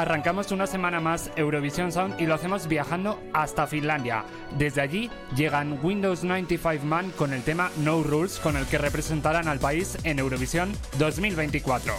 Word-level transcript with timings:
Arrancamos 0.00 0.50
una 0.50 0.66
semana 0.66 0.98
más 0.98 1.30
Eurovisión 1.36 1.92
Sound 1.92 2.18
y 2.18 2.24
lo 2.24 2.34
hacemos 2.34 2.68
viajando 2.68 3.20
hasta 3.34 3.66
Finlandia. 3.66 4.24
Desde 4.56 4.80
allí 4.80 5.10
llegan 5.36 5.78
Windows 5.82 6.24
95 6.24 6.86
Man 6.86 7.10
con 7.10 7.34
el 7.34 7.42
tema 7.42 7.70
No 7.76 8.02
Rules 8.02 8.38
con 8.38 8.56
el 8.56 8.64
que 8.66 8.78
representarán 8.78 9.46
al 9.46 9.58
país 9.58 9.98
en 10.04 10.18
Eurovisión 10.18 10.72
2024. 10.98 11.92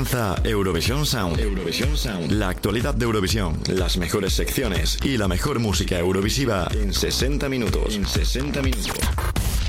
Comienza 0.00 0.34
Eurovisión 0.44 1.04
Sound. 1.04 1.38
Eurovisión 1.38 1.94
Sound. 1.94 2.32
La 2.32 2.48
actualidad 2.48 2.94
de 2.94 3.04
Eurovisión, 3.04 3.60
las 3.68 3.98
mejores 3.98 4.32
secciones 4.32 4.98
y 5.04 5.18
la 5.18 5.28
mejor 5.28 5.58
música 5.58 5.98
eurovisiva 5.98 6.68
en 6.72 6.94
60 6.94 7.50
minutos. 7.50 7.94
En 7.94 8.06
60 8.06 8.62
minutos. 8.62 8.98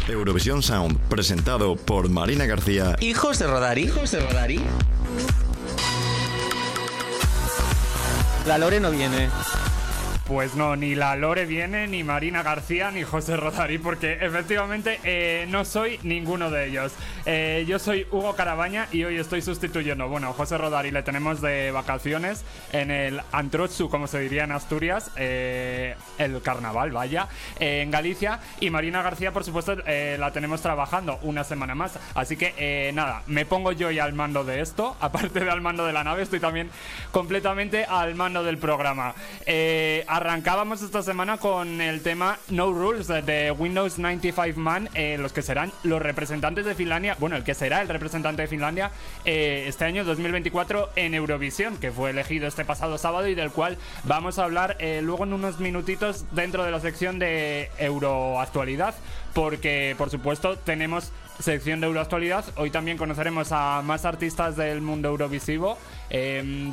Eurovisión 0.07 0.63
Sound, 0.63 0.97
presentado 1.09 1.75
por 1.75 2.07
Marina 2.07 2.45
García. 2.45 2.95
Hijos 3.01 3.39
de 3.39 3.47
Rodari. 3.47 3.83
Hijos 3.83 4.11
de 4.11 4.21
Rodari. 4.21 4.61
La 8.47 8.57
Lore 8.57 8.79
no 8.79 8.89
viene. 8.89 9.27
Pues 10.31 10.55
no, 10.55 10.77
ni 10.77 10.95
la 10.95 11.17
Lore 11.17 11.45
viene, 11.45 11.87
ni 11.87 12.05
Marina 12.05 12.41
García, 12.41 12.89
ni 12.89 13.03
José 13.03 13.35
Rodari, 13.35 13.79
porque 13.79 14.13
efectivamente 14.21 14.97
eh, 15.03 15.45
no 15.49 15.65
soy 15.65 15.99
ninguno 16.03 16.49
de 16.49 16.69
ellos. 16.69 16.93
Eh, 17.25 17.65
yo 17.67 17.79
soy 17.79 18.07
Hugo 18.11 18.35
Carabaña 18.35 18.87
y 18.91 19.03
hoy 19.03 19.17
estoy 19.17 19.41
sustituyendo, 19.41 20.07
bueno, 20.07 20.33
José 20.33 20.57
Rodari 20.57 20.91
le 20.91 21.03
tenemos 21.03 21.41
de 21.41 21.71
vacaciones 21.71 22.43
en 22.71 22.91
el 22.91 23.21
Antrochu, 23.31 23.89
como 23.89 24.07
se 24.07 24.19
diría 24.19 24.43
en 24.43 24.51
Asturias, 24.51 25.11
eh, 25.17 25.95
el 26.17 26.41
carnaval, 26.41 26.91
vaya, 26.91 27.27
en 27.59 27.91
Galicia, 27.91 28.39
y 28.59 28.69
Marina 28.69 29.01
García, 29.01 29.31
por 29.31 29.43
supuesto, 29.43 29.75
la 29.75 30.31
tenemos 30.31 30.61
trabajando 30.61 31.19
una 31.21 31.43
semana 31.43 31.75
más. 31.75 31.99
Así 32.15 32.37
que 32.37 32.91
nada, 32.93 33.23
me 33.27 33.45
pongo 33.45 33.71
yo 33.71 33.91
ya 33.91 34.03
al 34.03 34.13
mando 34.13 34.43
de 34.43 34.61
esto, 34.61 34.95
aparte 35.01 35.39
de 35.39 35.49
al 35.49 35.61
mando 35.61 35.85
de 35.85 35.93
la 35.93 36.03
nave, 36.03 36.23
estoy 36.23 36.39
también 36.39 36.69
completamente 37.11 37.85
al 37.85 38.15
mando 38.15 38.43
del 38.43 38.57
programa. 38.57 39.13
Arrancábamos 40.07 40.81
esta 40.81 41.03
semana 41.03 41.37
con 41.37 41.81
el 41.81 42.01
tema 42.01 42.39
No 42.49 42.71
Rules 42.71 43.07
de 43.07 43.51
Windows 43.51 43.99
95 43.99 44.59
Man, 44.59 44.89
eh, 44.93 45.17
los 45.19 45.33
que 45.33 45.41
serán 45.41 45.71
los 45.83 46.01
representantes 46.01 46.65
de 46.65 46.75
Finlandia, 46.75 47.10
bueno, 47.19 47.35
el 47.35 47.43
que 47.43 47.53
será 47.53 47.81
el 47.81 47.87
representante 47.87 48.41
de 48.41 48.47
Finlandia 48.47 48.91
eh, 49.25 49.65
este 49.67 49.85
año 49.85 50.03
2024 50.03 50.91
en 50.95 51.13
Eurovisión, 51.13 51.77
que 51.77 51.91
fue 51.91 52.11
elegido 52.11 52.47
este 52.47 52.65
pasado 52.65 52.97
sábado 52.97 53.27
y 53.27 53.35
del 53.35 53.51
cual 53.51 53.77
vamos 54.03 54.39
a 54.39 54.43
hablar 54.43 54.77
eh, 54.79 55.01
luego 55.03 55.23
en 55.23 55.33
unos 55.33 55.59
minutitos 55.59 56.25
dentro 56.31 56.63
de 56.63 56.71
la 56.71 56.79
sección 56.79 57.19
de 57.19 57.69
Euroactualidad, 57.77 58.95
porque 59.33 59.95
por 59.97 60.09
supuesto 60.09 60.57
tenemos 60.57 61.11
sección 61.39 61.79
de 61.81 61.87
Euroactualidad. 61.87 62.45
Hoy 62.55 62.69
también 62.69 62.97
conoceremos 62.97 63.51
a 63.51 63.81
más 63.83 64.05
artistas 64.05 64.55
del 64.55 64.81
mundo 64.81 65.09
eurovisivo. 65.09 65.77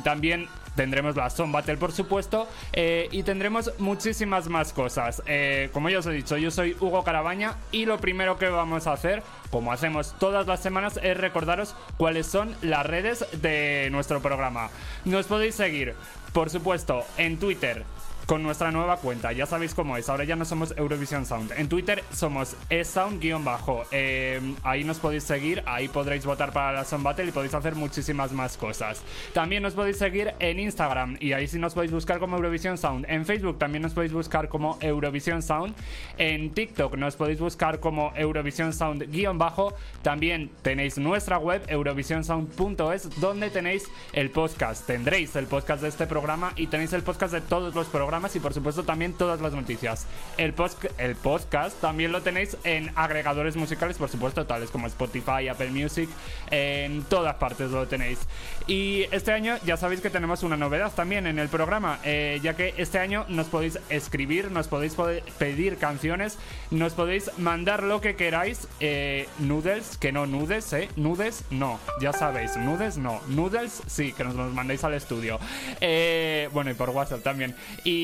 también 0.03 0.47
tendremos 0.79 1.17
la 1.17 1.29
Son 1.29 1.51
Battle, 1.51 1.75
por 1.75 1.91
supuesto, 1.91 2.47
eh, 2.71 3.09
y 3.11 3.23
tendremos 3.23 3.69
muchísimas 3.79 4.47
más 4.47 4.71
cosas. 4.71 5.21
Eh, 5.25 5.69
como 5.73 5.89
ya 5.89 5.99
os 5.99 6.05
he 6.05 6.11
dicho, 6.11 6.37
yo 6.37 6.51
soy 6.51 6.73
Hugo 6.79 7.03
Carabaña 7.03 7.57
y 7.73 7.83
lo 7.85 7.97
primero 7.97 8.37
que 8.37 8.47
vamos 8.47 8.87
a 8.87 8.93
hacer, 8.93 9.21
como 9.51 9.73
hacemos 9.73 10.15
todas 10.19 10.47
las 10.47 10.61
semanas, 10.61 10.97
es 11.03 11.17
recordaros 11.17 11.75
cuáles 11.97 12.27
son 12.27 12.55
las 12.61 12.85
redes 12.85 13.25
de 13.41 13.89
nuestro 13.91 14.21
programa. 14.21 14.69
Nos 15.03 15.25
podéis 15.25 15.55
seguir, 15.55 15.95
por 16.31 16.49
supuesto, 16.49 17.03
en 17.17 17.39
Twitter, 17.39 17.83
con 18.29 18.43
nuestra 18.43 18.71
nueva 18.71 18.97
cuenta. 18.97 19.31
Ya 19.31 19.47
sabéis 19.47 19.73
cómo 19.73 19.97
es. 19.97 20.07
Ahora 20.07 20.23
ya 20.23 20.35
no 20.35 20.45
somos 20.45 20.75
Eurovision 20.77 21.25
Sound. 21.25 21.51
En 21.57 21.67
Twitter 21.67 22.03
somos 22.13 22.55
esound-bajo. 22.69 23.85
Eh, 23.89 24.39
ahí 24.61 24.83
nos 24.83 24.99
podéis 24.99 25.23
seguir. 25.23 25.63
Ahí 25.65 25.87
podréis 25.87 26.27
votar 26.27 26.53
para 26.53 26.71
la 26.71 26.85
Sound 26.85 27.03
Battle 27.03 27.25
y 27.25 27.31
podéis 27.31 27.55
hacer 27.55 27.73
muchísimas 27.73 28.31
más 28.31 28.55
cosas. 28.55 29.01
También 29.33 29.63
nos 29.63 29.73
podéis 29.73 29.97
seguir 29.97 30.35
en 30.37 30.59
Instagram. 30.59 31.17
Y 31.19 31.33
ahí 31.33 31.47
sí 31.47 31.57
nos 31.57 31.73
podéis 31.73 31.91
buscar 31.91 32.19
como 32.19 32.35
Eurovision 32.35 32.77
Sound. 32.77 33.07
En 33.09 33.25
Facebook 33.25 33.57
también 33.57 33.81
nos 33.81 33.95
podéis 33.95 34.13
buscar 34.13 34.47
como 34.47 34.77
Eurovisión 34.79 35.41
Sound. 35.41 35.73
En 36.19 36.51
TikTok 36.51 36.97
nos 36.97 37.15
podéis 37.15 37.39
buscar 37.39 37.79
como 37.79 38.13
Eurovisión 38.15 38.73
Sound-bajo. 38.73 39.73
También 40.03 40.51
tenéis 40.61 40.99
nuestra 40.99 41.39
web, 41.39 41.63
eurovisionsound.es, 41.67 43.19
donde 43.19 43.49
tenéis 43.49 43.85
el 44.13 44.29
podcast. 44.29 44.85
Tendréis 44.85 45.35
el 45.35 45.47
podcast 45.47 45.81
de 45.81 45.87
este 45.87 46.05
programa 46.05 46.53
y 46.55 46.67
tenéis 46.67 46.93
el 46.93 47.01
podcast 47.01 47.33
de 47.33 47.41
todos 47.41 47.73
los 47.73 47.87
programas 47.87 48.18
y 48.35 48.39
por 48.39 48.53
supuesto 48.53 48.83
también 48.83 49.13
todas 49.13 49.41
las 49.41 49.53
noticias. 49.53 50.05
El, 50.37 50.53
el 50.97 51.15
podcast 51.15 51.79
también 51.79 52.11
lo 52.11 52.21
tenéis 52.21 52.57
en 52.63 52.91
agregadores 52.95 53.55
musicales, 53.55 53.97
por 53.97 54.09
supuesto, 54.09 54.45
tales 54.45 54.69
como 54.69 54.87
Spotify, 54.87 55.47
Apple 55.49 55.71
Music, 55.71 56.09
en 56.51 57.03
todas 57.03 57.35
partes 57.35 57.71
lo 57.71 57.87
tenéis. 57.87 58.19
Y 58.67 59.05
este 59.11 59.31
año 59.31 59.57
ya 59.65 59.77
sabéis 59.77 60.01
que 60.01 60.09
tenemos 60.09 60.43
una 60.43 60.57
novedad 60.57 60.91
también 60.93 61.25
en 61.27 61.39
el 61.39 61.49
programa, 61.49 61.99
eh, 62.03 62.39
ya 62.43 62.55
que 62.55 62.73
este 62.77 62.99
año 62.99 63.25
nos 63.29 63.47
podéis 63.47 63.79
escribir, 63.89 64.51
nos 64.51 64.67
podéis 64.67 64.95
pedir 65.37 65.77
canciones, 65.77 66.37
nos 66.69 66.93
podéis 66.93 67.31
mandar 67.37 67.83
lo 67.83 68.01
que 68.01 68.15
queráis, 68.15 68.67
eh, 68.79 69.27
noodles, 69.39 69.97
que 69.97 70.11
no 70.11 70.25
nudes, 70.25 70.71
¿eh? 70.73 70.89
Nudes, 70.95 71.45
no, 71.49 71.79
ya 72.01 72.13
sabéis, 72.13 72.57
nudes, 72.57 72.97
no, 72.97 73.21
noodles, 73.27 73.81
sí, 73.87 74.13
que 74.13 74.23
nos 74.23 74.35
mandéis 74.35 74.83
al 74.83 74.93
estudio. 74.93 75.39
Eh, 75.81 76.49
bueno, 76.53 76.71
y 76.71 76.73
por 76.73 76.89
WhatsApp 76.89 77.23
también. 77.23 77.55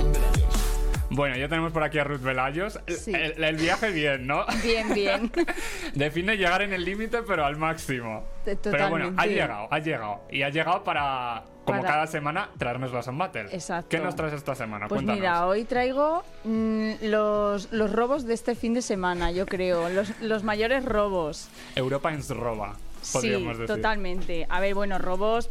Bueno, 1.10 1.36
ya 1.36 1.48
tenemos 1.48 1.70
por 1.70 1.84
aquí 1.84 1.96
a 2.00 2.02
Ruth 2.02 2.22
Velayos. 2.22 2.80
El, 3.06 3.54
viaje 3.54 3.92
bien, 3.92 4.26
¿no? 4.26 4.44
Bien, 4.64 4.92
bien. 4.92 5.30
Define 5.94 6.36
llegar 6.36 6.62
en 6.62 6.72
el 6.72 6.84
límite, 6.84 7.22
pero 7.22 7.44
al 7.44 7.56
máximo. 7.56 8.24
Totalmente. 8.44 8.70
Pero 8.72 8.90
bueno, 8.90 9.14
ha 9.16 9.26
llegado, 9.26 9.68
ha 9.70 9.78
llegado. 9.78 10.20
Y 10.28 10.42
ha 10.42 10.48
llegado 10.48 10.82
para, 10.82 11.44
como 11.64 11.82
cada 11.82 12.08
semana, 12.08 12.50
traernos 12.58 12.92
la 12.92 13.04
Song 13.04 13.18
Battle. 13.18 13.46
Exacto. 13.52 13.90
¿Qué 13.90 14.00
nos 14.00 14.16
traes 14.16 14.34
esta 14.34 14.56
semana? 14.56 14.88
Pues 14.88 15.04
mira, 15.04 15.46
hoy 15.46 15.62
traigo 15.62 16.24
mm, 16.42 16.94
los, 17.02 17.70
los 17.70 17.92
robos 17.92 18.24
de 18.26 18.34
este 18.34 18.56
fin 18.56 18.74
de 18.74 18.82
semana, 18.82 19.30
yo 19.30 19.46
creo. 19.46 19.88
Los, 19.88 20.20
los 20.20 20.42
mayores 20.42 20.84
robos. 20.84 21.48
Europa 21.76 22.12
en 22.12 22.26
roba. 22.28 22.74
Sí, 23.02 23.32
totalmente. 23.66 24.46
A 24.48 24.60
ver, 24.60 24.74
bueno, 24.74 24.98
robos 24.98 25.48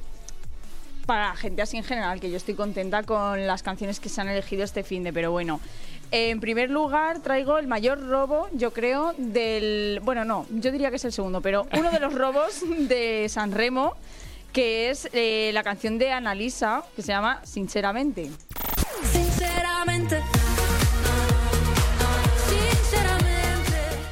para 1.10 1.36
gente 1.36 1.64
así 1.64 1.76
en 1.76 1.84
general, 1.84 2.20
que 2.20 2.30
yo 2.30 2.38
estoy 2.38 2.54
contenta 2.54 3.02
con 3.02 3.48
las 3.48 3.64
canciones 3.64 4.00
que 4.00 4.10
se 4.10 4.22
han 4.22 4.28
elegido 4.28 4.64
este 4.64 4.84
fin 4.84 5.02
de, 5.02 5.12
pero 5.12 5.32
bueno. 5.32 5.60
En 6.12 6.40
primer 6.40 6.70
lugar, 6.70 7.24
traigo 7.24 7.58
el 7.58 7.66
mayor 7.66 8.00
robo, 8.08 8.48
yo 8.54 8.74
creo, 8.74 9.16
del. 9.18 10.02
Bueno, 10.04 10.24
no, 10.24 10.46
yo 10.52 10.72
diría 10.72 10.92
que 10.92 10.98
es 10.98 11.06
el 11.06 11.12
segundo, 11.12 11.42
pero 11.42 11.66
uno 11.76 11.90
de 11.90 12.00
los 12.00 12.14
robos 12.24 12.62
de 12.78 13.26
San 13.28 13.54
Remo, 13.54 13.96
que 14.54 14.92
es 14.92 15.10
eh, 15.12 15.50
la 15.52 15.64
canción 15.64 15.98
de 15.98 16.12
Analisa, 16.12 16.84
que 16.96 17.02
se 17.02 17.08
llama 17.08 17.42
Sinceramente. 17.44 18.30
Sinceramente. 19.12 20.22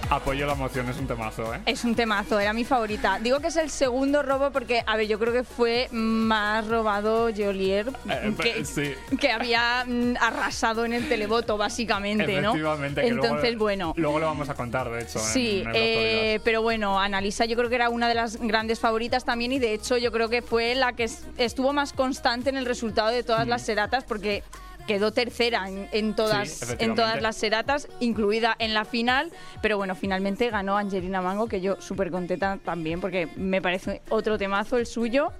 Apoyo 0.09 0.47
la 0.47 0.55
moción, 0.55 0.87
es 0.87 0.97
un 0.97 1.05
temazo, 1.05 1.53
¿eh? 1.53 1.59
Es 1.65 1.83
un 1.83 1.93
temazo, 1.93 2.39
era 2.39 2.53
mi 2.53 2.63
favorita. 2.63 3.19
Digo 3.19 3.41
que 3.41 3.47
es 3.47 3.57
el 3.57 3.69
segundo 3.69 4.23
robo 4.23 4.51
porque, 4.51 4.81
a 4.85 4.95
ver, 4.95 5.07
yo 5.07 5.19
creo 5.19 5.33
que 5.33 5.43
fue 5.43 5.89
más 5.91 6.65
robado 6.65 7.29
Jolier, 7.35 7.87
eh, 8.09 8.33
que, 8.41 9.17
que 9.17 9.31
había 9.31 9.83
mm, 9.85 10.15
arrasado 10.19 10.85
en 10.85 10.93
el 10.93 11.09
televoto, 11.09 11.57
básicamente, 11.57 12.41
¿no? 12.41 12.51
Efectivamente. 12.51 13.05
Entonces, 13.05 13.57
bueno. 13.57 13.93
Luego 13.97 14.19
lo 14.19 14.27
vamos 14.27 14.49
a 14.49 14.53
contar, 14.53 14.89
de 14.89 15.01
hecho. 15.01 15.19
Sí, 15.19 15.65
eh, 15.73 16.39
pero 16.43 16.61
bueno, 16.61 16.99
Analisa 16.99 17.43
yo 17.43 17.57
creo 17.57 17.69
que 17.69 17.75
era 17.75 17.89
una 17.89 18.07
de 18.07 18.15
las 18.15 18.37
grandes 18.37 18.79
favoritas 18.79 19.25
también 19.25 19.51
y 19.51 19.59
de 19.59 19.73
hecho 19.73 19.97
yo 19.97 20.11
creo 20.13 20.29
que 20.29 20.41
fue 20.41 20.73
la 20.75 20.93
que 20.93 21.09
estuvo 21.37 21.73
más 21.73 21.91
constante 21.91 22.49
en 22.49 22.55
el 22.55 22.65
resultado 22.65 23.09
de 23.09 23.23
todas 23.23 23.45
las 23.45 23.61
seratas 23.63 24.05
porque 24.05 24.43
quedó 24.87 25.11
tercera 25.11 25.69
en, 25.69 26.15
todas, 26.15 26.75
en 26.79 26.95
todas 26.95 27.21
las 27.21 27.35
seratas, 27.35 27.87
incluida 27.99 28.55
en 28.57 28.73
la 28.73 28.85
final, 28.85 29.31
pero 29.61 29.77
bueno, 29.77 29.93
finalmente 29.93 30.49
ganó 30.49 30.77
Angelina 30.77 31.21
Mango, 31.21 31.47
que 31.47 31.61
yo 31.61 31.79
súper 31.79 32.09
contenta 32.09 32.57
también, 32.63 32.99
porque 33.01 33.27
me 33.35 33.61
parece 33.61 34.01
otro 34.09 34.37
temazo 34.37 34.77
el 34.77 34.87
suyo. 34.87 35.31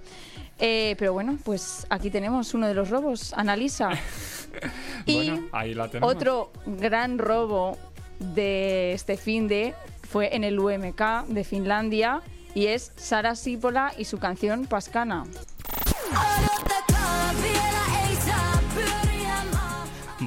Eh, 0.60 0.96
pero 0.98 1.12
bueno, 1.12 1.38
pues 1.44 1.86
aquí 1.88 2.10
tenemos 2.10 2.52
uno 2.52 2.66
de 2.66 2.74
los 2.74 2.90
robos, 2.90 3.32
Analisa. 3.34 3.90
y 5.06 5.32
ahí 5.52 5.72
la 5.72 5.88
otro 6.00 6.50
gran 6.66 7.18
robo 7.18 7.78
de 8.18 8.92
este 8.92 9.16
fin 9.16 9.46
de 9.46 9.74
fue 10.02 10.34
en 10.34 10.42
el 10.42 10.58
UMK 10.58 11.26
de 11.28 11.44
Finlandia 11.44 12.22
y 12.54 12.66
es 12.66 12.92
Sara 12.96 13.36
Sipola 13.36 13.92
y 13.96 14.04
su 14.04 14.18
canción 14.18 14.66
Pascana. 14.66 15.24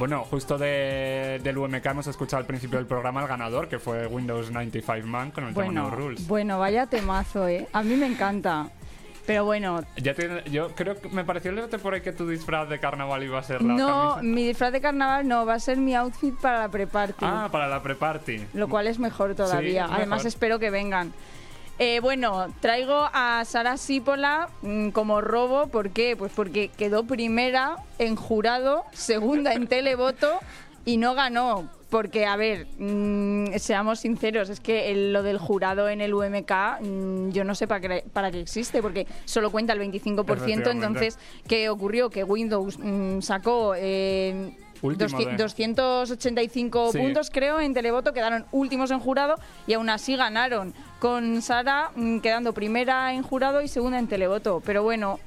Bueno, 0.01 0.25
justo 0.27 0.57
del 0.57 1.55
UMK 1.55 1.85
hemos 1.85 2.07
escuchado 2.07 2.39
al 2.39 2.47
principio 2.47 2.79
del 2.79 2.87
programa 2.87 3.21
el 3.21 3.27
ganador, 3.27 3.69
que 3.69 3.77
fue 3.77 4.07
Windows 4.07 4.49
95 4.49 5.05
Man 5.05 5.29
con 5.29 5.43
el 5.43 5.53
bueno, 5.53 5.69
tema 5.69 5.83
No 5.83 5.95
Rules. 5.95 6.27
Bueno, 6.27 6.57
vaya 6.57 6.87
temazo, 6.87 7.47
¿eh? 7.47 7.67
A 7.71 7.83
mí 7.83 7.95
me 7.95 8.07
encanta. 8.07 8.71
Pero 9.27 9.45
bueno. 9.45 9.83
Ya 9.97 10.15
yo 10.45 10.73
creo 10.73 10.99
que 10.99 11.07
me 11.09 11.23
pareció 11.23 11.51
leerte 11.51 11.77
por 11.77 11.93
ahí 11.93 12.01
que 12.01 12.13
tu 12.13 12.27
disfraz 12.27 12.67
de 12.67 12.79
carnaval 12.79 13.21
iba 13.21 13.37
a 13.37 13.43
ser 13.43 13.61
la 13.61 13.75
No, 13.75 14.17
mi 14.23 14.43
disfraz 14.43 14.71
de 14.71 14.81
carnaval 14.81 15.27
no, 15.27 15.45
va 15.45 15.53
a 15.53 15.59
ser 15.59 15.77
mi 15.77 15.93
outfit 15.93 16.33
para 16.33 16.61
la 16.61 16.69
pre-party. 16.69 17.23
Ah, 17.23 17.49
para 17.51 17.67
la 17.67 17.83
pre-party. 17.83 18.47
Lo 18.55 18.69
cual 18.69 18.87
es 18.87 18.97
mejor 18.97 19.35
todavía. 19.35 19.85
Además, 19.87 20.25
espero 20.25 20.57
que 20.57 20.71
vengan. 20.71 21.13
Eh, 21.83 21.99
bueno, 21.99 22.45
traigo 22.59 23.09
a 23.11 23.43
Sara 23.43 23.75
Sípola 23.75 24.49
mm, 24.61 24.89
como 24.89 25.19
robo. 25.19 25.65
¿Por 25.65 25.89
qué? 25.89 26.15
Pues 26.15 26.31
porque 26.31 26.67
quedó 26.67 27.05
primera 27.05 27.77
en 27.97 28.15
jurado, 28.15 28.83
segunda 28.91 29.53
en 29.53 29.65
televoto 29.65 30.27
y 30.85 30.97
no 30.97 31.15
ganó. 31.15 31.67
Porque, 31.89 32.27
a 32.27 32.35
ver, 32.35 32.67
mm, 32.77 33.57
seamos 33.57 34.01
sinceros, 34.01 34.49
es 34.49 34.59
que 34.59 34.93
lo 34.93 35.23
del 35.23 35.39
jurado 35.39 35.89
en 35.89 36.01
el 36.01 36.13
UMK, 36.13 36.51
mm, 36.81 37.29
yo 37.31 37.43
no 37.45 37.55
sé 37.55 37.65
para 37.65 37.81
qué, 37.81 38.03
para 38.13 38.29
qué 38.29 38.41
existe, 38.41 38.83
porque 38.83 39.07
solo 39.25 39.49
cuenta 39.49 39.73
el 39.73 39.79
25%. 39.79 40.69
Entonces, 40.69 41.17
¿qué 41.47 41.67
ocurrió? 41.69 42.11
Que 42.11 42.23
Windows 42.23 42.77
sacó. 43.21 43.73
Eh, 43.75 44.55
Último 44.81 45.09
Dosci- 45.19 45.25
de- 45.31 45.37
285 45.37 46.91
Sí. 46.91 46.97
puntos, 46.97 47.29
creo, 47.29 47.59
en 47.59 47.73
televoto. 47.73 48.13
Quedaron 48.13 48.45
últimos 48.51 48.91
en 48.91 48.99
jurado 48.99 49.35
y 49.67 49.73
aún 49.73 49.89
así 49.89 50.15
ganaron. 50.15 50.73
Con 50.99 51.41
Sara 51.41 51.91
mm, 51.95 52.19
quedando 52.19 52.53
primera 52.53 53.13
en 53.13 53.23
jurado 53.23 53.61
y 53.61 53.67
segunda 53.67 53.99
en 53.99 54.07
televoto. 54.07 54.61
Pero 54.65 54.83
bueno, 54.83 55.19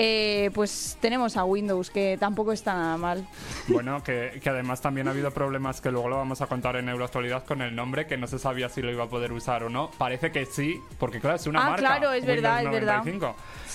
eh, 0.00 0.50
pues 0.54 0.96
tenemos 1.00 1.36
a 1.36 1.44
Windows, 1.44 1.90
que 1.90 2.16
tampoco 2.20 2.52
está 2.52 2.72
nada 2.74 2.96
mal. 2.96 3.26
Bueno, 3.66 4.00
que, 4.04 4.38
que 4.40 4.48
además 4.48 4.80
también 4.80 5.08
ha 5.08 5.10
habido 5.10 5.32
problemas 5.32 5.80
que 5.80 5.90
luego 5.90 6.08
lo 6.08 6.16
vamos 6.16 6.40
a 6.40 6.46
contar 6.46 6.76
en 6.76 6.88
Euroactualidad 6.88 7.44
con 7.44 7.62
el 7.62 7.74
nombre, 7.74 8.06
que 8.06 8.16
no 8.16 8.28
se 8.28 8.38
sabía 8.38 8.68
si 8.68 8.80
lo 8.80 8.92
iba 8.92 9.04
a 9.04 9.08
poder 9.08 9.32
usar 9.32 9.64
o 9.64 9.68
no. 9.68 9.90
Parece 9.98 10.30
que 10.30 10.46
sí, 10.46 10.76
porque 11.00 11.18
claro, 11.20 11.34
es 11.36 11.46
una 11.48 11.62
Ah, 11.66 11.70
marca. 11.70 11.80
claro, 11.80 12.12
es 12.12 12.24
verdad, 12.24 12.58
Windows 12.62 12.74
es 12.76 12.80
verdad. 12.80 13.02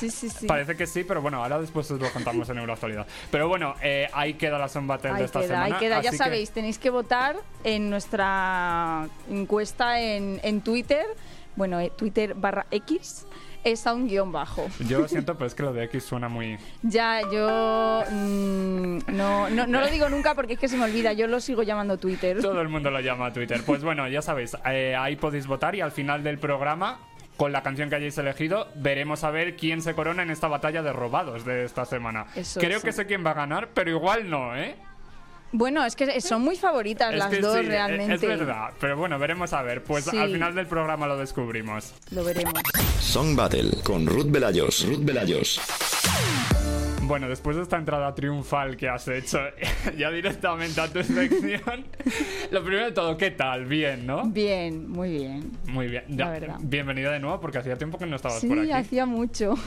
95. 0.03 0.11
Sí, 0.11 0.29
sí, 0.29 0.29
sí. 0.29 0.45
Parece 0.47 0.75
que 0.75 0.85
sí, 0.87 1.03
pero 1.03 1.21
bueno, 1.21 1.41
ahora 1.43 1.59
después 1.59 1.89
os 1.91 1.99
lo 1.99 2.09
contamos 2.11 2.47
en 2.49 2.57
Euroactualidad. 2.57 3.07
Pero 3.31 3.47
bueno, 3.47 3.75
eh, 3.81 4.07
ahí 4.13 4.33
queda 4.35 4.57
la 4.57 4.67
Son 4.69 4.87
Battle 4.87 5.13
de 5.13 5.23
esta 5.25 5.39
queda, 5.39 5.47
semana. 5.49 5.75
ahí 5.75 5.79
queda. 5.79 6.01
Ya 6.01 6.11
que- 6.11 6.17
sabéis, 6.17 6.51
tenéis 6.51 6.77
que 6.77 6.89
votar 6.89 7.35
en 7.63 7.89
nuestra 7.89 9.07
encuesta 9.29 9.99
en, 9.99 10.39
en 10.43 10.61
Twitter. 10.61 11.05
Bueno, 11.55 11.79
eh, 11.79 11.91
Twitter 11.95 12.33
barra 12.33 12.65
X 12.71 13.25
es 13.63 13.87
a 13.87 13.93
un 13.93 14.07
guion 14.09 14.31
bajo. 14.31 14.67
Yo 14.87 14.99
lo 14.99 15.07
siento, 15.07 15.33
pero 15.37 15.45
es 15.47 15.55
que 15.55 15.63
lo 15.63 15.71
de 15.71 15.85
X 15.85 16.03
suena 16.03 16.27
muy... 16.27 16.57
Ya, 16.81 17.21
yo 17.31 18.03
mm, 18.11 18.97
no, 19.15 19.49
no, 19.49 19.67
no 19.67 19.79
lo 19.79 19.87
digo 19.87 20.09
nunca 20.09 20.35
porque 20.35 20.53
es 20.53 20.59
que 20.59 20.67
se 20.67 20.75
me 20.75 20.83
olvida. 20.83 21.13
Yo 21.13 21.27
lo 21.27 21.39
sigo 21.39 21.63
llamando 21.63 21.97
Twitter. 21.97 22.41
Todo 22.41 22.59
el 22.61 22.67
mundo 22.69 22.91
lo 22.91 22.99
llama 22.99 23.31
Twitter. 23.31 23.61
Pues 23.65 23.83
bueno, 23.83 24.07
ya 24.09 24.21
sabéis, 24.21 24.57
eh, 24.65 24.95
ahí 24.99 25.15
podéis 25.15 25.47
votar 25.47 25.75
y 25.75 25.81
al 25.81 25.91
final 25.91 26.23
del 26.23 26.39
programa, 26.39 26.99
con 27.37 27.51
la 27.51 27.63
canción 27.63 27.89
que 27.89 27.95
hayáis 27.95 28.17
elegido, 28.17 28.67
veremos 28.75 29.23
a 29.23 29.31
ver 29.31 29.55
quién 29.55 29.81
se 29.81 29.93
corona 29.93 30.23
en 30.23 30.29
esta 30.29 30.47
batalla 30.47 30.81
de 30.83 30.93
robados 30.93 31.45
de 31.45 31.65
esta 31.65 31.85
semana. 31.85 32.25
Eso, 32.35 32.59
Creo 32.59 32.77
eso. 32.77 32.85
que 32.85 32.91
sé 32.93 33.05
quién 33.05 33.25
va 33.25 33.31
a 33.31 33.35
ganar, 33.35 33.69
pero 33.73 33.89
igual 33.89 34.29
no, 34.29 34.55
¿eh? 34.55 34.75
Bueno, 35.55 35.85
es 35.85 35.95
que 35.95 36.19
son 36.19 36.41
muy 36.41 36.55
favoritas 36.55 37.13
Es 37.13 37.19
las 37.19 37.29
que 37.29 37.39
dos 37.39 37.53
sí, 37.53 37.59
e- 37.59 37.69
realmente. 37.69 38.15
Es 38.15 38.21
verdad, 38.21 38.71
pero 38.79 38.97
bueno, 38.97 39.19
veremos 39.19 39.53
a 39.53 39.61
ver. 39.61 39.83
Pues 39.83 40.05
Sí. 40.05 40.17
al 40.17 40.31
final 40.31 40.55
del 40.55 40.65
programa 40.65 41.05
lo 41.05 41.15
descubrimos. 41.17 41.93
Lo 42.09 42.23
veremos. 42.23 42.53
Song 42.99 43.35
Battle 43.35 43.69
con 43.83 44.07
Ruth 44.07 44.31
Velayos. 44.31 44.83
Ruth 44.87 45.03
Velayos. 45.03 45.61
Bueno, 47.05 47.27
después 47.27 47.57
de 47.57 47.63
esta 47.63 47.77
entrada 47.77 48.15
triunfal 48.15 48.77
que 48.77 48.87
has 48.87 49.07
hecho 49.07 49.39
ya 49.97 50.09
directamente 50.09 50.79
a 50.79 50.87
tu 50.87 51.03
sección, 51.03 51.85
lo 52.51 52.63
primero 52.63 52.85
de 52.85 52.91
todo, 52.91 53.17
¿qué 53.17 53.31
tal? 53.31 53.65
Bien, 53.65 54.05
¿no? 54.07 54.23
Bien, 54.25 54.89
muy 54.89 55.11
bien. 55.11 55.51
Muy 55.67 55.87
bien. 55.87 56.05
La 56.09 56.29
verdad. 56.29 56.57
Bienvenida 56.61 57.11
de 57.11 57.19
nuevo 57.19 57.39
porque 57.39 57.57
hacía 57.57 57.75
tiempo 57.77 57.97
que 57.97 58.05
no 58.05 58.15
estabas 58.15 58.39
Sí, 58.39 58.47
por 58.47 58.59
aquí. 58.59 58.71
hacía 58.71 59.05
mucho. 59.05 59.55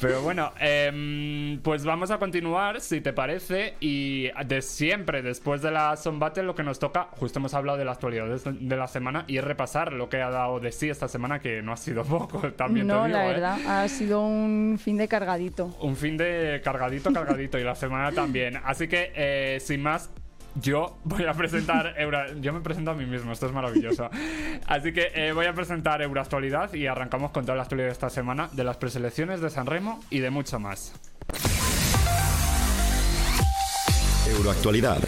Pero 0.00 0.22
bueno, 0.22 0.52
em, 0.58 1.60
pues 1.60 1.84
vamos 1.84 2.10
a 2.10 2.18
continuar, 2.18 2.80
si 2.80 3.02
te 3.02 3.12
parece. 3.12 3.74
Y 3.80 4.30
de 4.46 4.62
siempre, 4.62 5.20
después 5.20 5.60
de 5.60 5.70
la 5.70 5.94
Son 5.96 6.18
Battle, 6.18 6.44
lo 6.44 6.54
que 6.54 6.62
nos 6.62 6.78
toca, 6.78 7.08
justo 7.12 7.38
hemos 7.38 7.52
hablado 7.52 7.76
de 7.76 7.84
la 7.84 7.92
actualidad 7.92 8.26
de, 8.26 8.76
la 8.76 8.86
semana 8.86 9.24
y 9.26 9.36
es 9.36 9.44
repasar 9.44 9.92
lo 9.92 10.08
que 10.08 10.22
ha 10.22 10.30
dado 10.30 10.58
de 10.58 10.72
sí 10.72 10.88
esta 10.88 11.06
semana, 11.06 11.40
que 11.40 11.60
no 11.60 11.72
ha 11.72 11.76
sido 11.76 12.02
poco, 12.06 12.52
también 12.52 12.86
te 12.86 12.92
no, 12.94 13.04
digo, 13.04 13.18
la 13.18 13.24
¿eh? 13.24 13.28
verdad, 13.28 13.58
ha 13.66 13.88
sido 13.88 14.22
un 14.22 14.78
fin 14.82 14.96
de 14.96 15.06
cargadito. 15.06 15.66
Un 15.80 15.96
fin 15.96 16.16
de 16.16 16.62
cargadito, 16.64 17.12
cargadito 17.12 17.58
y 17.58 17.64
la 17.64 17.74
semana 17.74 18.10
también. 18.12 18.58
Así 18.64 18.88
que, 18.88 19.12
eh, 19.14 19.60
sin 19.60 19.82
más, 19.82 20.10
yo 20.54 20.98
voy 21.04 21.24
a 21.24 21.34
presentar 21.34 21.94
Eura... 21.96 22.26
Yo 22.40 22.52
me 22.52 22.60
presento 22.60 22.90
a 22.90 22.94
mí 22.94 23.06
mismo, 23.06 23.32
esto 23.32 23.46
es 23.46 23.52
maravilloso. 23.52 24.10
Así 24.66 24.92
que 24.92 25.10
eh, 25.14 25.32
voy 25.32 25.46
a 25.46 25.54
presentar 25.54 26.02
Euroactualidad 26.02 26.72
y 26.74 26.86
arrancamos 26.86 27.30
con 27.30 27.44
toda 27.44 27.56
la 27.56 27.62
actualidad 27.62 27.88
de 27.88 27.92
esta 27.92 28.10
semana, 28.10 28.48
de 28.52 28.64
las 28.64 28.76
preselecciones 28.76 29.40
de 29.40 29.50
San 29.50 29.66
Remo 29.66 30.00
y 30.10 30.20
de 30.20 30.30
mucho 30.30 30.58
más. 30.58 30.92
Euroactualidad. 34.28 34.98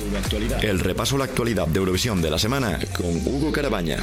El 0.62 0.80
repaso 0.80 1.16
a 1.16 1.20
la 1.20 1.24
actualidad 1.26 1.66
de 1.68 1.78
Eurovisión 1.78 2.20
de 2.20 2.30
la 2.30 2.38
semana 2.38 2.78
con 2.96 3.06
Hugo 3.26 3.52
Carabaña. 3.52 3.98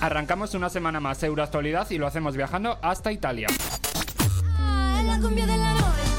Arrancamos 0.00 0.54
una 0.54 0.70
semana 0.70 1.00
más 1.00 1.22
Euroactualidad 1.22 1.90
y 1.90 1.98
lo 1.98 2.06
hacemos 2.06 2.36
viajando 2.36 2.78
hasta 2.82 3.12
Italia. 3.12 3.48
La 5.04 5.18
cumbia 5.20 5.46
de 5.46 5.56
la 5.56 5.74
noche. 5.74 6.09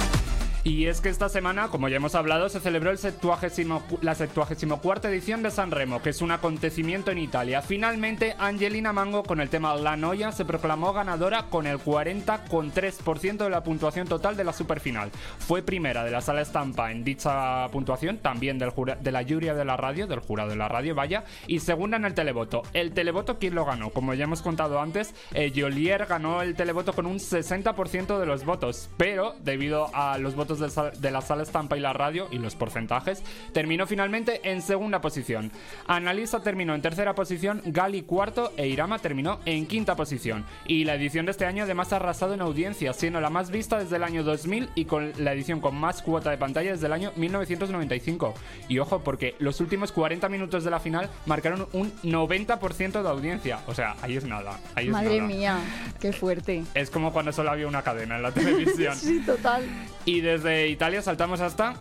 Y 0.64 0.86
es 0.86 1.02
que 1.02 1.10
esta 1.10 1.28
semana, 1.28 1.70
como 1.70 1.90
ya 1.90 1.96
hemos 1.96 2.14
hablado, 2.14 2.48
se 2.48 2.60
celebró 2.60 2.92
el 2.92 3.00
70, 3.00 3.82
la 4.02 4.14
74 4.14 5.10
edición 5.10 5.42
de 5.42 5.50
San 5.50 5.72
Remo, 5.72 6.04
que 6.04 6.12
es 6.12 6.22
un 6.22 6.30
acontecimiento 6.30 7.10
en 7.10 7.18
Italia. 7.18 7.64
Finalmente, 7.64 8.36
Angelina 8.38 8.94
Mango, 8.94 9.24
con 9.24 9.42
el 9.42 9.50
tema 9.50 9.76
La 9.76 9.98
Noia, 9.98 10.32
se 10.32 10.46
proclamó 10.46 10.94
ganadora 10.94 11.48
con 11.50 11.66
el 11.66 11.80
40,3% 11.80 13.38
de 13.38 13.50
la 13.50 13.64
puntuación 13.64 14.08
total 14.08 14.38
de 14.38 14.44
la 14.44 14.54
superfinal. 14.54 15.10
Fue 15.40 15.64
primera 15.64 16.04
de 16.04 16.12
la 16.12 16.22
sala 16.22 16.42
estampa 16.42 16.92
en 16.92 17.04
dicha 17.04 17.68
puntuación, 17.70 18.20
también 18.20 18.60
del 18.60 18.72
de 19.02 19.12
la 19.12 19.24
jury 19.24 19.48
de 19.48 19.66
la 19.66 19.78
radio, 19.78 20.06
del 20.06 20.20
jurado 20.20 20.52
de 20.52 20.58
la 20.58 20.68
radio, 20.68 20.94
vaya, 20.94 21.24
y 21.48 21.60
segunda 21.60 21.98
en 21.98 22.06
el 22.06 22.14
televoto. 22.14 22.62
El 22.74 22.94
televoto, 22.94 23.40
¿quién 23.40 23.56
lo 23.56 23.66
ganó? 23.66 23.90
Como 23.90 24.14
ya 24.14 24.26
hemos 24.26 24.44
contado 24.44 24.80
antes, 24.80 25.16
eh, 25.34 25.52
Jolier 25.56 26.06
ganó 26.06 26.44
el 26.44 26.54
televoto 26.54 26.94
con 26.94 27.08
un 27.08 27.18
60% 27.18 28.20
de 28.20 28.26
los 28.28 28.46
votos, 28.46 28.92
pero 28.98 29.36
debido 29.42 29.90
a 29.96 30.20
los 30.20 30.36
votos 30.36 30.51
sal- 30.56 30.92
de 31.00 31.12
la 31.12 31.22
sala 31.22 31.44
estampa 31.44 31.78
y 31.78 31.80
la 31.80 31.94
radio 31.94 32.28
y 32.32 32.38
los 32.38 32.56
porcentajes, 32.56 33.24
terminó 33.54 33.88
finalmente 33.88 34.42
en 34.50 34.62
segunda 34.62 35.02
posición. 35.02 35.52
Analisa 35.88 36.42
terminó 36.42 36.76
en 36.76 36.82
tercera 36.82 37.16
posición, 37.16 37.62
Gali 37.66 38.02
cuarto 38.04 38.52
e 38.58 38.68
Irama 38.68 39.00
terminó 39.00 39.40
en 39.46 39.66
quinta 39.68 39.96
posición. 39.96 40.46
Y 40.66 40.84
la 40.86 40.96
edición 40.96 41.26
de 41.26 41.32
este 41.32 41.46
año 41.46 41.64
además 41.64 41.94
ha 41.94 41.98
arrasado 41.98 42.34
en 42.34 42.42
audiencia, 42.42 42.94
siendo 42.94 43.20
la 43.22 43.30
más 43.30 43.52
vista 43.52 43.80
desde 43.80 43.96
el 43.98 44.04
año 44.04 44.24
2000 44.24 44.70
y 44.76 44.86
con 44.86 45.12
la 45.18 45.34
edición 45.34 45.60
con 45.62 45.76
más 45.76 46.02
cuota 46.02 46.30
de 46.32 46.38
pantalla 46.38 46.72
desde 46.72 46.88
el 46.88 46.94
año 46.94 47.12
1995. 47.16 48.34
Y 48.68 48.80
ojo, 48.80 49.00
porque 49.04 49.36
los 49.40 49.60
últimos 49.62 49.92
40 49.92 50.30
minutos 50.30 50.64
de 50.64 50.72
la 50.72 50.80
final 50.80 51.10
marcaron 51.26 51.68
un 51.74 51.92
90% 52.04 53.02
de 53.04 53.10
audiencia. 53.10 53.60
O 53.68 53.74
sea, 53.74 53.96
ahí 54.02 54.18
es 54.18 54.26
nada. 54.26 54.60
Ahí 54.76 54.88
es 54.88 54.92
Madre 54.92 55.18
nada. 55.18 55.28
mía, 55.28 55.58
qué 56.00 56.14
fuerte. 56.14 56.64
Es 56.74 56.90
como 56.90 57.12
cuando 57.14 57.32
solo 57.32 57.52
había 57.52 57.68
una 57.68 57.82
cadena 57.82 58.16
en 58.18 58.24
la 58.24 58.32
televisión. 58.34 58.96
Sí, 58.96 59.20
total. 59.26 59.64
Y 60.06 60.22
desde 60.22 60.41
Italia 60.70 61.02
saltamos 61.02 61.42
hasta 61.42 61.76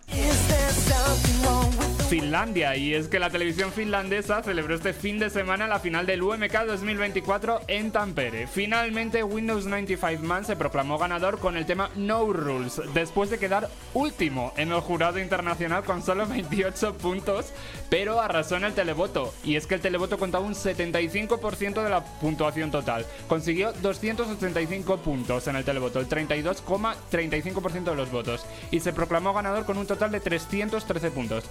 Finlandia. 2.10 2.74
Y 2.74 2.92
es 2.92 3.06
que 3.06 3.20
la 3.20 3.30
televisión 3.30 3.70
finlandesa 3.70 4.42
celebró 4.42 4.74
este 4.74 4.92
fin 4.92 5.20
de 5.20 5.30
semana 5.30 5.68
la 5.68 5.78
final 5.78 6.06
del 6.06 6.22
UMK 6.22 6.64
2024 6.66 7.60
en 7.68 7.92
Tampere. 7.92 8.48
Finalmente, 8.48 9.22
Windows 9.22 9.64
95 9.66 10.24
Man 10.24 10.44
se 10.44 10.56
proclamó 10.56 10.98
ganador 10.98 11.38
con 11.38 11.56
el 11.56 11.66
tema 11.66 11.88
No 11.94 12.32
Rules, 12.32 12.82
después 12.94 13.30
de 13.30 13.38
quedar 13.38 13.68
último 13.94 14.52
en 14.56 14.72
el 14.72 14.80
jurado 14.80 15.20
internacional 15.20 15.84
con 15.84 16.02
solo 16.02 16.26
28 16.26 16.94
puntos, 16.94 17.52
pero 17.90 18.20
arrasó 18.20 18.56
en 18.56 18.64
el 18.64 18.74
televoto. 18.74 19.32
Y 19.44 19.54
es 19.54 19.68
que 19.68 19.76
el 19.76 19.80
televoto 19.80 20.18
contaba 20.18 20.44
un 20.44 20.56
75% 20.56 21.80
de 21.80 21.90
la 21.90 22.04
puntuación 22.04 22.72
total. 22.72 23.06
Consiguió 23.28 23.72
285 23.72 24.96
puntos 24.96 25.46
en 25.46 25.54
el 25.54 25.64
televoto, 25.64 26.00
el 26.00 26.08
32,35% 26.08 27.84
de 27.84 27.94
los 27.94 28.10
votos. 28.10 28.44
Y 28.72 28.80
se 28.80 28.92
proclamó 28.92 29.32
ganador 29.32 29.64
con 29.64 29.78
un 29.78 29.86
total 29.86 30.10
de 30.10 30.18
313 30.18 31.12
puntos. 31.12 31.44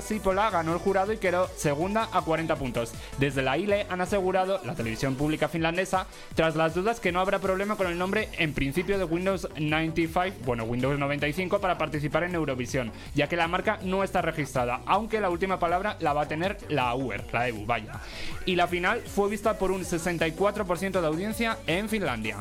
Sipola 0.00 0.50
ganó 0.50 0.72
el 0.72 0.78
jurado 0.78 1.12
y 1.12 1.18
quedó 1.18 1.48
segunda 1.56 2.08
a 2.12 2.22
40 2.22 2.56
puntos. 2.56 2.92
Desde 3.18 3.42
la 3.42 3.58
ILE 3.58 3.86
han 3.88 4.00
asegurado, 4.00 4.60
la 4.64 4.74
televisión 4.74 5.14
pública 5.14 5.48
finlandesa, 5.48 6.06
tras 6.34 6.56
las 6.56 6.74
dudas 6.74 7.00
que 7.00 7.12
no 7.12 7.20
habrá 7.20 7.38
problema 7.38 7.76
con 7.76 7.86
el 7.86 7.98
nombre 7.98 8.28
en 8.38 8.54
principio 8.54 8.98
de 8.98 9.04
Windows 9.04 9.48
95, 9.58 10.38
bueno, 10.44 10.64
Windows 10.64 10.98
95 10.98 11.60
para 11.60 11.78
participar 11.78 12.24
en 12.24 12.34
Eurovisión, 12.34 12.92
ya 13.14 13.28
que 13.28 13.36
la 13.36 13.48
marca 13.48 13.78
no 13.82 14.04
está 14.04 14.22
registrada, 14.22 14.80
aunque 14.86 15.20
la 15.20 15.30
última 15.30 15.58
palabra 15.58 15.96
la 16.00 16.12
va 16.12 16.22
a 16.22 16.28
tener 16.28 16.58
la 16.68 16.94
UER, 16.94 17.24
la 17.32 17.48
EU, 17.48 17.66
vaya. 17.66 18.00
Y 18.46 18.56
la 18.56 18.66
final 18.66 19.00
fue 19.00 19.28
vista 19.28 19.58
por 19.58 19.70
un 19.70 19.82
64% 19.82 21.00
de 21.00 21.06
audiencia 21.06 21.58
en 21.66 21.88
Finlandia. 21.88 22.38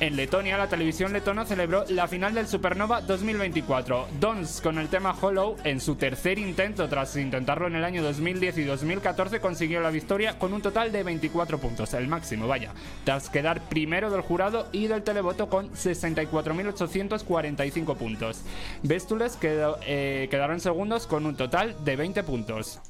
En 0.00 0.16
Letonia, 0.16 0.56
la 0.56 0.66
televisión 0.66 1.12
letona 1.12 1.44
celebró 1.44 1.84
la 1.90 2.08
final 2.08 2.32
del 2.32 2.48
Supernova 2.48 3.02
2024. 3.02 4.08
Dons, 4.18 4.62
con 4.62 4.78
el 4.78 4.88
tema 4.88 5.14
Hollow, 5.20 5.58
en 5.62 5.78
su 5.78 5.96
tercer 5.96 6.38
intento 6.38 6.88
tras 6.88 7.14
intentarlo 7.16 7.66
en 7.66 7.76
el 7.76 7.84
año 7.84 8.02
2010 8.02 8.56
y 8.58 8.64
2014, 8.64 9.40
consiguió 9.40 9.82
la 9.82 9.90
victoria 9.90 10.38
con 10.38 10.54
un 10.54 10.62
total 10.62 10.90
de 10.90 11.02
24 11.02 11.58
puntos, 11.58 11.92
el 11.92 12.08
máximo, 12.08 12.48
vaya, 12.48 12.72
tras 13.04 13.28
quedar 13.28 13.60
primero 13.68 14.10
del 14.10 14.22
jurado 14.22 14.68
y 14.72 14.86
del 14.86 15.02
televoto 15.02 15.50
con 15.50 15.70
64.845 15.72 17.94
puntos. 17.94 18.40
Béstules 18.82 19.36
quedó- 19.36 19.78
eh, 19.86 20.28
quedaron 20.30 20.60
segundos 20.60 21.06
con 21.06 21.26
un 21.26 21.36
total 21.36 21.76
de 21.84 21.96
20 21.96 22.22
puntos. 22.22 22.80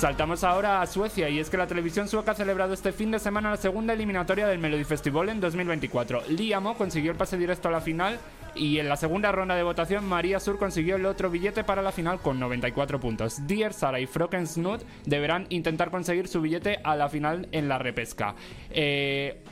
Saltamos 0.00 0.44
ahora 0.44 0.80
a 0.80 0.86
Suecia 0.86 1.28
y 1.28 1.40
es 1.40 1.50
que 1.50 1.58
la 1.58 1.66
televisión 1.66 2.08
sueca 2.08 2.30
ha 2.30 2.34
celebrado 2.34 2.72
este 2.72 2.90
fin 2.90 3.10
de 3.10 3.18
semana 3.18 3.50
la 3.50 3.58
segunda 3.58 3.92
eliminatoria 3.92 4.46
del 4.46 4.58
Melody 4.58 4.84
Festival 4.84 5.28
en 5.28 5.40
2024. 5.40 6.22
Liamo 6.28 6.74
consiguió 6.74 7.10
el 7.10 7.18
pase 7.18 7.36
directo 7.36 7.68
a 7.68 7.70
la 7.70 7.82
final 7.82 8.18
y 8.54 8.78
en 8.78 8.88
la 8.88 8.96
segunda 8.96 9.30
ronda 9.30 9.56
de 9.56 9.62
votación 9.62 10.06
María 10.06 10.40
Sur 10.40 10.58
consiguió 10.58 10.96
el 10.96 11.04
otro 11.04 11.28
billete 11.28 11.64
para 11.64 11.82
la 11.82 11.92
final 11.92 12.18
con 12.18 12.40
94 12.40 12.98
puntos. 12.98 13.46
Dear 13.46 13.74
Sara 13.74 14.00
y 14.00 14.06
Froken 14.06 14.46
Snoot 14.46 14.86
deberán 15.04 15.44
intentar 15.50 15.90
conseguir 15.90 16.28
su 16.28 16.40
billete 16.40 16.80
a 16.82 16.96
la 16.96 17.10
final 17.10 17.46
en 17.52 17.68
la 17.68 17.76
repesca. 17.76 18.34
Eh, 18.70 19.42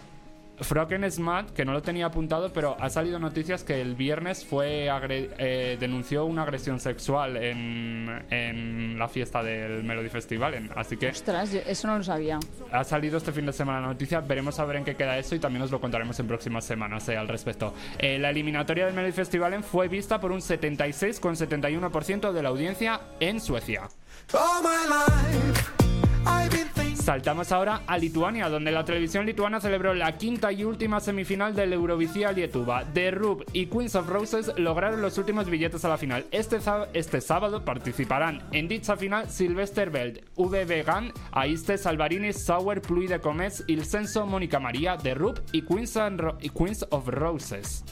Froken 0.60 1.10
Smart, 1.10 1.50
que 1.50 1.64
no 1.64 1.72
lo 1.72 1.82
tenía 1.82 2.06
apuntado, 2.06 2.52
pero 2.52 2.76
ha 2.80 2.90
salido 2.90 3.18
noticias 3.18 3.64
que 3.64 3.80
el 3.80 3.94
viernes 3.94 4.44
fue 4.44 4.88
eh, 5.38 5.76
denunció 5.78 6.24
una 6.24 6.42
agresión 6.42 6.80
sexual 6.80 7.36
en, 7.36 8.24
en 8.30 8.98
la 8.98 9.08
fiesta 9.08 9.42
del 9.42 9.82
Melody 9.84 10.08
Festival. 10.08 10.54
en- 10.54 10.70
así 10.76 10.96
que 10.96 11.08
Ostras, 11.08 11.52
yo- 11.52 11.60
eso 11.66 11.86
no 11.88 11.98
lo 11.98 12.04
sabía. 12.04 12.38
ha 12.72 12.84
salido 12.84 13.18
este 13.18 13.32
fin 13.32 13.46
de 13.46 13.52
semana 13.52 13.80
la 13.80 13.88
noticia. 13.88 14.20
Veremos 14.20 14.58
a 14.58 14.64
ver 14.64 14.76
en 14.76 14.84
qué 14.84 14.94
queda 14.96 15.16
eso 15.18 15.34
y 15.34 15.38
también 15.38 15.62
os 15.62 15.70
lo 15.70 15.80
contaremos 15.80 16.18
en 16.20 16.26
próximas 16.26 16.64
semanas 16.64 17.08
eh, 17.08 17.16
al 17.16 17.28
respecto. 17.28 17.74
Eh, 17.98 18.18
la 18.18 18.30
eliminatoria 18.30 18.86
del 18.86 18.94
Melody 18.94 19.12
Festival 19.12 19.62
fue 19.62 19.88
vista 19.88 20.20
por 20.20 20.32
un 20.32 20.40
76,71% 20.40 22.32
de 22.32 22.42
la 22.42 22.48
audiencia 22.48 23.00
en 23.20 23.40
Suecia. 23.40 23.88
All 24.32 24.62
my 24.62 24.86
life, 24.88 25.72
I've 26.26 26.50
been. 26.74 26.87
Saltamos 27.08 27.52
ahora 27.52 27.84
a 27.86 27.96
Lituania, 27.96 28.50
donde 28.50 28.70
la 28.70 28.84
televisión 28.84 29.24
lituana 29.24 29.62
celebró 29.62 29.94
la 29.94 30.18
quinta 30.18 30.52
y 30.52 30.62
última 30.62 31.00
semifinal 31.00 31.54
del 31.54 31.72
Eurovisia 31.72 32.32
Lietuva. 32.32 32.84
The 32.92 33.12
Rub 33.12 33.46
y 33.54 33.64
Queens 33.64 33.94
of 33.94 34.10
Roses 34.10 34.52
lograron 34.58 35.00
los 35.00 35.16
últimos 35.16 35.48
billetes 35.48 35.86
a 35.86 35.88
la 35.88 35.96
final. 35.96 36.26
Este, 36.32 36.58
este 36.92 37.22
sábado 37.22 37.64
participarán 37.64 38.42
en 38.52 38.68
dicha 38.68 38.94
final 38.94 39.30
Sylvester 39.30 39.88
Belt, 39.88 40.22
VB 40.36 40.84
Gan, 40.84 41.14
Aiste 41.32 41.78
Salvarini, 41.78 42.34
Sauer, 42.34 42.82
Pluy 42.82 43.06
de 43.06 43.20
Comets, 43.20 43.64
Il 43.68 43.86
Senso, 43.86 44.26
Mónica 44.26 44.60
María, 44.60 44.98
The 44.98 45.14
Rub 45.14 45.40
y 45.52 45.62
Queens 45.62 45.96
of 46.90 47.08
Roses. 47.08 47.86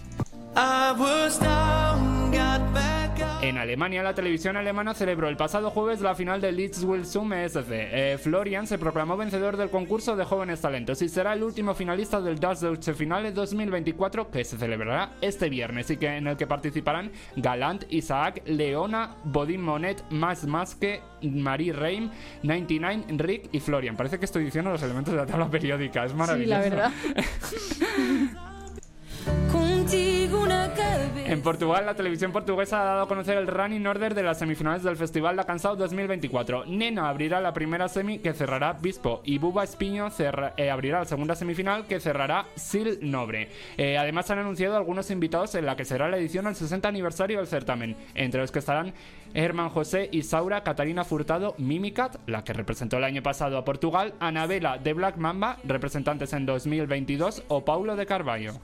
En 3.42 3.58
Alemania, 3.58 4.02
la 4.02 4.14
televisión 4.14 4.56
alemana 4.56 4.92
celebró 4.94 5.28
el 5.28 5.36
pasado 5.36 5.70
jueves 5.70 6.00
la 6.00 6.14
final 6.16 6.40
del 6.40 6.56
Leeds 6.56 6.82
Will 6.82 7.06
Zoom 7.06 7.32
ESC. 7.32 7.66
Eh, 7.70 8.18
Florian 8.20 8.66
se 8.66 8.76
proclamó 8.78 9.16
vencedor 9.16 9.56
del 9.56 9.70
concurso 9.70 10.16
de 10.16 10.24
jóvenes 10.24 10.60
talentos 10.60 11.00
y 11.02 11.08
será 11.08 11.32
el 11.34 11.42
último 11.44 11.74
finalista 11.74 12.20
del 12.20 12.40
Das 12.40 12.60
Deutsche 12.60 12.94
Finale 12.94 13.30
2024 13.32 14.30
que 14.30 14.44
se 14.44 14.58
celebrará 14.58 15.10
este 15.20 15.48
viernes 15.48 15.90
y 15.90 15.96
que 15.96 16.16
en 16.16 16.26
el 16.26 16.36
que 16.36 16.46
participarán 16.46 17.12
Galant, 17.36 17.84
Isaac, 17.90 18.42
Leona, 18.46 19.14
Bodin 19.24 19.62
Monet, 19.62 20.02
Mas 20.10 20.44
Maske, 20.46 21.00
Marie 21.22 21.72
Reim, 21.72 22.10
99, 22.42 23.04
Rick 23.18 23.48
y 23.52 23.60
Florian. 23.60 23.96
Parece 23.96 24.18
que 24.18 24.24
estoy 24.24 24.44
diciendo 24.44 24.70
los 24.72 24.82
elementos 24.82 25.14
de 25.14 25.20
la 25.20 25.26
tabla 25.26 25.48
periódica, 25.48 26.04
es 26.04 26.10
Sí, 26.12 26.16
maravilloso. 26.16 26.50
la 26.50 26.60
verdad. 26.60 26.90
En 31.28 31.42
Portugal, 31.42 31.84
la 31.84 31.94
televisión 31.94 32.30
portuguesa 32.32 32.80
ha 32.80 32.84
dado 32.84 33.02
a 33.02 33.08
conocer 33.08 33.36
el 33.36 33.48
running 33.48 33.86
order 33.86 34.14
de 34.14 34.22
las 34.22 34.38
semifinales 34.38 34.82
del 34.84 34.96
Festival 34.96 35.36
da 35.36 35.44
Cansado 35.44 35.74
2024. 35.76 36.66
Nena 36.66 37.08
abrirá 37.08 37.40
la 37.40 37.52
primera 37.52 37.88
semi 37.88 38.18
que 38.18 38.32
cerrará 38.32 38.72
Bispo 38.74 39.22
y 39.24 39.38
Buba 39.38 39.64
Espiño 39.64 40.08
eh, 40.56 40.70
abrirá 40.70 41.00
la 41.00 41.04
segunda 41.04 41.34
semifinal 41.34 41.86
que 41.86 41.98
cerrará 41.98 42.46
Sil 42.54 42.98
Nobre. 43.02 43.48
Eh, 43.76 43.98
además 43.98 44.30
han 44.30 44.38
anunciado 44.38 44.76
algunos 44.76 45.10
invitados 45.10 45.54
en 45.56 45.66
la 45.66 45.76
que 45.76 45.84
será 45.84 46.08
la 46.08 46.16
edición 46.16 46.46
al 46.46 46.54
60 46.54 46.88
aniversario 46.88 47.38
del 47.38 47.48
certamen, 47.48 47.96
entre 48.14 48.40
los 48.40 48.52
que 48.52 48.60
estarán 48.60 48.94
Herman 49.34 49.70
José, 49.70 50.08
Isaura, 50.12 50.62
Catarina 50.62 51.04
Furtado, 51.04 51.54
Mimicat, 51.58 52.16
la 52.26 52.44
que 52.44 52.52
representó 52.52 52.98
el 52.98 53.04
año 53.04 53.22
pasado 53.22 53.58
a 53.58 53.64
Portugal, 53.64 54.14
Anabela 54.20 54.78
de 54.78 54.92
Black 54.94 55.16
Mamba, 55.16 55.58
representantes 55.64 56.32
en 56.32 56.46
2022, 56.46 57.42
o 57.48 57.64
Paulo 57.64 57.96
de 57.96 58.06
Carvalho. 58.06 58.54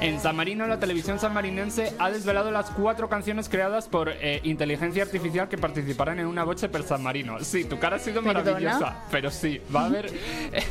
En 0.00 0.20
San 0.20 0.36
Marino, 0.36 0.66
la 0.66 0.78
televisión 0.78 1.18
sanmarinense 1.18 1.92
ha 1.98 2.10
desvelado 2.10 2.50
las 2.50 2.70
cuatro 2.70 3.08
canciones 3.08 3.48
creadas 3.48 3.88
por 3.88 4.08
eh, 4.10 4.40
inteligencia 4.44 5.02
artificial 5.02 5.48
que 5.48 5.58
participarán 5.58 6.20
en 6.20 6.26
una 6.26 6.44
boche 6.44 6.68
per 6.68 6.82
San 6.82 7.02
Marino. 7.02 7.42
Sí, 7.42 7.64
tu 7.64 7.78
cara 7.78 7.96
ha 7.96 7.98
sido 7.98 8.22
¿Perdona? 8.22 8.44
maravillosa, 8.44 9.04
pero 9.10 9.30
sí, 9.30 9.60
va 9.74 9.82
a 9.82 9.86
haber... 9.86 10.06
eh, 10.06 10.62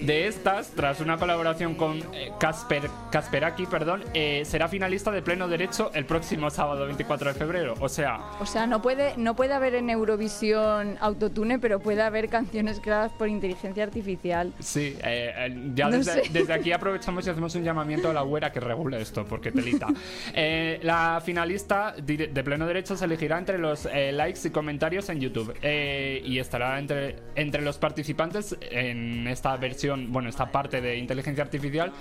de 0.00 0.26
estas, 0.26 0.68
tras 0.70 1.00
una 1.00 1.16
colaboración 1.16 1.74
con 1.74 1.98
eh, 2.12 2.30
Casper, 2.38 2.90
Kasperaki, 3.10 3.66
perdón, 3.66 4.04
eh, 4.12 4.42
será 4.44 4.68
finalista 4.68 5.10
de 5.10 5.22
pleno 5.22 5.48
derecho 5.48 5.90
el 5.94 6.04
próximo 6.04 6.50
sábado 6.50 6.84
24 6.86 7.32
de 7.32 7.38
febrero. 7.38 7.74
O 7.80 7.88
sea, 7.88 8.20
O 8.40 8.46
sea, 8.46 8.66
no 8.66 8.82
puede, 8.82 9.14
no 9.16 9.34
puede 9.36 9.54
haber 9.54 9.74
en 9.74 9.88
Eurovisión 9.90 10.96
autotune, 11.00 11.58
pero 11.58 11.80
puede 11.80 12.02
haber 12.02 12.28
canciones 12.28 12.80
creadas 12.80 13.12
por 13.12 13.28
inteligencia 13.28 13.84
artificial. 13.84 14.52
Sí, 14.60 14.96
eh, 15.02 15.13
eh, 15.36 15.70
ya 15.74 15.88
No 15.88 15.98
desde, 15.98 16.52
aquí 16.52 16.72
aprovechamos 16.72 17.26
y 17.26 17.30
hacemos 17.30 17.54
un 17.54 17.64
llamamiento 17.64 18.10
a 18.10 18.12
la 18.14 18.22
güera 18.22 18.50
que 18.52 18.60
regule 18.60 19.00
esto, 19.00 19.24
porque 19.24 19.50
telita. 19.52 19.88
Eh, 20.36 20.80
la 20.82 21.20
finalista 21.24 21.94
de 22.02 22.44
pleno 22.44 22.66
derecho 22.66 22.96
se 22.96 23.04
elegirá 23.04 23.38
entre 23.38 23.58
los 23.58 23.86
eh, 23.86 24.10
likes 24.12 24.40
y 24.48 24.50
comentarios 24.50 25.08
en 25.10 25.20
YouTube 25.20 25.54
eh, 25.62 26.20
y 26.24 26.38
estará 26.38 26.78
entre, 26.78 27.16
entre 27.36 27.62
los 27.62 27.78
participantes 27.78 28.56
en 28.60 29.26
esta 29.28 29.56
versión, 29.56 30.12
bueno, 30.12 30.28
esta 30.28 30.50
parte 30.50 30.80
de 30.80 30.96
inteligencia 30.96 31.44
artificial. 31.44 31.92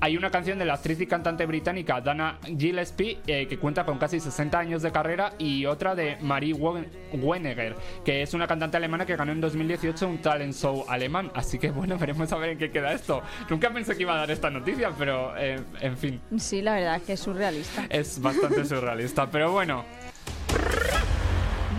Hay 0.00 0.16
una 0.16 0.30
canción 0.30 0.58
de 0.58 0.64
la 0.64 0.74
actriz 0.74 1.00
y 1.00 1.06
cantante 1.06 1.46
británica 1.46 2.00
Dana 2.00 2.38
Gillespie 2.58 3.18
eh, 3.26 3.46
que 3.48 3.58
cuenta 3.58 3.84
con 3.84 3.98
casi 3.98 4.20
60 4.20 4.58
años 4.58 4.82
de 4.82 4.92
carrera 4.92 5.32
y 5.38 5.64
otra 5.66 5.94
de 5.94 6.16
Marie 6.20 6.54
Wen- 6.54 6.86
Wenegger, 7.12 7.74
que 8.04 8.22
es 8.22 8.34
una 8.34 8.46
cantante 8.46 8.76
alemana 8.76 9.06
que 9.06 9.16
ganó 9.16 9.32
en 9.32 9.40
2018 9.40 10.06
un 10.08 10.18
talent 10.18 10.52
show 10.52 10.84
alemán. 10.88 11.30
Así 11.34 11.58
que 11.58 11.70
bueno, 11.70 11.96
veremos 11.98 12.30
a 12.32 12.36
ver 12.36 12.57
en 12.58 12.66
qué 12.66 12.70
queda 12.70 12.92
esto. 12.92 13.22
Nunca 13.48 13.70
pensé 13.70 13.96
que 13.96 14.02
iba 14.02 14.14
a 14.14 14.18
dar 14.18 14.30
esta 14.30 14.50
noticia, 14.50 14.90
pero 14.98 15.34
eh, 15.36 15.60
en 15.80 15.96
fin, 15.96 16.20
Sí, 16.38 16.60
la 16.62 16.74
verdad 16.74 16.96
es 16.96 17.02
que 17.02 17.12
es 17.14 17.20
surrealista. 17.20 17.86
es 17.88 18.20
bastante 18.20 18.64
surrealista. 18.64 19.30
Pero 19.30 19.52
bueno. 19.52 19.84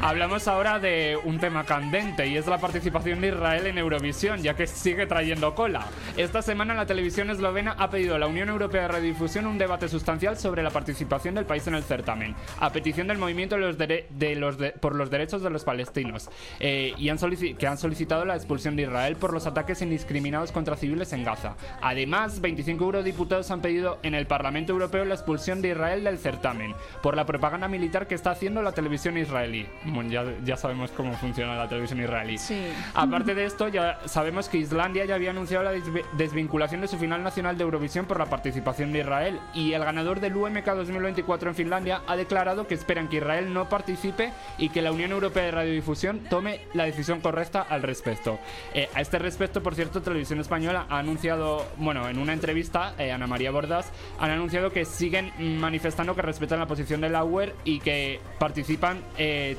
Hablamos 0.02 0.48
ahora 0.48 0.80
de 0.80 1.20
un 1.26 1.40
tema 1.40 1.66
candente 1.66 2.26
y 2.26 2.38
es 2.38 2.48
la 2.48 2.58
participación 2.58 3.20
de 3.20 3.28
Israel 3.28 3.68
en 3.68 3.78
Eurovisión, 3.78 4.42
ya 4.42 4.56
que 4.56 4.66
sigue 4.66 5.06
trayendo 5.06 5.54
cola. 5.56 5.88
Esta 6.16 6.42
semana 6.42 6.74
la 6.74 6.86
televisión 6.86 7.30
eslovena 7.30 7.76
ha 7.78 7.90
pedido 7.90 8.16
a 8.16 8.20
la 8.20 8.28
Unión 8.28 8.48
Europea 8.48 8.84
de 8.84 8.88
Radiodifusión 8.88 9.46
un 9.46 9.58
debate 9.58 9.90
sustancial 9.90 10.38
sobre 10.38 10.64
la 10.64 10.70
participación 10.70 11.36
del 11.36 11.44
país 11.44 11.68
en 11.68 11.76
el 11.76 11.84
certamen, 11.84 12.34
a 12.62 12.72
petición 12.72 13.08
del 13.08 13.18
movimiento 13.18 13.58
de 13.58 14.36
los 14.36 14.58
por 14.80 14.96
los 14.96 15.10
derechos 15.10 15.44
de 15.44 15.50
los 15.50 15.66
palestinos, 15.66 16.30
eh, 16.62 16.94
y 16.98 17.10
han 17.10 17.20
que 17.58 17.68
han 17.68 17.78
solicitado 17.78 18.24
la 18.24 18.38
expulsión 18.38 18.78
de 18.78 18.84
Israel 18.84 19.18
por 19.18 19.34
los 19.34 19.48
ataques 19.48 19.82
indiscriminados 19.82 20.54
contra 20.54 20.78
civiles 20.78 21.12
en 21.12 21.26
Gaza. 21.26 21.56
Además, 21.82 22.40
25 22.40 22.86
eurodiputados 22.86 23.52
han 23.52 23.62
pedido 23.62 24.00
en 24.04 24.16
el 24.16 24.28
Parlamento 24.28 24.72
Europeo 24.72 25.04
la 25.04 25.16
expulsión 25.16 25.62
de 25.62 25.70
Israel 25.70 26.06
del 26.06 26.20
certamen 26.20 26.74
por 27.04 27.18
la 27.18 27.26
propaganda 27.26 27.68
militar 27.68 28.08
que 28.08 28.16
está 28.16 28.32
haciendo 28.32 28.62
la 28.62 28.72
televisión 28.72 29.18
israelí. 29.18 29.68
Bueno, 29.92 30.10
ya, 30.10 30.24
ya 30.44 30.56
sabemos 30.58 30.92
cómo 30.92 31.14
funciona 31.14 31.56
la 31.56 31.68
televisión 31.68 32.00
israelí. 32.02 32.38
Sí. 32.38 32.68
Aparte 32.94 33.36
de 33.36 33.46
esto, 33.46 33.68
ya 33.68 34.00
sabemos 34.06 34.50
que 34.50 34.58
Islandia 34.58 35.06
ya 35.06 35.16
había 35.16 35.32
anunciado 35.32 35.64
la 35.64 35.74
desvi- 35.74 36.04
desvinculación 36.14 36.82
de 36.82 36.88
su 36.88 36.98
final 36.98 37.24
nacional 37.24 37.58
de 37.58 37.64
Eurovisión 37.64 38.06
por 38.06 38.20
la 38.20 38.26
participación 38.28 38.92
de 38.94 39.00
Israel 39.00 39.40
y 39.54 39.74
el 39.74 39.84
ganador 39.84 40.20
del 40.20 40.36
UMK 40.36 40.66
2024 40.66 41.50
en 41.50 41.56
Finlandia 41.56 42.02
ha 42.08 42.16
declarado 42.16 42.68
que 42.68 42.74
esperan 42.76 43.08
que 43.10 43.18
Israel 43.18 43.54
no 43.54 43.70
participe 43.70 44.32
y 44.58 44.70
que 44.70 44.82
la 44.82 44.92
Unión 44.92 45.12
Europea 45.12 45.44
de 45.44 45.52
Radiodifusión 45.52 46.20
tome 46.30 46.62
la 46.74 46.86
decisión 46.86 47.22
correcta 47.22 47.62
al 47.62 47.82
respecto. 47.82 48.40
Eh, 48.74 48.90
a 48.94 49.02
este 49.02 49.20
respecto, 49.20 49.62
por 49.64 49.76
cierto, 49.76 50.02
Televisión 50.02 50.40
Española 50.40 50.86
ha 50.90 51.00
anunciado, 51.00 51.66
bueno, 51.78 52.08
en 52.10 52.20
una 52.20 52.34
entrevista, 52.34 52.94
eh, 52.98 53.12
Ana 53.12 53.28
María 53.28 53.52
Bordas, 53.52 53.92
han 54.20 54.32
anunciado 54.32 54.72
que 54.72 54.86
siguen 54.86 55.32
manifestando 55.60 56.16
que 56.16 56.22
respetan 56.22 56.60
la 56.60 56.68
posición 56.68 57.02
de 57.02 57.10
la 57.10 57.24
UER 57.24 57.56
y 57.64 57.80
que 57.80 58.20
participan 58.40 59.00
eh, 59.18 59.56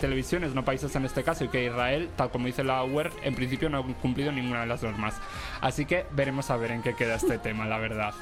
no 0.54 0.64
países 0.64 0.94
en 0.96 1.04
este 1.04 1.22
caso, 1.22 1.44
y 1.44 1.48
que 1.48 1.64
Israel, 1.64 2.10
tal 2.16 2.30
como 2.30 2.46
dice 2.46 2.64
la 2.64 2.84
UER, 2.84 3.12
en 3.22 3.34
principio 3.34 3.68
no 3.68 3.78
ha 3.78 3.84
cumplido 4.00 4.32
ninguna 4.32 4.60
de 4.60 4.66
las 4.66 4.82
normas. 4.82 5.14
Así 5.60 5.86
que 5.86 6.06
veremos 6.12 6.50
a 6.50 6.56
ver 6.56 6.72
en 6.72 6.82
qué 6.82 6.94
queda 6.94 7.14
este 7.16 7.38
tema, 7.38 7.66
la 7.66 7.78
verdad. 7.78 8.14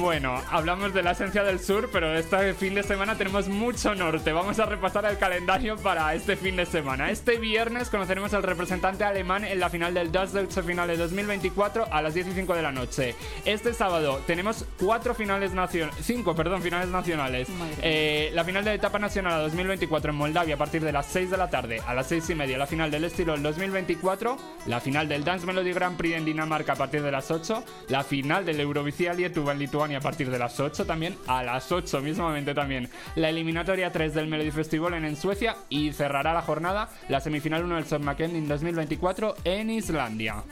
Bueno, 0.00 0.42
hablamos 0.48 0.94
de 0.94 1.02
la 1.02 1.10
esencia 1.10 1.44
del 1.44 1.60
sur, 1.60 1.90
pero 1.92 2.14
este 2.14 2.54
fin 2.54 2.74
de 2.74 2.82
semana 2.82 3.18
tenemos 3.18 3.48
mucho 3.48 3.94
norte. 3.94 4.32
Vamos 4.32 4.58
a 4.58 4.64
repasar 4.64 5.04
el 5.04 5.18
calendario 5.18 5.76
para 5.76 6.14
este 6.14 6.36
fin 6.36 6.56
de 6.56 6.64
semana. 6.64 7.10
Este 7.10 7.36
viernes 7.36 7.90
conoceremos 7.90 8.32
al 8.32 8.42
representante 8.42 9.04
alemán 9.04 9.44
en 9.44 9.60
la 9.60 9.68
final 9.68 9.92
del 9.92 10.10
Das 10.10 10.32
Deutsche 10.32 10.62
Finale 10.62 10.96
2024 10.96 11.88
a 11.92 12.00
las 12.00 12.14
10 12.14 12.28
y 12.28 12.32
5 12.32 12.54
de 12.54 12.62
la 12.62 12.72
noche. 12.72 13.14
Este 13.44 13.74
sábado 13.74 14.22
tenemos 14.26 14.64
cuatro 14.78 15.14
finales 15.14 15.52
nacionales, 15.52 15.94
cinco, 16.02 16.34
perdón, 16.34 16.62
finales 16.62 16.88
nacionales. 16.88 17.48
Eh, 17.82 18.30
la 18.32 18.44
final 18.44 18.64
de 18.64 18.70
la 18.70 18.76
etapa 18.76 18.98
nacional 18.98 19.34
a 19.34 19.38
2024 19.40 20.12
en 20.12 20.16
Moldavia 20.16 20.54
a 20.54 20.58
partir 20.58 20.82
de 20.82 20.92
las 20.92 21.04
6 21.06 21.30
de 21.30 21.36
la 21.36 21.50
tarde 21.50 21.82
a 21.86 21.92
las 21.92 22.06
6 22.06 22.30
y 22.30 22.34
media. 22.34 22.56
La 22.56 22.66
final 22.66 22.90
del 22.90 23.04
Estirol 23.04 23.42
2024, 23.42 24.38
la 24.64 24.80
final 24.80 25.08
del 25.08 25.24
Dance 25.24 25.44
Melody 25.44 25.74
Grand 25.74 25.98
Prix 25.98 26.16
en 26.16 26.24
Dinamarca 26.24 26.72
a 26.72 26.76
partir 26.76 27.02
de 27.02 27.10
las 27.10 27.30
8, 27.30 27.62
la 27.88 28.02
final 28.02 28.46
del 28.46 28.60
Eurovisia 28.60 29.12
Lietuva 29.12 29.52
en 29.52 29.58
Lituania 29.58 29.89
Lituania 29.90 29.98
a 29.98 30.00
partir 30.00 30.30
de 30.30 30.38
las 30.38 30.58
8 30.60 30.86
también. 30.86 31.16
A 31.26 31.42
las 31.42 31.70
8 31.72 32.00
mismamente 32.00 32.54
también. 32.54 32.88
La 33.16 33.28
eliminatoria 33.28 33.90
3 33.90 34.14
del 34.14 34.28
Melody 34.28 34.50
Festival 34.50 34.94
en, 34.94 35.04
en 35.04 35.16
Suecia. 35.16 35.56
Y 35.68 35.92
cerrará 35.92 36.32
la 36.32 36.42
jornada 36.42 36.88
la 37.08 37.20
semifinal 37.20 37.64
1 37.64 37.74
del 37.74 37.86
Son 37.86 38.04
McKenzie 38.04 38.40
2024 38.46 39.36
en 39.44 39.70
Islandia. 39.70 40.44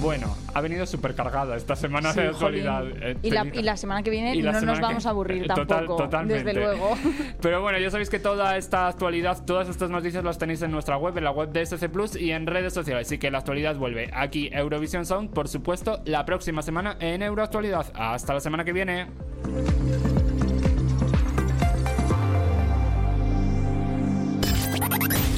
Bueno, 0.00 0.36
ha 0.54 0.60
venido 0.60 0.86
súper 0.86 1.14
cargada 1.14 1.56
esta 1.56 1.74
semana 1.74 2.12
Sí, 2.12 2.20
de 2.20 2.28
actualidad. 2.28 2.84
eh, 2.86 3.16
Y 3.22 3.30
la, 3.30 3.40
telita. 3.42 3.60
y 3.60 3.62
la 3.62 3.76
semana 3.76 4.02
que 4.02 4.10
viene 4.10 4.36
no 4.42 4.52
nos 4.60 4.76
que- 4.78 4.82
vamos 4.82 5.06
a 5.06 5.10
aburrir 5.10 5.44
eh, 5.44 5.46
total- 5.48 5.66
tampoco, 5.66 6.02
totalmente. 6.04 6.44
desde 6.44 6.60
luego. 6.60 6.96
Pero 7.40 7.62
bueno, 7.62 7.78
ya 7.78 7.90
sabéis 7.90 8.10
que 8.10 8.18
toda 8.18 8.56
esta 8.56 8.88
actualidad, 8.88 9.44
todas 9.44 9.68
estas 9.68 9.90
noticias 9.90 10.22
las 10.22 10.38
tenéis 10.38 10.62
en 10.62 10.70
nuestra 10.70 10.96
web, 10.98 11.16
en 11.18 11.24
la 11.24 11.30
web 11.30 11.50
de 11.50 11.62
SC 11.64 11.88
Plus 11.88 12.14
y 12.16 12.32
en 12.32 12.46
redes 12.46 12.72
sociales. 12.74 13.06
Así 13.08 13.18
que 13.18 13.30
la 13.30 13.38
actualidad 13.38 13.76
vuelve 13.76 14.10
aquí, 14.12 14.50
Eurovisión 14.52 15.06
Sound, 15.06 15.30
por 15.30 15.48
supuesto, 15.48 16.00
la 16.04 16.24
próxima 16.24 16.62
semana 16.62 16.96
en 17.00 17.22
Euroactualidad. 17.22 17.86
Hasta 17.94 18.34
la 18.34 18.40
semana 18.40 18.64
que 18.64 18.72
viene. 18.72 19.06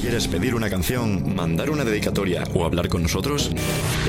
¿Quieres 0.09 0.27
pedir 0.27 0.55
una 0.55 0.71
canción, 0.71 1.35
mandar 1.35 1.69
una 1.69 1.85
dedicatoria 1.85 2.43
o 2.55 2.65
hablar 2.65 2.89
con 2.89 3.03
nosotros? 3.03 3.51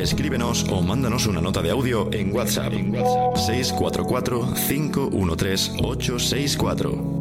Escríbenos 0.00 0.64
o 0.70 0.80
mándanos 0.80 1.26
una 1.26 1.42
nota 1.42 1.60
de 1.60 1.72
audio 1.72 2.08
en 2.10 2.34
WhatsApp. 2.34 2.72
644 2.72 4.54
513 4.66 5.72
864. 5.84 7.19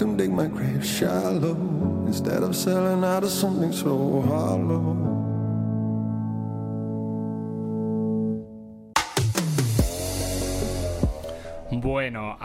Them 0.00 0.16
dig 0.16 0.30
my 0.32 0.46
grave 0.46 0.84
shallow 0.84 1.54
instead 2.06 2.42
of 2.42 2.56
selling 2.56 3.04
out 3.04 3.22
of 3.22 3.30
something 3.30 3.70
so 3.70 4.22
hollow. 4.22 4.69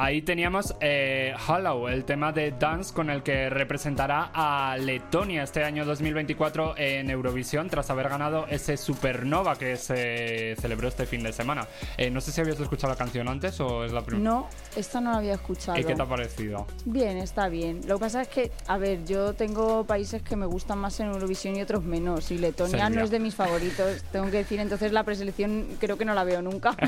Ahí 0.06 0.22
teníamos 0.22 0.76
eh, 0.82 1.34
Hollow, 1.48 1.88
el 1.88 2.06
tema 2.06 2.32
de 2.32 2.52
dance 2.52 2.94
con 2.94 3.10
el 3.10 3.24
que 3.24 3.50
representará 3.50 4.30
a 4.34 4.78
Letonia 4.78 5.41
este 5.41 5.63
año 5.63 5.84
2024 5.84 6.76
en 6.78 7.10
Eurovisión 7.10 7.70
tras 7.70 7.89
haber 7.89 8.10
ganado 8.10 8.46
ese 8.48 8.78
Supernova 8.78 9.58
que 9.58 9.78
se 9.78 10.56
celebró 10.62 10.89
este 10.89 11.08
fin 11.08 11.24
de 11.24 11.34
semana. 11.34 11.68
Eh, 11.98 12.12
no 12.12 12.22
sé 12.22 12.32
si 12.32 12.39
habías 12.39 12.60
escuchado 12.60 12.94
la 12.94 12.98
canción 12.98 13.28
antes 13.28 13.60
o 13.60 13.84
es 13.84 13.94
la 13.94 14.02
primera. 14.02 14.30
No, 14.30 14.48
esta 14.76 15.02
no 15.02 15.12
la 15.12 15.18
había 15.18 15.34
escuchado. 15.34 15.80
¿Y 15.80 15.84
qué 15.84 15.96
te 15.96 16.02
ha 16.02 16.06
parecido? 16.06 16.68
Bien, 16.86 17.18
está 17.18 17.50
bien. 17.50 17.82
Lo 17.88 17.96
que 17.96 18.02
pasa 18.02 18.22
es 18.22 18.28
que, 18.28 18.52
a 18.68 18.78
ver, 18.78 19.06
yo 19.06 19.34
tengo 19.34 19.86
países 19.86 20.22
que 20.22 20.36
me 20.36 20.46
gustan 20.46 20.78
más 20.78 21.00
en 21.00 21.08
Eurovisión 21.08 21.56
y 21.56 21.63
otros 21.63 21.84
menos. 21.84 22.30
Y 22.30 22.38
Letonia 22.38 22.91
no 22.91 23.02
es 23.02 23.10
de 23.10 23.20
mis 23.20 23.34
favoritos, 23.34 24.04
tengo 24.12 24.26
que 24.26 24.38
decir. 24.38 24.60
Entonces 24.60 24.91
la 24.91 25.04
preselección 25.04 25.65
creo 25.80 25.98
que 25.98 26.06
no 26.06 26.13
la 26.13 26.24
veo 26.24 26.44
nunca. 26.44 26.76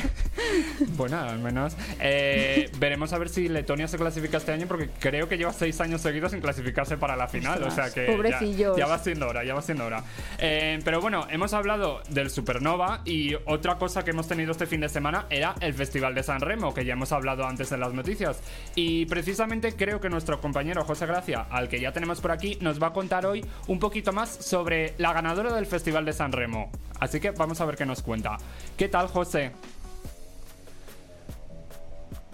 Bueno, 0.96 1.20
al 1.20 1.40
menos 1.40 1.76
eh, 2.00 2.72
veremos 2.80 3.07
a 3.14 3.18
ver 3.18 3.30
si 3.30 3.48
Letonia 3.50 3.88
se 3.88 3.98
clasifica 3.98 4.38
este 4.38 4.52
año 4.52 4.68
porque 4.68 4.90
creo 5.00 5.28
que 5.28 5.38
lleva 5.38 5.54
seis 5.54 5.80
años 5.82 6.02
seguidos 6.02 6.32
sin 6.32 6.42
clasificarse 6.42 6.98
para 6.98 7.16
la 7.16 7.28
final. 7.28 7.64
Ostras, 7.64 7.74
o 7.74 7.76
sea 7.76 7.94
que 7.94 8.10
ya, 8.10 8.16
pobrecillos. 8.16 8.78
ya 8.78 8.88
va 8.88 9.00
siendo 9.00 9.28
hora, 9.28 9.44
ya 9.44 9.54
va 9.54 9.62
siendo 9.62 9.86
hora. 9.86 10.04
Eh, 10.40 10.80
pero 10.84 11.02
bueno, 11.02 11.28
hemos 11.30 11.54
hablado 11.54 12.02
del 12.10 12.30
Supernova 12.30 13.02
y 13.06 13.36
otra 13.46 13.78
cosa 13.78 14.04
que 14.04 14.12
hemos 14.12 14.28
tenido 14.28 14.52
este 14.52 14.66
fin 14.66 14.82
de 14.82 14.90
semana 14.90 15.26
era 15.30 15.56
el 15.62 15.74
Festival 15.74 16.16
de 16.16 16.24
San 16.24 16.42
Remo, 16.42 16.74
que 16.74 16.86
ya 16.86 16.94
hemos 16.94 17.12
hablado 17.12 17.46
antes 17.46 17.72
en 17.72 17.80
las 17.80 17.94
noticias. 17.94 18.40
Y 18.76 19.06
precisamente 19.06 19.76
creo 19.76 20.00
que 20.00 20.10
nuestro 20.10 20.40
compañero 20.42 20.84
José 20.84 21.06
Gracia, 21.06 21.46
al 21.50 21.70
que 21.70 21.80
ya 21.80 21.92
tenemos 21.92 22.22
por 22.22 22.32
aquí, 22.32 22.58
nos 22.62 22.82
va 22.82 22.88
a 22.88 22.94
contar 22.94 23.26
hoy 23.26 23.46
un 23.68 23.80
poquito 23.80 24.12
más 24.14 24.30
sobre 24.30 24.94
la 24.98 25.14
ganadora 25.14 25.54
del 25.54 25.66
Festival 25.66 26.06
de 26.06 26.14
San 26.14 26.32
Remo. 26.32 26.72
Así 27.00 27.20
que 27.20 27.32
vamos 27.32 27.62
a 27.62 27.66
ver 27.66 27.76
qué 27.76 27.86
nos 27.86 28.02
cuenta. 28.02 28.38
¿Qué 28.76 28.88
tal, 28.88 29.08
José? 29.08 29.52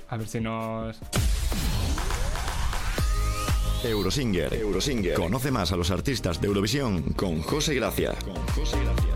A 0.10 0.18
ver 0.18 0.28
si 0.28 0.40
nos... 0.40 1.00
Eurosinger. 3.84 4.54
Eurosinger. 4.54 5.16
Conoce 5.16 5.52
más 5.52 5.72
a 5.72 5.76
los 5.76 5.92
artistas 5.92 6.40
de 6.40 6.48
Eurovisión 6.48 7.14
con 7.14 7.42
José 7.42 7.76
Gracia. 7.76 8.14
Con 8.24 8.36
José 8.48 8.80
Gracia. 8.84 9.14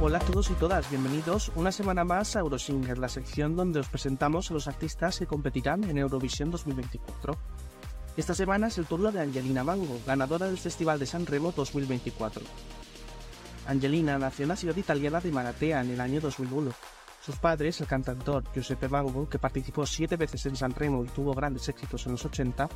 Hola 0.00 0.18
a 0.18 0.20
todos 0.20 0.50
y 0.50 0.54
todas, 0.54 0.88
bienvenidos 0.90 1.50
una 1.56 1.72
semana 1.72 2.04
más 2.04 2.36
a 2.36 2.40
Eurosinger, 2.40 2.98
la 2.98 3.08
sección 3.08 3.56
donde 3.56 3.80
os 3.80 3.88
presentamos 3.88 4.50
a 4.50 4.54
los 4.54 4.68
artistas 4.68 5.18
que 5.18 5.26
competirán 5.26 5.84
en 5.84 5.98
Eurovisión 5.98 6.50
2024. 6.50 7.36
Esta 8.16 8.34
semana 8.34 8.68
es 8.68 8.78
el 8.78 8.86
turno 8.86 9.12
de 9.12 9.20
Angelina 9.20 9.64
Mango, 9.64 10.00
ganadora 10.06 10.46
del 10.46 10.58
Festival 10.58 10.98
de 10.98 11.06
San 11.06 11.26
Remo 11.26 11.52
2024. 11.52 12.42
Angelina 13.66 14.18
nació 14.18 14.44
en 14.44 14.48
la 14.48 14.56
ciudad 14.56 14.76
italiana 14.76 15.20
de 15.20 15.30
Maratea 15.30 15.80
en 15.80 15.90
el 15.90 16.00
año 16.00 16.20
2001. 16.20 16.72
Sus 17.28 17.36
padres, 17.36 17.78
el 17.82 17.86
cantautor 17.86 18.42
Giuseppe 18.54 18.88
Mango, 18.88 19.28
que 19.28 19.38
participó 19.38 19.84
siete 19.84 20.16
veces 20.16 20.46
en 20.46 20.56
San 20.56 20.74
Remo 20.74 21.04
y 21.04 21.08
tuvo 21.08 21.34
grandes 21.34 21.68
éxitos 21.68 22.06
en 22.06 22.12
los 22.12 22.24
80, 22.24 22.66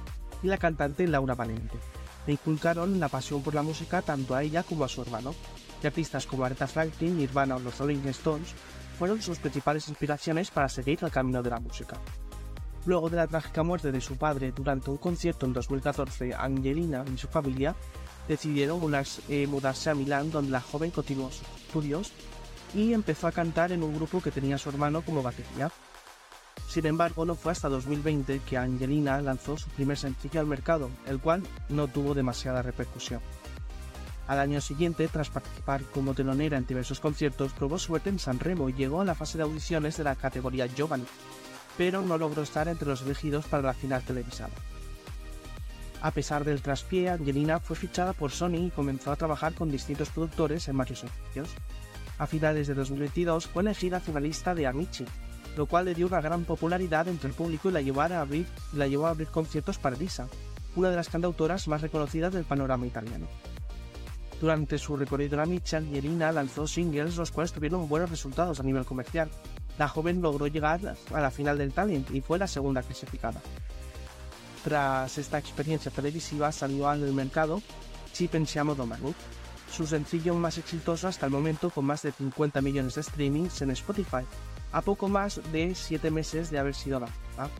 y 0.42 0.46
la 0.46 0.58
cantante 0.58 1.08
Laura 1.08 1.34
Valente. 1.34 1.78
Le 2.26 2.34
inculcaron 2.34 3.00
la 3.00 3.08
pasión 3.08 3.42
por 3.42 3.54
la 3.54 3.62
música 3.62 4.02
tanto 4.02 4.34
a 4.34 4.42
ella 4.42 4.62
como 4.62 4.84
a 4.84 4.88
su 4.88 5.00
hermano, 5.00 5.34
y 5.82 5.86
artistas 5.86 6.26
como 6.26 6.44
Aretha 6.44 6.66
Franklin, 6.66 7.16
Nirvana 7.16 7.56
o 7.56 7.60
los 7.60 7.78
Rolling 7.78 8.06
Stones 8.08 8.52
fueron 8.98 9.22
sus 9.22 9.38
principales 9.38 9.88
inspiraciones 9.88 10.50
para 10.50 10.68
seguir 10.68 10.98
el 11.00 11.10
camino 11.10 11.42
de 11.42 11.48
la 11.48 11.58
música. 11.58 11.96
Luego 12.84 13.08
de 13.08 13.16
la 13.16 13.28
trágica 13.28 13.62
muerte 13.62 13.90
de 13.90 14.02
su 14.02 14.18
padre 14.18 14.52
durante 14.52 14.90
un 14.90 14.98
concierto 14.98 15.46
en 15.46 15.54
2014, 15.54 16.34
Angelina 16.34 17.06
y 17.10 17.16
su 17.16 17.28
familia 17.28 17.74
decidieron 18.28 18.82
eh, 19.30 19.46
mudarse 19.46 19.88
a 19.88 19.94
Milán, 19.94 20.30
donde 20.30 20.50
la 20.50 20.60
joven 20.60 20.90
continuó 20.90 21.30
sus 21.30 21.48
estudios 21.56 22.12
y 22.74 22.92
empezó 22.92 23.26
a 23.26 23.32
cantar 23.32 23.72
en 23.72 23.82
un 23.82 23.94
grupo 23.94 24.20
que 24.20 24.30
tenía 24.30 24.58
su 24.58 24.68
hermano 24.68 25.02
como 25.02 25.22
batería. 25.22 25.70
Sin 26.68 26.86
embargo, 26.86 27.24
no 27.24 27.34
fue 27.34 27.52
hasta 27.52 27.68
2020 27.68 28.40
que 28.40 28.56
Angelina 28.56 29.20
lanzó 29.20 29.56
su 29.58 29.68
primer 29.70 29.98
sencillo 29.98 30.40
al 30.40 30.46
mercado, 30.46 30.90
el 31.06 31.20
cual 31.20 31.42
no 31.68 31.88
tuvo 31.88 32.14
demasiada 32.14 32.62
repercusión. 32.62 33.20
Al 34.26 34.38
año 34.38 34.60
siguiente, 34.60 35.08
tras 35.08 35.30
participar 35.30 35.82
como 35.92 36.14
telonera 36.14 36.56
en 36.56 36.66
diversos 36.66 37.00
conciertos, 37.00 37.52
probó 37.52 37.78
suerte 37.78 38.08
en 38.08 38.18
San 38.18 38.38
Remo 38.38 38.68
y 38.68 38.72
llegó 38.72 39.00
a 39.00 39.04
la 39.04 39.14
fase 39.14 39.36
de 39.36 39.44
audiciones 39.44 39.96
de 39.96 40.04
la 40.04 40.14
categoría 40.14 40.66
Giovanni, 40.66 41.04
pero 41.76 42.02
no 42.02 42.16
logró 42.16 42.42
estar 42.42 42.68
entre 42.68 42.88
los 42.88 43.02
elegidos 43.02 43.46
para 43.46 43.64
la 43.64 43.74
final 43.74 44.02
televisada. 44.02 44.54
A 46.00 46.10
pesar 46.10 46.44
del 46.44 46.62
traspié, 46.62 47.10
Angelina 47.10 47.60
fue 47.60 47.76
fichada 47.76 48.12
por 48.12 48.32
Sony 48.32 48.66
y 48.66 48.70
comenzó 48.70 49.12
a 49.12 49.16
trabajar 49.16 49.54
con 49.54 49.70
distintos 49.70 50.08
productores 50.08 50.66
en 50.68 50.76
varios 50.76 51.00
servicios. 51.00 51.48
A 52.22 52.26
finales 52.28 52.68
de 52.68 52.74
2022 52.74 53.48
fue 53.48 53.64
elegida 53.64 53.98
finalista 53.98 54.54
de 54.54 54.68
Amici, 54.68 55.04
lo 55.56 55.66
cual 55.66 55.86
le 55.86 55.94
dio 55.96 56.06
una 56.06 56.20
gran 56.20 56.44
popularidad 56.44 57.08
entre 57.08 57.28
el 57.28 57.34
público 57.34 57.68
y 57.68 57.72
la, 57.72 57.80
llevó 57.80 58.02
a 58.02 58.20
abrir, 58.20 58.46
la 58.74 58.86
llevó 58.86 59.08
a 59.08 59.10
abrir 59.10 59.26
conciertos 59.26 59.76
para 59.78 59.96
Lisa, 59.96 60.28
una 60.76 60.90
de 60.90 60.94
las 60.94 61.08
cantautoras 61.08 61.66
más 61.66 61.80
reconocidas 61.80 62.32
del 62.32 62.44
panorama 62.44 62.86
italiano. 62.86 63.26
Durante 64.40 64.78
su 64.78 64.96
recorrido 64.96 65.34
en 65.34 65.40
Amici, 65.40 65.74
Angelina 65.74 66.30
lanzó 66.30 66.68
singles 66.68 67.16
los 67.16 67.32
cuales 67.32 67.52
tuvieron 67.52 67.88
buenos 67.88 68.10
resultados 68.10 68.60
a 68.60 68.62
nivel 68.62 68.84
comercial. 68.84 69.28
La 69.76 69.88
joven 69.88 70.22
logró 70.22 70.46
llegar 70.46 70.94
a 71.12 71.20
la 71.20 71.30
final 71.32 71.58
del 71.58 71.72
Talent 71.72 72.08
y 72.12 72.20
fue 72.20 72.38
la 72.38 72.46
segunda 72.46 72.84
clasificada. 72.84 73.42
Tras 74.62 75.18
esta 75.18 75.38
experiencia 75.38 75.90
televisiva 75.90 76.52
salió 76.52 76.88
al 76.88 77.00
mercado 77.12 77.60
Ci 78.12 78.28
pensiamo 78.28 78.74
domani, 78.74 79.12
su 79.72 79.86
sencillo 79.86 80.34
más 80.34 80.58
exitoso 80.58 81.08
hasta 81.08 81.26
el 81.26 81.32
momento 81.32 81.70
con 81.70 81.86
más 81.86 82.02
de 82.02 82.12
50 82.12 82.60
millones 82.60 82.94
de 82.94 83.02
streamings 83.02 83.62
en 83.62 83.70
Spotify, 83.70 84.24
a 84.70 84.82
poco 84.82 85.08
más 85.08 85.40
de 85.50 85.74
7 85.74 86.10
meses 86.10 86.50
de 86.50 86.58
haber 86.58 86.74
sido 86.74 87.00
lanzada. 87.00 87.50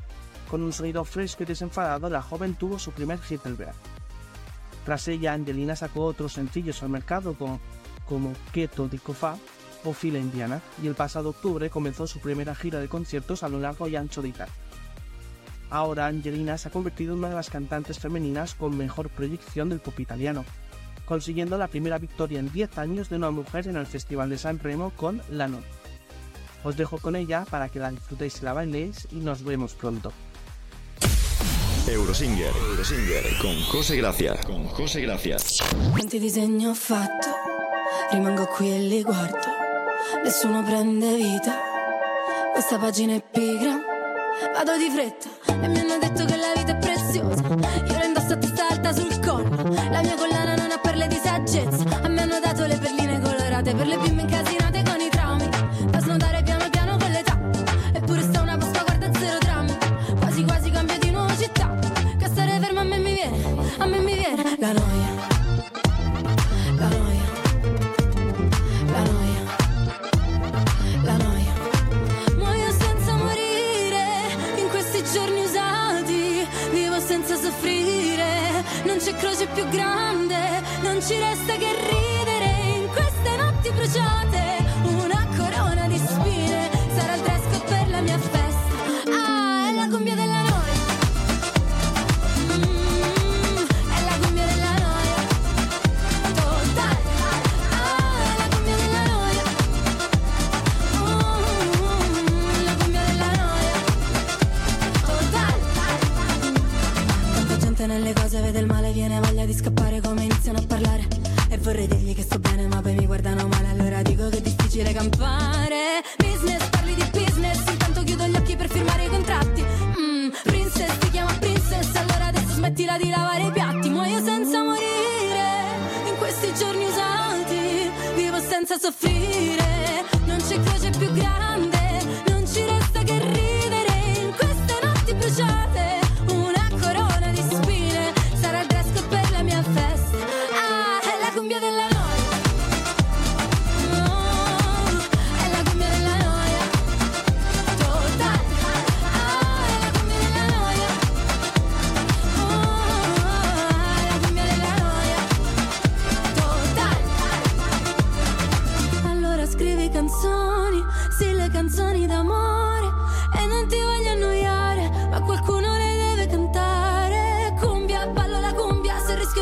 Con 0.51 0.63
un 0.63 0.73
sonido 0.73 1.05
fresco 1.05 1.43
y 1.43 1.47
desenfadado, 1.47 2.11
la 2.11 2.21
joven 2.21 2.55
tuvo 2.55 2.79
su 2.79 2.93
primer 2.93 3.19
hit 3.21 3.43
del 3.43 3.55
verano. 3.55 3.79
Tras 4.85 5.09
ella, 5.09 5.33
Angelina 5.33 5.75
sacó 5.75 6.05
otros 6.05 6.35
sencillos 6.35 6.83
al 6.83 6.91
mercado 6.91 7.35
como, 7.35 7.61
como 8.07 8.35
Keto 8.53 8.89
di 8.89 8.99
Cofà 8.99 9.37
o 9.85 9.95
Fila 9.95 10.19
Indiana, 10.19 10.61
y 10.83 10.89
el 10.89 10.95
pasado 10.95 11.31
octubre 11.31 11.71
comenzó 11.71 12.07
su 12.07 12.21
primera 12.21 12.55
gira 12.55 12.79
de 12.79 12.89
conciertos 12.89 13.43
a 13.43 13.49
lo 13.49 13.59
largo 13.59 13.89
y 13.89 13.97
ancho 13.97 14.21
de 14.21 14.29
Italia. 14.29 14.53
Ahora 15.71 16.07
Angelina 16.07 16.59
se 16.59 16.69
ha 16.69 16.71
convertido 16.73 17.15
en 17.15 17.21
una 17.21 17.31
de 17.31 17.37
las 17.37 17.49
cantantes 17.49 17.99
femeninas 17.99 18.55
con 18.55 18.77
mejor 18.77 19.09
proyección 19.09 19.71
del 19.71 19.81
pop 19.81 19.99
italiano, 19.99 20.45
consiguiendo 21.05 21.59
la 21.59 21.69
primera 21.69 21.99
victoria 21.99 22.39
en 22.39 22.53
10 22.53 22.79
años 22.79 23.09
de 23.09 23.17
una 23.17 23.31
mujer 23.31 23.69
en 23.69 23.77
el 23.77 23.87
Festival 23.87 24.31
de 24.31 24.39
San 24.39 24.59
Remo 24.59 24.93
con 24.97 25.21
La. 25.31 25.49
Os 26.65 26.77
dejo 26.77 26.99
con 26.99 27.17
ella 27.17 27.45
para 27.51 27.69
que 27.69 27.81
la 27.81 27.91
disfrutéis 27.91 28.41
y 28.41 28.45
la 28.45 28.53
bailéis 28.53 29.09
y 29.11 29.17
nos 29.17 29.43
vemos 29.43 29.75
pronto. 29.75 30.13
Eurosinger, 31.89 32.53
Eurosinger 32.55 33.39
con 33.41 33.61
José 33.65 33.97
Gracia, 33.97 34.37
con 34.47 34.67
José 34.69 35.01
Gracia. 35.01 35.37
Quanti 35.91 36.21
disegni 36.21 36.67
ho 36.67 36.75
fatto, 36.75 37.29
rimango 38.13 38.47
qui 38.47 38.71
e 38.71 38.79
li 38.79 39.03
guardo, 39.03 39.49
nessuno 40.23 40.63
prende 40.63 41.17
vita, 41.17 41.59
questa 42.53 42.79
pagina 42.79 43.15
è 43.15 43.23
pigra, 43.23 43.81
vado 44.55 44.77
di 44.77 44.91
fretta 44.91 45.29
e 45.61 45.69
mi 45.69 45.81
hanno 45.81 45.99
detto 45.99 46.25
che 46.25 46.37
la 46.37 46.53
vita 46.55 46.73
è 46.73 46.79
preziosa, 46.79 47.43
io 47.43 47.99
la 47.99 48.05
indosso 48.05 48.33
a 48.33 48.37
testa 48.37 48.69
alta 48.69 48.93
sul 48.93 49.19
collo, 49.19 49.75
la 49.91 50.03
mia 50.03 50.15
collana 50.15 50.32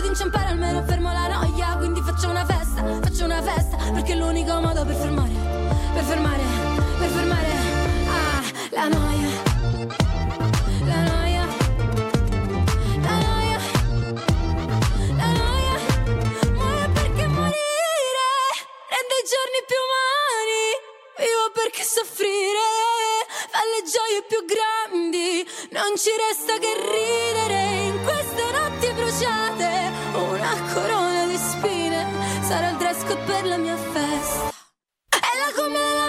rischio 0.01 0.03
di 0.03 0.09
inciampare 0.09 0.49
almeno 0.49 0.83
fermo 0.85 1.13
la 1.13 1.29
noia. 1.29 1.77
Quindi 1.77 2.01
faccio 2.03 2.29
una 2.29 2.45
festa, 2.45 2.83
faccio 3.01 3.25
una 3.25 3.43
festa 3.43 3.77
Perché 3.93 4.13
è 4.13 4.17
l'unico 4.17 4.61
modo 4.61 4.85
per 4.85 4.95
fermare, 4.95 5.33
per 5.95 6.05
fermare, 6.05 6.43
per 6.99 7.09
fermare 7.09 7.49
Ah, 8.09 8.43
la 8.71 8.89
noia. 8.89 9.29
La 10.85 11.03
noia. 11.03 11.49
Giorni 19.31 19.63
più 19.67 19.77
umani. 19.87 20.65
Vivo 21.19 21.47
perché 21.53 21.85
soffrire 21.85 22.67
fa 23.53 23.61
le 23.63 23.81
gioie 23.87 24.25
più 24.27 24.41
grandi. 24.45 25.47
Non 25.71 25.95
ci 25.97 26.11
resta 26.17 26.59
che 26.59 26.73
ridere 26.75 27.61
in 27.85 28.03
queste 28.03 28.43
notti 28.51 28.80
bruciate. 28.95 29.91
Una 30.15 30.55
corona 30.73 31.27
di 31.27 31.37
spine 31.37 32.07
sarà 32.43 32.71
il 32.71 32.77
dress 32.77 33.03
per 33.27 33.45
la 33.45 33.57
mia 33.57 33.77
festa. 33.77 34.49
È 35.09 35.33
la 35.43 35.53
cumbia 35.55 36.00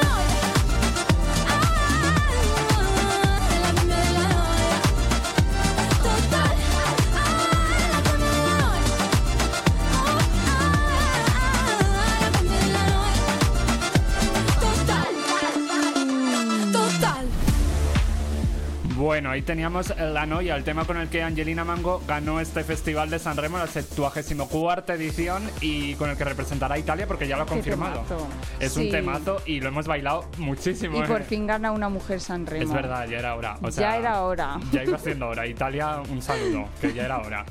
Bueno, 19.21 19.33
ahí 19.33 19.43
teníamos 19.43 19.95
la 19.95 20.25
noia, 20.25 20.55
el 20.55 20.63
tema 20.63 20.85
con 20.85 20.97
el 20.97 21.07
que 21.07 21.21
Angelina 21.21 21.63
Mango 21.63 22.01
ganó 22.07 22.39
este 22.39 22.63
festival 22.63 23.11
de 23.11 23.19
San 23.19 23.37
Remo, 23.37 23.59
la 23.59 23.67
74 23.67 24.95
edición, 24.95 25.47
y 25.61 25.93
con 25.93 26.09
el 26.09 26.17
que 26.17 26.23
representará 26.23 26.73
a 26.73 26.79
Italia 26.79 27.05
porque 27.05 27.27
ya 27.27 27.37
lo 27.37 27.43
ha 27.43 27.45
confirmado. 27.45 28.03
Es 28.59 28.75
un 28.77 28.89
temazo 28.89 29.39
y 29.45 29.59
lo 29.59 29.67
hemos 29.67 29.85
bailado 29.85 30.25
muchísimo. 30.39 30.97
Y 30.97 31.01
¿eh? 31.01 31.07
por 31.07 31.21
fin 31.21 31.45
gana 31.45 31.71
una 31.71 31.87
mujer 31.87 32.19
San 32.19 32.47
Remo. 32.47 32.63
Es 32.63 32.73
verdad, 32.73 33.07
ya 33.07 33.19
era 33.19 33.35
hora. 33.35 33.59
O 33.61 33.69
Ya 33.69 33.95
era 33.95 34.23
hora. 34.23 34.59
Ya 34.71 34.83
iba 34.83 34.97
siendo 34.97 35.27
hora. 35.27 35.45
Italia, 35.45 36.01
un 36.09 36.19
saludo, 36.23 36.69
que 36.81 36.91
ya 36.91 37.05
era 37.05 37.19
hora. 37.19 37.45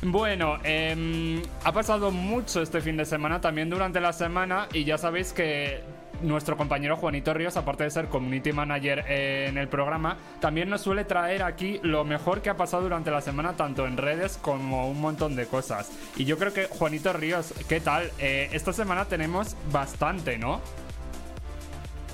Bueno, 0.00 0.56
em, 0.64 1.42
ha 1.64 1.72
pasado 1.72 2.10
mucho 2.10 2.62
este 2.62 2.80
fin 2.80 2.96
de 2.96 3.04
semana, 3.04 3.42
también 3.42 3.68
durante 3.68 4.00
la 4.00 4.14
semana, 4.14 4.68
y 4.72 4.84
ya 4.84 4.96
sabéis 4.96 5.34
que 5.34 5.82
nuestro 6.22 6.56
compañero 6.56 6.96
Juanito 6.96 7.34
Ríos, 7.34 7.56
aparte 7.56 7.84
de 7.84 7.90
ser 7.90 8.08
community 8.08 8.52
manager 8.52 9.04
eh, 9.08 9.46
en 9.48 9.58
el 9.58 9.68
programa, 9.68 10.16
también 10.40 10.70
nos 10.70 10.82
suele 10.82 11.04
traer 11.04 11.42
aquí 11.42 11.80
lo 11.82 12.04
mejor 12.04 12.42
que 12.42 12.50
ha 12.50 12.56
pasado 12.56 12.82
durante 12.82 13.10
la 13.10 13.20
semana, 13.20 13.56
tanto 13.56 13.86
en 13.86 13.96
redes 13.96 14.38
como 14.40 14.88
un 14.88 15.00
montón 15.00 15.36
de 15.36 15.46
cosas. 15.46 15.90
Y 16.16 16.24
yo 16.24 16.38
creo 16.38 16.52
que, 16.52 16.66
Juanito 16.66 17.12
Ríos, 17.12 17.54
¿qué 17.68 17.80
tal? 17.80 18.10
Eh, 18.18 18.48
esta 18.52 18.72
semana 18.72 19.06
tenemos 19.06 19.56
bastante, 19.72 20.38
¿no? 20.38 20.60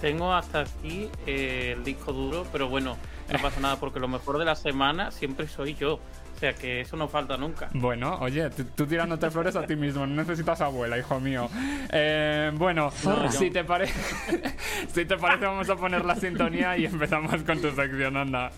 Tengo 0.01 0.33
hasta 0.33 0.61
aquí 0.61 1.11
eh, 1.27 1.75
el 1.77 1.85
disco 1.85 2.13
duro, 2.13 2.47
pero 2.53 2.69
bueno, 2.69 2.97
no 3.33 3.39
pasa 3.41 3.61
nada 3.61 3.77
porque 3.77 3.99
lo 3.99 4.09
mejor 4.09 4.39
de 4.39 4.45
la 4.45 4.55
semana 4.55 5.11
siempre 5.11 5.49
soy 5.49 5.75
yo. 5.75 6.01
O 6.37 6.39
sea 6.39 6.53
que 6.53 6.83
eso 6.83 6.99
no 6.99 7.09
falta 7.09 7.39
nunca. 7.39 7.71
Bueno, 7.73 8.19
oye, 8.21 8.51
tú, 8.51 8.87
tirándote 8.87 9.31
flores 9.31 9.57
a 9.57 9.67
ti 9.67 9.75
mismo, 9.75 10.07
no 10.07 10.17
necesitas 10.17 10.61
abuela, 10.61 10.99
hijo 10.99 11.19
mío. 11.19 11.49
Eh, 11.91 12.51
bueno, 12.55 12.93
No, 13.05 13.33
si 13.33 13.51
te 13.51 13.65
parece, 13.65 13.95
si 14.95 15.07
te 15.07 15.17
parece, 15.17 15.47
vamos 15.47 15.71
a 15.71 15.77
poner 15.77 16.05
la 16.05 16.15
sintonía 16.15 16.77
y 16.77 16.85
empezamos 16.85 17.43
con 17.43 17.59
tu 17.63 17.71
sección, 17.71 18.19
anda. 18.19 18.51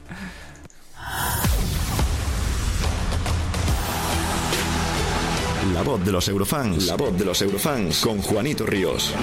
La 5.73 5.83
voz 5.83 6.05
de 6.05 6.11
los 6.11 6.29
eurofans. 6.29 6.87
La 6.87 6.97
voz 6.97 7.17
de 7.17 7.25
los 7.25 7.41
eurofans 7.43 8.01
con 8.01 8.21
Juanito 8.21 8.67
Ríos. 8.67 9.15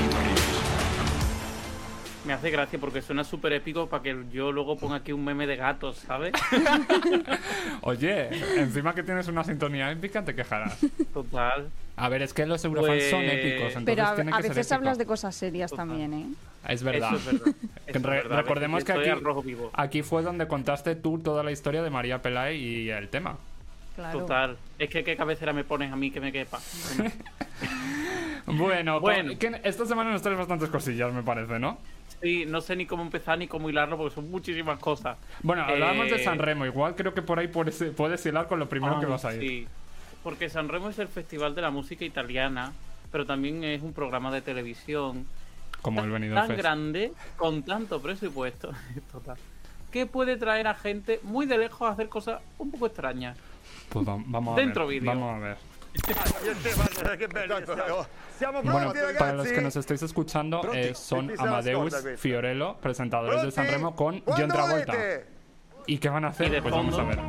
Me 2.26 2.34
hace 2.34 2.50
gracia 2.50 2.80
porque 2.80 3.02
suena 3.02 3.24
súper 3.24 3.54
épico 3.54 3.88
para 3.88 4.02
que 4.02 4.16
yo 4.32 4.52
luego 4.52 4.78
ponga 4.78 4.96
aquí 4.98 5.12
un 5.12 5.24
meme 5.24 5.46
de 5.46 5.56
gatos, 5.58 5.98
¿sabes? 5.98 6.34
Oye, 7.82 8.30
encima 8.60 8.96
que 8.96 9.04
tienes 9.04 9.28
una 9.28 9.44
sintonía 9.44 9.92
épica, 9.92 10.24
te 10.26 10.34
quejarás. 10.34 10.78
Total. 11.14 11.70
A 11.98 12.10
ver, 12.10 12.24
es 12.24 12.34
que 12.34 12.46
los 12.46 12.64
eurofans 12.66 13.04
son 13.10 13.22
Pues- 13.22 13.34
épicos, 13.34 13.76
entonces 13.76 13.84
Pero 13.86 14.04
a, 14.08 14.16
tiene 14.16 14.32
a 14.34 14.38
que 14.38 14.44
ser 14.44 14.56
veces 14.56 14.72
hablas 14.72 14.98
de 14.98 15.06
cosas 15.06 15.36
serias 15.36 15.72
también, 15.72 16.14
¿eh? 16.14 16.26
Es 16.68 16.82
verdad. 16.84 17.14
Eso 17.16 17.18
es 17.18 17.26
verdad. 17.40 17.54
Que 17.54 17.68
Eso 17.92 18.00
es 18.00 18.04
re- 18.04 18.10
verdad. 18.18 18.38
recordemos 18.38 18.84
que 18.84 18.92
aquí, 18.92 19.10
al 19.10 19.22
rojo 19.22 19.42
vivo. 19.44 19.70
aquí 19.74 20.02
fue 20.02 20.24
donde 20.24 20.48
contaste 20.48 20.96
tú 20.96 21.20
toda 21.20 21.44
la 21.44 21.52
historia 21.52 21.84
de 21.84 21.90
María 21.92 22.22
Pelay 22.22 22.58
y 22.58 22.90
el 22.90 23.08
tema. 23.10 23.38
Claro. 23.96 24.20
Total. 24.22 24.58
Es 24.80 24.90
que 24.90 25.04
qué 25.06 25.16
cabecera 25.16 25.54
me 25.54 25.64
pones 25.64 25.92
a 25.92 25.96
mí 25.96 26.10
que 26.12 26.20
me 26.20 26.32
quepa. 26.32 26.60
Bueno, 28.48 29.00
Bueno. 29.00 29.32
to- 29.34 29.40
que 29.40 29.60
esta 29.64 29.86
semana 29.88 30.12
nos 30.12 30.22
traes 30.22 30.38
bastantes 30.38 30.70
cosillas, 30.70 31.12
me 31.12 31.24
parece, 31.24 31.58
¿no? 31.58 31.80
Sí, 32.22 32.46
no 32.48 32.62
sé 32.62 32.76
ni 32.76 32.86
cómo 32.86 33.04
empezar 33.04 33.38
ni 33.38 33.48
cómo 33.48 33.70
hilarlo 33.70 33.98
porque 33.98 34.16
son 34.16 34.30
muchísimas 34.32 34.80
cosas. 34.80 35.18
Bueno, 35.44 35.64
hablábamos 35.64 36.10
de 36.10 36.16
Eh, 36.16 36.24
San 36.24 36.40
Remo, 36.40 36.66
igual 36.66 36.96
creo 36.96 37.14
que 37.14 37.22
por 37.22 37.40
ahí 37.40 37.48
puedes, 37.48 37.84
puedes 37.96 38.26
hilar 38.26 38.48
con 38.48 38.60
lo 38.60 38.68
primero 38.70 39.00
que 39.00 39.06
Ay, 39.06 39.12
vas 39.12 39.26
a 39.26 39.34
ir. 39.36 39.40
Sí, 39.42 39.68
porque 40.24 40.50
San 40.50 40.70
Remo 40.70 40.90
es 40.90 40.98
el 41.00 41.08
festival 41.08 41.54
de 41.56 41.62
la 41.62 41.70
música 41.72 42.04
italiana, 42.06 42.72
pero 43.12 43.26
también 43.26 43.64
es 43.64 43.82
un 43.84 43.94
programa 43.94 44.32
de 44.32 44.42
televisión 44.42 45.28
Como 45.82 46.02
el 46.04 46.10
Benidorm 46.10 46.36
tan 46.40 46.48
Fest. 46.48 46.60
grande, 46.60 47.14
con 47.38 47.64
tanto 47.64 48.02
presupuesto, 48.02 48.72
total, 49.12 49.38
que 49.92 50.06
puede 50.08 50.38
traer 50.38 50.68
a 50.68 50.74
gente 50.74 51.20
muy 51.24 51.46
de 51.46 51.58
lejos 51.58 51.88
a 51.88 51.92
hacer 51.92 52.10
cosas 52.10 52.42
un 52.58 52.72
poco 52.72 52.88
extrañas. 52.88 53.38
Pues 53.90 54.08
va- 54.08 54.18
vamos 54.26 54.58
a 54.58 54.62
Dentro 54.62 54.88
ver. 54.88 55.00
vídeo. 55.00 55.12
Vamos 55.12 55.36
a 55.36 55.40
ver. 55.40 55.58
Siamo 58.38 58.62
Bueno, 58.64 58.94
para 59.18 59.34
los 59.34 59.48
que 59.48 59.62
nos 59.62 59.76
estáis 59.76 60.02
escuchando, 60.04 60.62
eh, 60.74 60.94
son 60.94 61.32
Amadeus? 61.40 61.96
Fiorello, 62.18 62.76
presentadores 62.78 63.42
de 63.44 63.52
San 63.52 63.66
Pronti? 63.66 63.72
Remo, 63.78 63.96
con 63.96 64.20
Quando 64.22 64.42
John 64.42 64.50
Travolta. 64.52 64.92
volete? 64.94 65.26
¿Y 65.88 65.98
qué 66.00 66.10
van 66.10 66.26
a 66.26 66.30
hacer? 66.30 66.62
Pues 66.62 66.74
vamos 66.74 66.98
a 67.00 67.04
ver. 67.04 67.20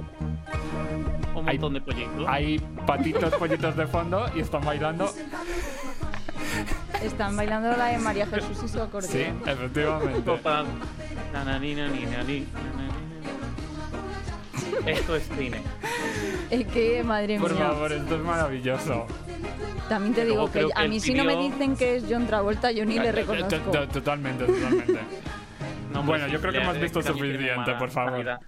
Un 1.35 1.49
Hay- 1.49 1.59
montón 1.59 1.75
de 1.75 1.81
pollitos. 1.83 2.25
Hay 2.27 2.59
patitos, 2.87 3.35
pollitos 3.35 3.77
de 3.77 3.87
fondo 3.87 4.27
y 4.35 4.41
están 4.41 4.65
bailando. 4.65 5.13
Están 7.03 7.37
bailando 7.37 7.77
la 7.77 7.87
de 7.87 7.99
María 7.99 8.27
Jesús 8.27 8.59
y 8.65 8.69
su 8.69 8.79
Sí, 8.79 8.81
acordeón. 8.81 9.43
efectivamente. 9.47 10.31
Esto 14.87 15.17
es 15.17 15.29
cine. 15.39 15.61
Es 16.51 16.67
que, 16.69 17.03
madre 17.03 17.39
Por 17.39 17.55
mía. 17.55 17.67
favor, 17.69 17.93
esto 17.93 18.15
es 18.17 18.23
maravilloso. 18.23 19.07
También 19.89 20.15
te 20.15 20.25
digo 20.25 20.51
que 20.51 20.67
a 20.75 20.87
mí 20.87 21.01
si 21.01 21.15
no 21.15 21.25
me 21.25 21.37
dicen 21.37 21.77
que 21.77 21.97
es 21.97 22.05
John 22.09 22.27
Travolta, 22.27 22.71
yo 22.73 22.85
ni 22.85 22.99
le 22.99 23.07
To- 23.11 23.13
reconozco. 23.13 23.71
to- 23.71 23.89
Totalmente, 23.89 24.45
totalmente. 24.45 24.99
Bueno, 26.05 26.27
yo 26.29 26.41
creo 26.41 26.53
que 26.53 26.59
hemos 26.59 26.79
visto 26.79 27.03
suficiente, 27.03 27.75
por 27.79 27.91
favor. 27.91 28.39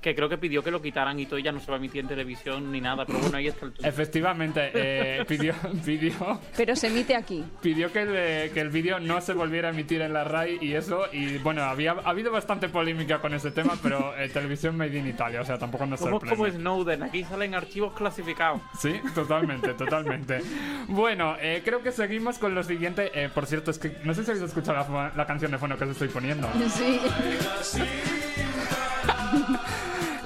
Que 0.00 0.14
creo 0.14 0.28
que 0.28 0.38
pidió 0.38 0.62
que 0.62 0.70
lo 0.70 0.80
quitaran 0.80 1.18
y 1.18 1.26
todo 1.26 1.38
y 1.38 1.42
ya 1.42 1.50
no 1.50 1.58
se 1.58 1.66
va 1.70 1.76
a 1.76 1.78
emitir 1.78 2.02
en 2.02 2.08
televisión 2.08 2.70
ni 2.70 2.80
nada, 2.80 3.04
pero 3.04 3.18
bueno, 3.18 3.36
ahí 3.36 3.48
está 3.48 3.66
el 3.66 3.72
truco. 3.72 3.88
Efectivamente, 3.88 4.70
eh, 4.72 5.24
pidió, 5.28 5.54
pidió, 5.84 6.40
Pero 6.56 6.76
se 6.76 6.86
emite 6.86 7.16
aquí. 7.16 7.44
pidió 7.60 7.92
que 7.92 8.02
el, 8.02 8.52
que 8.52 8.60
el 8.60 8.68
vídeo 8.70 9.00
no 9.00 9.20
se 9.20 9.32
volviera 9.32 9.68
a 9.68 9.72
emitir 9.72 10.00
en 10.02 10.12
la 10.12 10.22
RAI 10.24 10.58
y 10.60 10.74
eso. 10.74 11.06
Y 11.12 11.38
bueno, 11.38 11.62
había 11.64 11.92
ha 11.92 12.10
habido 12.10 12.30
bastante 12.30 12.68
polémica 12.68 13.18
con 13.20 13.34
ese 13.34 13.50
tema, 13.50 13.74
pero 13.82 14.16
eh, 14.16 14.28
televisión 14.28 14.76
made 14.76 14.96
in 14.96 15.08
Italia, 15.08 15.40
o 15.40 15.44
sea, 15.44 15.58
tampoco 15.58 15.84
nos 15.86 15.98
Somos 15.98 16.22
como. 16.24 16.46
Snowden, 16.48 17.02
aquí 17.02 17.24
salen 17.24 17.54
archivos 17.56 17.92
clasificados. 17.94 18.60
Sí, 18.78 18.94
totalmente, 19.14 19.74
totalmente. 19.74 20.40
Bueno, 20.86 21.36
eh, 21.40 21.60
creo 21.64 21.82
que 21.82 21.90
seguimos 21.92 22.38
con 22.38 22.54
lo 22.54 22.62
siguiente. 22.62 23.10
Eh, 23.14 23.28
por 23.34 23.46
cierto, 23.46 23.70
es 23.72 23.78
que 23.78 23.96
no 24.04 24.14
sé 24.14 24.22
si 24.24 24.30
habéis 24.30 24.44
escuchado 24.44 24.78
la, 24.92 25.12
la 25.16 25.26
canción 25.26 25.50
de 25.50 25.58
fondo 25.58 25.76
que 25.76 25.84
os 25.84 25.90
estoy 25.90 26.08
poniendo. 26.08 26.48
Sí. 26.70 27.00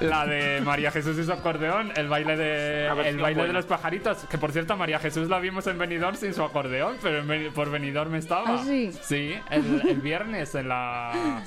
La 0.03 0.27
de 0.27 0.61
María 0.61 0.91
Jesús 0.91 1.19
y 1.19 1.25
su 1.25 1.33
acordeón, 1.33 1.93
el 1.97 2.09
baile 2.09 2.37
de 2.37 2.87
el 3.07 3.19
baile 3.19 3.47
de 3.47 3.53
los 3.53 3.67
pajaritos, 3.67 4.19
que 4.29 4.39
por 4.39 4.53
cierto 4.53 4.77
María 4.77 4.99
Jesús 4.99 5.29
la 5.29 5.39
vimos 5.39 5.67
en 5.67 5.79
Benidorm 5.79 6.17
sin 6.17 6.35
su 6.35 6.43
acordeón, 6.43 6.97
pero 7.03 7.23
por 7.53 7.71
Benidorm 7.71 8.15
estaba. 8.15 8.61
¿Ah, 8.61 8.65
sí? 8.65 8.93
Sí, 9.03 9.35
el, 9.51 9.83
el 9.89 10.01
viernes 10.01 10.55
en 10.55 10.69
la 10.69 11.43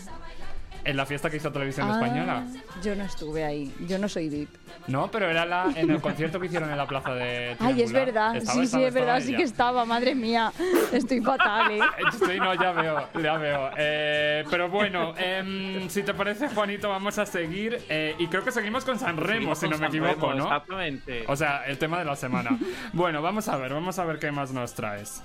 en 0.85 0.95
la 0.97 1.05
fiesta 1.05 1.29
que 1.29 1.37
hizo 1.37 1.51
Televisión 1.51 1.89
Ah, 1.89 1.95
Española. 1.95 2.45
Yo 2.83 2.95
no 2.95 3.03
estuve 3.03 3.43
ahí. 3.43 3.73
Yo 3.87 3.97
no 3.99 4.07
soy 4.07 4.29
VIP. 4.29 4.49
No, 4.87 5.09
pero 5.09 5.29
era 5.29 5.45
la, 5.45 5.65
en 5.75 5.89
el 5.89 5.99
concierto 5.99 6.39
que 6.39 6.45
hicieron 6.45 6.69
en 6.69 6.77
la 6.77 6.85
plaza 6.87 7.13
de 7.13 7.55
Ay, 7.59 7.81
es 7.81 7.91
Triangular. 7.91 8.05
verdad. 8.05 8.35
Estaba, 8.37 8.53
sí, 8.57 8.63
estaba, 8.63 8.81
sí, 8.81 8.87
es 8.87 8.93
verdad. 8.93 9.21
Sí 9.21 9.35
que 9.35 9.43
estaba. 9.43 9.85
Madre 9.85 10.15
mía. 10.15 10.51
Estoy 10.93 11.21
fatal, 11.21 11.71
¿eh? 11.71 11.79
Eh, 11.97 12.01
Sí, 12.25 12.37
no, 12.39 12.53
ya 12.53 12.71
veo, 12.71 13.09
ya 13.21 13.37
veo. 13.37 13.69
Eh, 13.77 14.43
pero 14.49 14.69
bueno, 14.69 15.13
em, 15.17 15.89
si 15.89 16.03
te 16.03 16.13
parece, 16.13 16.47
Juanito, 16.49 16.89
vamos 16.89 17.17
a 17.17 17.25
seguir. 17.25 17.81
eh, 17.89 18.15
y 18.19 18.27
creo 18.27 18.43
que 18.43 18.51
seguimos 18.51 18.85
con 18.85 18.97
San 18.99 19.17
Remo, 19.17 19.55
Seguimos 19.55 19.59
si 19.59 19.65
no 19.65 19.71
me 19.71 19.77
San 19.77 19.87
equivoco, 19.87 20.29
Remo, 20.31 20.33
¿no? 20.35 20.43
Exactamente. 20.45 21.23
O 21.27 21.35
sea, 21.35 21.65
el 21.65 21.77
tema 21.77 21.99
de 21.99 22.05
la 22.05 22.15
semana. 22.15 22.57
Bueno, 22.93 23.21
vamos 23.21 23.47
a 23.47 23.57
ver, 23.57 23.73
vamos 23.73 23.97
a 23.99 24.05
ver 24.05 24.19
qué 24.19 24.31
más 24.31 24.51
nos 24.51 24.73
traes. 24.73 25.21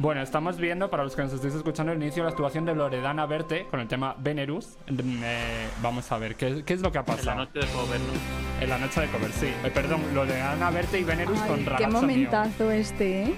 Bueno, 0.00 0.22
estamos 0.22 0.56
viendo, 0.56 0.88
para 0.88 1.04
los 1.04 1.14
que 1.14 1.20
nos 1.22 1.32
estéis 1.34 1.54
escuchando, 1.54 1.92
el 1.92 2.02
inicio 2.02 2.22
de 2.22 2.28
la 2.28 2.30
actuación 2.30 2.64
de 2.64 2.74
Loredana 2.74 3.26
Verte 3.26 3.66
con 3.70 3.80
el 3.80 3.86
tema 3.86 4.14
Venerus. 4.18 4.78
Mm, 4.88 5.20
eh, 5.22 5.68
vamos 5.82 6.10
a 6.10 6.16
ver, 6.16 6.36
¿qué, 6.36 6.62
qué 6.64 6.72
es 6.72 6.80
lo 6.80 6.90
que 6.90 6.96
ha 6.96 7.02
en 7.02 7.06
la 7.08 7.16
pasado? 7.16 7.36
noche 7.36 7.58
de 7.60 7.66
cover, 7.66 8.00
¿no? 8.00 8.62
En 8.62 8.70
la 8.70 8.78
noche 8.78 9.00
de 9.02 9.06
cover, 9.08 9.30
sí. 9.32 9.52
Eh, 9.62 9.70
perdón, 9.74 10.00
Loredana 10.14 10.70
Verte 10.70 10.98
y 11.00 11.04
Venerus 11.04 11.38
con 11.40 11.58
Ay, 11.58 11.64
qué 11.64 11.70
Ragazzo 11.70 11.90
Mio. 11.90 12.00
momentazo 12.00 12.70
este, 12.70 13.24
¿eh? 13.24 13.34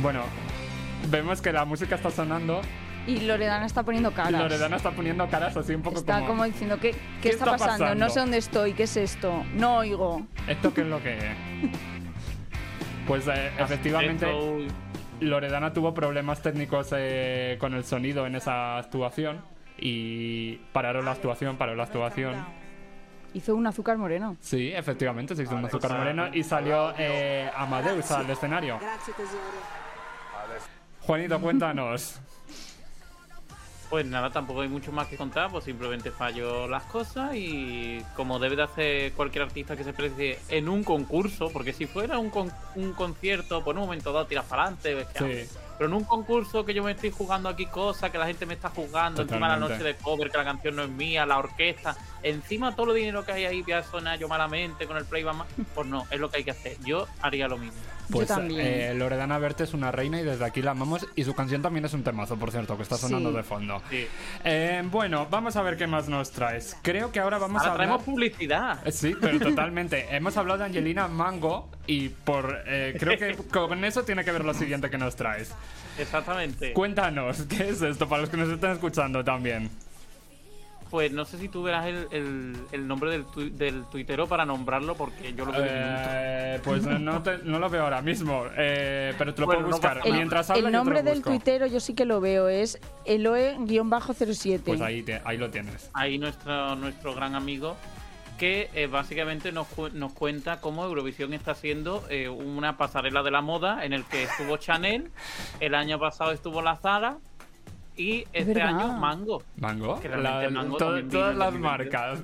Bueno, 0.00 0.22
vemos 1.10 1.40
que 1.42 1.52
la 1.52 1.64
música 1.64 1.96
está 1.96 2.10
sonando 2.12 2.60
Y 3.08 3.22
Loredana 3.22 3.66
está 3.66 3.82
poniendo 3.82 4.12
caras. 4.12 4.40
Loredana 4.40 4.76
está 4.76 4.92
poniendo 4.92 5.28
caras 5.28 5.56
así 5.56 5.74
un 5.74 5.82
poco 5.82 5.98
Está 5.98 6.14
como... 6.20 6.26
como 6.28 6.44
diciendo, 6.44 6.78
¿qué, 6.78 6.92
qué, 6.92 6.98
¿Qué 7.20 7.28
está, 7.30 7.46
está 7.46 7.58
pasando? 7.58 7.84
pasando? 7.86 8.04
No 8.04 8.10
sé 8.12 8.20
dónde 8.20 8.38
estoy, 8.38 8.74
¿qué 8.74 8.84
es 8.84 8.96
esto? 8.96 9.44
No 9.56 9.78
oigo. 9.78 10.22
¿Esto 10.46 10.72
qué 10.72 10.82
es 10.82 10.86
lo 10.86 11.02
que 11.02 11.18
es? 11.18 11.24
Pues 13.06 13.26
eh, 13.28 13.52
efectivamente... 13.58 14.26
Loredana 15.20 15.72
tuvo 15.72 15.92
problemas 15.92 16.40
técnicos 16.42 16.88
eh, 16.96 17.56
con 17.60 17.74
el 17.74 17.84
sonido 17.84 18.26
en 18.26 18.36
esa 18.36 18.78
actuación 18.78 19.42
y 19.76 20.56
pararon 20.72 21.04
la 21.04 21.12
actuación, 21.12 21.56
paró 21.56 21.74
la 21.74 21.84
actuación. 21.84 22.34
Hizo 23.34 23.54
un 23.54 23.66
azúcar 23.66 23.96
moreno. 23.96 24.36
Sí, 24.40 24.72
efectivamente, 24.72 25.36
se 25.36 25.44
hizo 25.44 25.54
un 25.54 25.64
azúcar 25.64 25.96
moreno 25.96 26.28
y 26.32 26.42
salió 26.42 26.92
eh, 26.98 27.50
Amadeus 27.54 28.10
al 28.10 28.28
escenario. 28.30 28.78
Juanito, 31.00 31.40
cuéntanos. 31.40 32.20
Pues 33.90 34.06
nada, 34.06 34.30
tampoco 34.30 34.60
hay 34.60 34.68
mucho 34.68 34.92
más 34.92 35.08
que 35.08 35.16
contar, 35.16 35.50
pues 35.50 35.64
simplemente 35.64 36.12
falló 36.12 36.68
las 36.68 36.84
cosas 36.84 37.34
y 37.34 38.00
como 38.14 38.38
debe 38.38 38.54
de 38.54 38.62
hacer 38.62 39.12
cualquier 39.14 39.42
artista 39.42 39.76
que 39.76 39.82
se 39.82 39.92
precie 39.92 40.38
en 40.48 40.68
un 40.68 40.84
concurso, 40.84 41.50
porque 41.52 41.72
si 41.72 41.86
fuera 41.86 42.16
un, 42.18 42.30
con- 42.30 42.52
un 42.76 42.92
concierto, 42.92 43.64
por 43.64 43.74
un 43.74 43.82
momento 43.82 44.12
dado 44.12 44.26
tiras 44.26 44.44
para 44.44 44.62
adelante, 44.62 45.06
Sí. 45.18 45.56
Pero 45.76 45.88
en 45.88 45.94
un 45.96 46.04
concurso 46.04 46.64
que 46.64 46.74
yo 46.74 46.84
me 46.84 46.92
estoy 46.92 47.10
jugando 47.10 47.48
aquí 47.48 47.64
cosas, 47.66 48.10
que 48.10 48.18
la 48.18 48.26
gente 48.26 48.44
me 48.46 48.52
está 48.54 48.68
jugando, 48.68 49.22
encima 49.22 49.48
la 49.48 49.54
Totalmente. 49.54 49.84
noche 49.84 49.96
de 49.96 50.04
cover, 50.04 50.30
que 50.30 50.36
la 50.38 50.44
canción 50.44 50.76
no 50.76 50.82
es 50.82 50.90
mía, 50.90 51.24
la 51.26 51.38
orquesta, 51.38 51.96
encima 52.22 52.76
todo 52.76 52.90
el 52.92 52.98
dinero 52.98 53.24
que 53.24 53.32
hay 53.32 53.46
ahí 53.46 53.62
voy 53.62 53.72
a 53.72 53.82
sonar 53.82 54.18
yo 54.18 54.28
malamente 54.28 54.86
con 54.86 54.98
el 54.98 55.06
playback, 55.06 55.46
pues 55.74 55.86
no, 55.88 56.06
es 56.10 56.20
lo 56.20 56.30
que 56.30 56.36
hay 56.36 56.44
que 56.44 56.50
hacer. 56.50 56.76
Yo 56.84 57.06
haría 57.22 57.48
lo 57.48 57.56
mismo. 57.56 57.80
Pues 58.10 58.28
también. 58.28 58.60
eh, 58.60 58.94
Loredana 58.94 59.38
Berti 59.38 59.62
es 59.64 59.74
una 59.74 59.90
reina 59.92 60.20
y 60.20 60.24
desde 60.24 60.44
aquí 60.44 60.62
la 60.62 60.72
amamos. 60.72 61.06
Y 61.16 61.24
su 61.24 61.34
canción 61.34 61.62
también 61.62 61.84
es 61.84 61.92
un 61.94 62.02
temazo, 62.02 62.36
por 62.36 62.50
cierto, 62.50 62.76
que 62.76 62.82
está 62.82 62.96
sonando 62.96 63.30
Sí. 63.30 63.36
de 63.36 63.42
fondo. 63.42 63.82
Sí. 63.90 64.06
Eh, 64.44 64.82
bueno, 64.90 65.26
vamos 65.30 65.56
a 65.56 65.62
ver 65.62 65.76
qué 65.76 65.86
más 65.86 66.08
nos 66.08 66.30
traes. 66.30 66.76
Creo 66.82 67.12
que 67.12 67.20
ahora 67.20 67.38
vamos 67.38 67.60
Ahora 67.62 67.70
a 67.70 67.72
hablar... 67.74 67.86
traemos 67.88 68.04
publicidad. 68.04 68.86
Eh, 68.86 68.92
Sí, 68.92 69.14
pero 69.20 69.38
totalmente. 69.50 70.14
Hemos 70.14 70.36
hablado 70.36 70.58
de 70.60 70.64
Angelina 70.66 71.08
Mango 71.08 71.68
y 71.86 72.08
por 72.10 72.62
eh, 72.66 72.96
creo 72.98 73.18
que 73.18 73.36
con 73.50 73.84
eso 73.84 74.02
tiene 74.04 74.24
que 74.24 74.32
ver 74.32 74.44
lo 74.44 74.54
siguiente 74.54 74.90
que 74.90 74.98
nos 74.98 75.16
traes. 75.16 75.52
Exactamente. 75.98 76.72
Cuéntanos, 76.72 77.42
¿qué 77.42 77.68
es 77.68 77.82
esto 77.82 78.08
para 78.08 78.22
los 78.22 78.30
que 78.30 78.36
nos 78.36 78.48
están 78.48 78.72
escuchando 78.72 79.22
también? 79.24 79.70
Pues 80.90 81.12
no 81.12 81.24
sé 81.24 81.38
si 81.38 81.48
tú 81.48 81.62
verás 81.62 81.86
el, 81.86 82.08
el- 82.10 82.56
el 82.72 82.88
nombre 82.88 83.10
del, 83.12 83.24
tu- 83.24 83.54
del 83.56 83.84
tuitero 83.84 84.26
para 84.26 84.44
nombrarlo, 84.44 84.96
porque 84.96 85.32
yo 85.34 85.44
lo 85.44 85.52
veo. 85.52 85.62
Eh, 85.64 86.60
pues 86.64 86.82
no, 86.84 87.22
te- 87.22 87.38
no 87.44 87.60
lo 87.60 87.70
veo 87.70 87.84
ahora 87.84 88.02
mismo, 88.02 88.42
eh, 88.56 89.14
pero 89.16 89.32
te 89.32 89.40
lo 89.40 89.46
Bueno, 89.46 89.60
puedo 89.62 89.72
buscar. 89.76 90.00
Mientras 90.10 90.50
El 90.50 90.56
hablas, 90.56 90.64
yo 90.64 90.70
te 90.70 90.76
nombre 90.76 90.98
lo 90.98 91.04
del 91.04 91.14
busco. 91.18 91.30
tuitero 91.30 91.66
yo 91.66 91.78
sí 91.78 91.94
que 91.94 92.04
lo 92.04 92.20
veo, 92.20 92.48
es 92.48 92.80
Eloe-07. 93.04 94.62
Pues 94.64 94.80
ahí, 94.80 95.02
te- 95.02 95.20
ahí 95.24 95.36
lo 95.36 95.50
tienes. 95.50 95.90
ahí 95.94 96.18
nuestro, 96.18 96.74
nuestro 96.76 97.14
gran 97.14 97.34
amigo 97.34 97.76
que 98.38 98.70
eh, 98.74 98.86
básicamente 98.86 99.52
nos, 99.52 99.66
cu- 99.68 99.90
nos 99.92 100.12
cuenta 100.14 100.60
cómo 100.60 100.84
Eurovisión 100.84 101.34
está 101.34 101.54
siendo 101.54 102.04
eh, 102.08 102.28
una 102.28 102.76
pasarela 102.78 103.22
de 103.22 103.30
la 103.30 103.42
moda 103.42 103.84
en 103.84 103.92
el 103.92 104.04
que 104.04 104.22
estuvo 104.24 104.56
Chanel, 104.56 105.10
el 105.60 105.74
año 105.74 105.98
pasado 105.98 106.32
estuvo 106.32 106.62
la 106.62 106.76
Zara 106.76 107.18
y 108.00 108.26
este 108.32 108.54
verdad. 108.54 108.68
año 108.68 108.92
Mango. 108.94 109.42
Mango, 109.58 110.00
Que 110.00 110.08
La- 110.08 110.48
Mango 110.50 110.76
todas 110.78 111.02
las 111.36 111.52
2022. 111.52 111.60
marcas. 111.60 112.18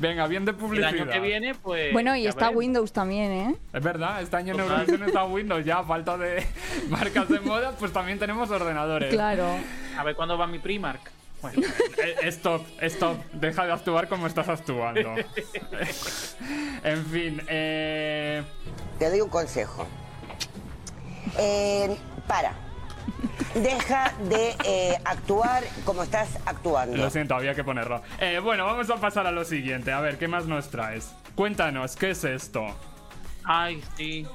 Venga, 0.00 0.26
bien 0.26 0.44
de 0.44 0.52
El 0.52 0.56
publicidad. 0.56 0.88
año 0.94 1.06
que 1.10 1.20
viene, 1.20 1.54
pues. 1.54 1.92
Bueno, 1.92 2.16
y 2.16 2.26
está 2.26 2.46
veremos. 2.46 2.58
Windows 2.60 2.92
también, 2.92 3.30
¿eh? 3.32 3.54
Es 3.72 3.82
verdad, 3.82 4.22
este 4.22 4.36
año 4.36 4.54
en. 4.54 4.60
Eurovisión 4.60 5.02
está 5.02 5.24
Windows 5.24 5.64
ya, 5.64 5.82
falta 5.82 6.16
de 6.16 6.46
marcas 6.88 7.28
de 7.28 7.40
moda, 7.40 7.72
pues 7.78 7.92
también 7.92 8.18
tenemos 8.18 8.50
ordenadores. 8.50 9.12
Claro. 9.12 9.46
A 9.98 10.02
ver 10.04 10.16
cuándo 10.16 10.38
va 10.38 10.46
mi 10.46 10.58
Primark. 10.58 11.10
Bueno, 11.42 11.60
Eh, 12.02 12.16
Stop, 12.28 12.66
stop, 12.80 13.16
deja 13.32 13.64
de 13.66 13.72
actuar 13.72 14.08
como 14.08 14.26
estás 14.26 14.48
actuando. 14.48 15.14
en 16.84 17.04
fin, 17.06 17.40
eh, 17.48 18.42
Te 18.98 19.08
doy 19.10 19.20
un 19.20 19.28
consejo. 19.28 19.86
Eh, 21.38 21.96
para. 22.26 22.52
Deja 23.54 24.12
de 24.28 24.54
eh, 24.64 24.98
actuar 25.04 25.62
como 25.84 26.02
estás 26.02 26.38
actuando. 26.46 26.96
lo 26.96 27.10
siento, 27.10 27.34
había 27.34 27.54
que 27.54 27.64
ponerlo. 27.64 28.02
Eh, 28.20 28.40
bueno, 28.42 28.66
vamos 28.66 28.88
a 28.90 28.96
pasar 28.96 29.26
a 29.26 29.32
lo 29.32 29.44
siguiente. 29.44 29.92
A 29.92 30.00
ver, 30.00 30.18
¿qué 30.18 30.28
más 30.28 30.46
nos 30.46 30.68
traes? 30.70 31.12
Cuéntanos, 31.34 31.96
¿qué 31.96 32.10
es 32.10 32.24
esto? 32.24 32.66
ay, 33.44 33.82
sí. 33.96 34.26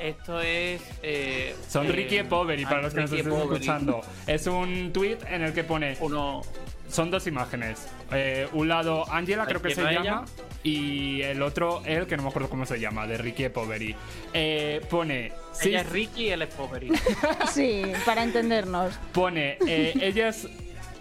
Esto 0.00 0.40
es. 0.40 0.80
eh, 1.02 1.56
Son 1.68 1.88
Ricky 1.88 2.18
e 2.18 2.24
Poveri, 2.24 2.64
para 2.64 2.82
los 2.82 2.94
que 2.94 3.00
nos 3.00 3.10
Ricky 3.10 3.22
estén 3.28 3.42
escuchando. 3.42 4.00
Es 4.28 4.46
un 4.46 4.92
tweet 4.92 5.18
en 5.28 5.42
el 5.42 5.52
que 5.52 5.64
pone 5.64 5.96
Uno. 6.00 6.42
Son 6.88 7.10
dos 7.10 7.26
imágenes. 7.26 7.86
Eh, 8.12 8.48
un 8.52 8.68
lado 8.68 9.04
Angela, 9.12 9.46
creo 9.46 9.60
que 9.60 9.74
se 9.74 9.82
llama, 9.82 10.24
y 10.62 11.20
el 11.22 11.42
otro 11.42 11.82
él, 11.84 12.06
que 12.06 12.16
no 12.16 12.22
me 12.22 12.28
acuerdo 12.30 12.48
cómo 12.48 12.64
se 12.66 12.80
llama, 12.80 13.06
de 13.06 13.18
Ricky 13.18 13.44
e 13.44 13.50
Poveri. 13.50 13.94
Eh, 14.32 14.80
pone. 14.90 15.32
sí, 15.52 15.68
Ella 15.68 15.82
es 15.82 15.88
Ricky 15.90 16.24
y 16.24 16.28
él 16.30 16.42
es 16.42 16.54
Poveri. 16.54 16.90
Sí, 17.52 17.82
para 18.04 18.22
entendernos. 18.22 18.94
pone. 19.12 19.58
eh, 19.66 19.92
ella 20.00 20.28
es 20.28 20.48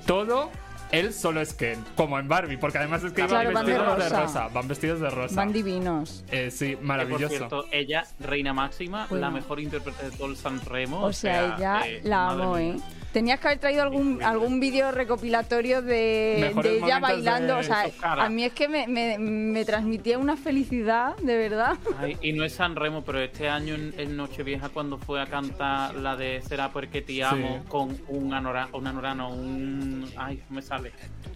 todo. 0.06 0.52
Él 0.92 1.14
solo 1.14 1.42
es 1.42 1.54
Ken, 1.54 1.84
como 1.96 2.18
en 2.20 2.28
Barbie, 2.28 2.58
porque 2.58 2.78
además 2.78 3.04
es 3.04 3.12
que 3.12 3.26
Claro, 3.26 3.52
van 3.52 3.66
vestidos 3.66 3.98
de 3.98 4.04
rosa. 4.10 4.22
rosa. 4.22 4.48
Van 4.54 4.68
vestidos 4.68 5.00
de 5.02 5.10
rosa. 5.10 5.36
Van 5.36 5.52
divinos. 5.54 6.24
Eh, 6.32 6.50
sí, 6.52 6.70
Que, 6.70 6.78
por 6.78 6.86
maravilloso. 6.86 7.28
cierto, 7.30 7.66
ella, 7.72 8.06
Reina 8.20 8.54
Máxima, 8.54 9.06
Bueno. 9.10 9.26
la 9.28 9.32
mejor 9.32 9.60
intérprete 9.60 10.10
de 10.10 10.12
todo 10.18 10.28
el 10.28 10.38
San 10.38 10.62
Remo. 10.66 11.02
O 11.04 11.12
sea, 11.14 11.56
ella 11.58 11.82
eh, 11.88 12.02
la 12.04 12.30
amo, 12.30 12.56
mía. 12.56 12.76
¿eh? 12.76 12.80
Tenías 13.12 13.40
que 13.40 13.48
haber 13.48 13.60
traído 13.60 13.82
algún, 13.82 14.22
algún 14.22 14.60
vídeo 14.60 14.92
recopilatorio 14.92 15.82
de, 15.82 16.50
ella 16.64 17.00
bailando. 17.00 17.56
de 17.56 17.60
o 17.62 17.64
sea, 17.64 17.88
a 18.04 18.30
mí 18.30 18.44
es 18.44 18.54
que 18.54 18.68
me, 18.68 18.86
me- 18.88 19.18
me 19.18 19.66
transmitía 19.66 20.20
una 20.20 20.36
felicidad, 20.38 21.16
de 21.18 21.36
verdad. 21.36 21.78
Ay, 21.98 22.16
y 22.22 22.34
no 22.34 22.44
es 22.44 22.54
San 22.54 22.76
Remo, 22.76 23.04
pero 23.04 23.20
este 23.20 23.50
año 23.50 23.74
en, 23.74 23.94
en 23.98 24.18
Nochevieja 24.18 24.70
cuando 24.70 25.00
fue 25.00 25.20
a 25.22 25.26
cantar 25.26 25.96
la 25.96 26.16
de 26.16 26.42
Será 26.48 26.70
porque 26.72 27.02
te 27.02 27.24
amo 27.24 27.62
Sí. 27.64 27.70
con 27.70 27.98
un 28.10 28.34
anora, 28.34 28.68
un 28.74 28.86
anorano, 28.86 29.30
un 29.30 30.06
ay, 30.18 30.44
no 30.50 30.56
me 30.58 30.62
sale. 30.62 30.77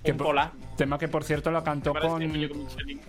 Que 0.04 0.12
un 0.12 0.18
por- 0.18 0.28
polar. 0.28 0.52
Tema 0.78 0.98
que 0.98 1.08
por 1.08 1.24
cierto 1.24 1.52
la 1.52 1.64
cantó 1.64 1.94
con. 1.94 2.20
que. 2.20 2.50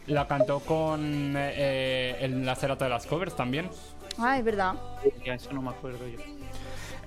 La 0.07 0.27
cantó 0.27 0.61
con 0.61 1.35
eh, 1.37 2.17
en 2.21 2.45
la 2.45 2.55
cerata 2.55 2.85
de 2.85 2.91
las 2.91 3.07
covers 3.07 3.35
también. 3.35 3.71
Ah, 4.19 4.39
es 4.39 4.45
verdad. 4.45 4.75
Ya, 5.25 5.35
eso 5.35 5.53
no 5.53 5.63
me 5.63 5.71
acuerdo 5.71 6.07
yo. 6.07 6.19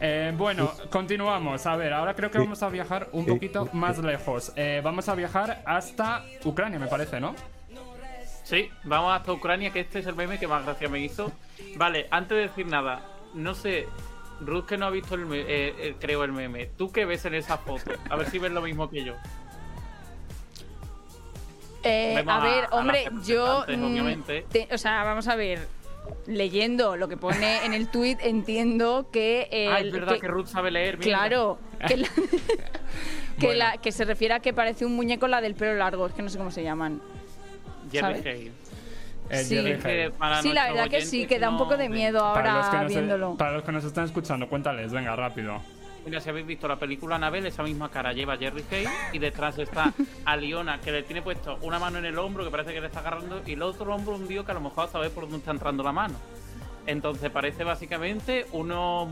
Eh, 0.02 0.34
bueno, 0.36 0.72
continuamos. 0.90 1.66
A 1.68 1.76
ver, 1.76 1.94
ahora 1.94 2.16
creo 2.16 2.32
que 2.32 2.40
vamos 2.40 2.62
a 2.64 2.70
viajar 2.70 3.10
un 3.12 3.26
poquito 3.26 3.70
más 3.74 3.98
lejos. 4.00 4.52
Eh, 4.56 4.82
vamos 4.84 5.08
a 5.08 5.16
viajar 5.16 5.62
hasta 5.66 6.26
Ucrania, 6.44 6.80
me 6.80 6.88
parece, 6.88 7.20
¿no? 7.20 7.36
Sí, 8.44 8.70
vamos 8.84 9.16
hasta 9.16 9.32
Ucrania, 9.32 9.72
que 9.72 9.80
este 9.82 10.00
es 10.00 10.06
el 10.08 10.16
meme 10.16 10.38
que 10.40 10.48
más 10.48 10.66
gracia 10.66 10.88
me 10.90 11.00
hizo. 11.00 11.32
Vale, 11.78 12.08
antes 12.12 12.36
de 12.38 12.42
decir 12.48 12.68
nada, 12.68 13.02
no 13.34 13.56
sé, 13.56 13.88
Ruth 14.42 14.66
que 14.66 14.78
no 14.78 14.86
ha 14.86 14.90
visto 14.90 15.16
el, 15.16 15.24
eh, 15.34 15.46
eh, 15.48 15.96
creo 16.00 16.24
el 16.24 16.32
meme. 16.34 16.68
¿Tú 16.78 16.92
qué 16.92 17.06
ves 17.06 17.24
en 17.26 17.36
esa 17.36 17.58
foto? 17.58 17.92
A 18.10 18.16
ver 18.16 18.30
si 18.30 18.38
ves 18.40 18.52
lo 18.52 18.62
mismo 18.62 18.90
que 18.90 19.04
yo. 19.04 19.14
Eh, 21.84 22.24
a 22.28 22.40
ver, 22.40 22.66
a 22.66 22.76
hombre, 22.76 23.06
yo. 23.24 23.64
mm, 23.68 24.24
te- 24.50 24.68
o 24.72 24.78
sea, 24.78 25.04
vamos 25.04 25.28
a 25.28 25.36
ver. 25.36 25.68
Leyendo 26.28 26.98
lo 26.98 27.08
que 27.08 27.18
pone 27.18 27.66
en 27.66 27.74
el 27.74 27.88
tuit, 27.90 28.20
entiendo 28.22 29.10
que. 29.12 29.48
el- 29.52 29.72
ah, 29.72 29.80
es 29.80 29.92
verdad 29.92 30.20
que, 30.20 30.28
Ruth 30.28 30.48
sabe 30.48 30.70
leer. 30.72 30.98
mierda. 30.98 31.18
Claro, 31.18 31.58
que, 31.88 31.98
la- 31.98 32.08
que, 33.40 33.46
Bueno. 33.48 33.54
la- 33.60 33.78
que 33.78 33.92
se 33.92 34.06
refiere 34.06 34.34
a 34.36 34.40
que 34.40 34.54
parece 34.54 34.86
un 34.86 34.96
muñeco 34.96 35.28
la 35.28 35.42
del 35.42 35.56
pelo 35.56 35.76
largo, 35.76 36.06
es 36.08 36.14
que 36.14 36.22
no 36.22 36.30
sé 36.30 36.38
cómo 36.38 36.52
se 36.52 36.64
llaman. 36.64 37.02
¿sabes? 37.92 38.24
Eh, 39.30 39.44
Sí. 39.44 39.56
Jerry 39.56 40.12
para 40.12 40.42
la 40.42 40.68
verdad 40.68 40.90
que 40.90 41.02
sí, 41.02 41.26
que 41.26 41.40
da 41.40 41.50
un 41.50 41.56
no 41.56 41.64
poco 41.64 41.78
de 41.78 41.90
miedo 41.90 42.20
Para 42.34 42.54
los, 42.54 42.66
ahora 42.66 42.78
que 42.80 42.84
nos, 42.84 42.94
viéndolo. 42.94 43.36
para 43.36 43.52
los 43.54 43.64
que 43.64 43.72
nos 43.72 43.84
están 43.84 44.06
escuchando, 44.06 44.48
cuéntales, 44.48 44.92
venga, 44.92 45.16
rápido. 45.16 45.62
Mira, 46.06 46.22
si 46.22 46.30
habéis 46.30 46.46
visto 46.46 46.68
la 46.68 46.76
película 46.78 47.16
Anabel, 47.16 47.48
esa 47.48 47.64
misma 47.64 47.90
cara 47.90 48.14
lleva 48.14 48.38
Jerry 48.38 48.64
Hale 48.70 48.90
y 49.14 49.18
detrás 49.18 49.58
está 49.58 49.92
a 50.26 50.38
Liona, 50.38 50.80
que 50.80 50.92
le 50.92 51.02
tiene 51.02 51.24
puesto 51.24 51.58
una 51.64 51.80
mano 51.80 51.98
en 51.98 52.06
el 52.06 52.18
hombro, 52.20 52.44
que 52.44 52.52
parece 52.52 52.74
que 52.74 52.80
le 52.82 52.88
está 52.88 53.00
agarrando, 53.00 53.42
y 53.46 53.54
el 53.54 53.64
otro 53.64 53.94
hombro 53.94 54.16
hundido, 54.16 54.46
que 54.46 54.52
a 54.52 54.56
lo 54.56 54.62
mejor 54.62 54.88
a 54.88 54.92
saber 54.92 55.10
por 55.10 55.24
dónde 55.24 55.38
está 55.38 55.52
entrando 55.52 55.82
la 55.82 55.92
mano. 55.92 56.14
Entonces 56.86 57.32
parece 57.32 57.64
básicamente 57.64 58.46
uno 58.52 59.08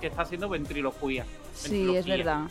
que 0.00 0.06
está 0.06 0.22
haciendo 0.22 0.48
ventriloquía. 0.48 1.26
Sí, 1.52 1.94
es 1.94 2.06
verdad. 2.06 2.44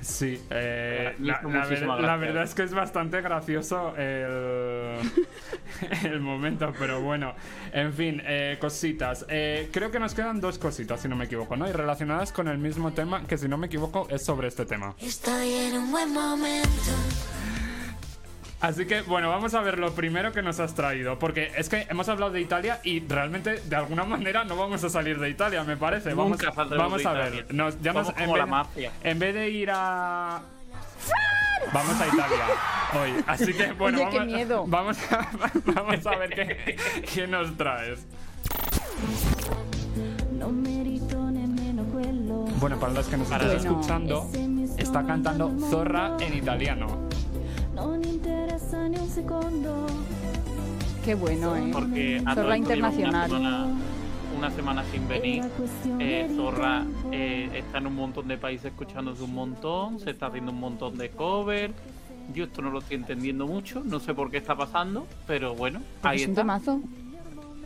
Sí, 0.00 0.40
eh, 0.50 1.14
la, 1.18 1.40
ver- 1.70 1.86
verdad 2.16 2.42
es 2.44 2.54
que 2.54 2.62
es 2.62 2.72
bastante 2.72 3.20
gracioso 3.20 3.94
el, 3.96 4.98
el 6.04 6.20
momento, 6.20 6.72
pero 6.78 7.00
bueno, 7.00 7.34
en 7.72 7.92
fin, 7.92 8.22
eh, 8.24 8.58
cositas. 8.60 9.26
Eh, 9.28 9.68
creo 9.72 9.90
que 9.90 9.98
nos 9.98 10.14
quedan 10.14 10.40
dos 10.40 10.58
cositas, 10.58 11.00
si 11.00 11.08
no 11.08 11.16
me 11.16 11.24
equivoco, 11.24 11.56
¿no? 11.56 11.68
Y 11.68 11.72
relacionadas 11.72 12.32
con 12.32 12.48
el 12.48 12.58
mismo 12.58 12.92
tema, 12.92 13.24
que 13.26 13.36
si 13.38 13.48
no 13.48 13.56
me 13.58 13.66
equivoco 13.66 14.06
es 14.10 14.24
sobre 14.24 14.48
este 14.48 14.64
tema. 14.66 14.94
Estoy 15.00 15.52
en 15.52 15.76
un 15.78 15.90
buen 15.90 16.12
momento. 16.12 16.68
Así 18.60 18.86
que, 18.86 19.02
bueno, 19.02 19.28
vamos 19.30 19.54
a 19.54 19.60
ver 19.60 19.78
lo 19.78 19.92
primero 19.92 20.32
que 20.32 20.42
nos 20.42 20.58
has 20.58 20.74
traído, 20.74 21.16
porque 21.18 21.52
es 21.56 21.68
que 21.68 21.86
hemos 21.90 22.08
hablado 22.08 22.32
de 22.32 22.40
Italia 22.40 22.80
y 22.82 22.98
realmente, 23.06 23.60
de 23.60 23.76
alguna 23.76 24.02
manera, 24.04 24.42
no 24.44 24.56
vamos 24.56 24.82
a 24.82 24.88
salir 24.90 25.20
de 25.20 25.30
Italia, 25.30 25.62
me 25.62 25.76
parece. 25.76 26.12
Vamos, 26.12 26.42
Nunca 26.42 26.50
vamos 26.76 27.06
a 27.06 27.12
ver. 27.12 27.46
Nos, 27.54 27.80
ya 27.80 27.92
nos- 27.92 28.08
en 28.08 28.14
como 28.14 28.32
vez 28.32 28.38
la 28.38 28.44
de- 28.44 28.50
mafia. 28.50 28.92
En 29.04 29.18
vez 29.20 29.34
de 29.34 29.48
ir 29.50 29.70
a. 29.72 30.40
Vamos 31.72 32.00
a 32.00 32.06
Italia 32.08 32.44
hoy. 33.00 33.24
Así 33.28 33.52
que, 33.52 33.72
bueno, 33.72 33.98
Oye, 33.98 34.08
qué 34.10 34.18
vamos, 34.18 34.34
miedo. 34.34 34.64
Vamos, 34.66 34.98
a, 35.12 35.30
vamos 35.74 36.06
a 36.06 36.16
ver 36.16 36.30
qué, 36.30 36.76
qué 37.14 37.26
nos 37.28 37.56
traes. 37.56 38.00
Bueno, 42.60 42.78
para 42.80 42.92
los 42.92 43.06
que 43.06 43.16
nos 43.16 43.30
están 43.30 43.46
Bueno. 43.46 43.60
escuchando, 43.60 44.30
está 44.78 45.06
cantando 45.06 45.56
Zorra 45.70 46.16
en 46.20 46.34
italiano. 46.36 47.08
Non 47.78 48.02
interessa 48.02 48.88
ni 48.88 48.98
un 48.98 49.08
secondo. 49.08 49.86
Qué 51.04 51.14
bueno, 51.14 51.54
¿eh? 51.54 51.70
Porque 51.72 52.20
a 52.26 52.34
Zorra 52.34 52.56
internacional. 52.56 53.30
Una 53.30 53.38
semana, 53.38 53.66
una 54.36 54.50
semana 54.50 54.84
sin 54.90 55.06
venir. 55.06 55.44
Eh, 56.00 56.28
Zorra 56.34 56.84
eh, 57.12 57.48
está 57.54 57.78
en 57.78 57.86
un 57.86 57.94
montón 57.94 58.26
de 58.26 58.36
países 58.36 58.72
escuchándose 58.72 59.22
un 59.22 59.32
montón, 59.32 60.00
se 60.00 60.10
está 60.10 60.26
haciendo 60.26 60.50
un 60.50 60.58
montón 60.58 60.98
de 60.98 61.10
covers. 61.10 61.72
Yo 62.34 62.44
esto 62.44 62.62
no 62.62 62.70
lo 62.70 62.80
estoy 62.80 62.96
entendiendo 62.96 63.46
mucho, 63.46 63.80
no 63.84 64.00
sé 64.00 64.12
por 64.12 64.28
qué 64.28 64.38
está 64.38 64.56
pasando, 64.56 65.06
pero 65.28 65.54
bueno, 65.54 65.80
Porque 66.02 66.16
ahí 66.16 66.22
es 66.22 66.26
un 66.26 66.32
está. 66.32 66.80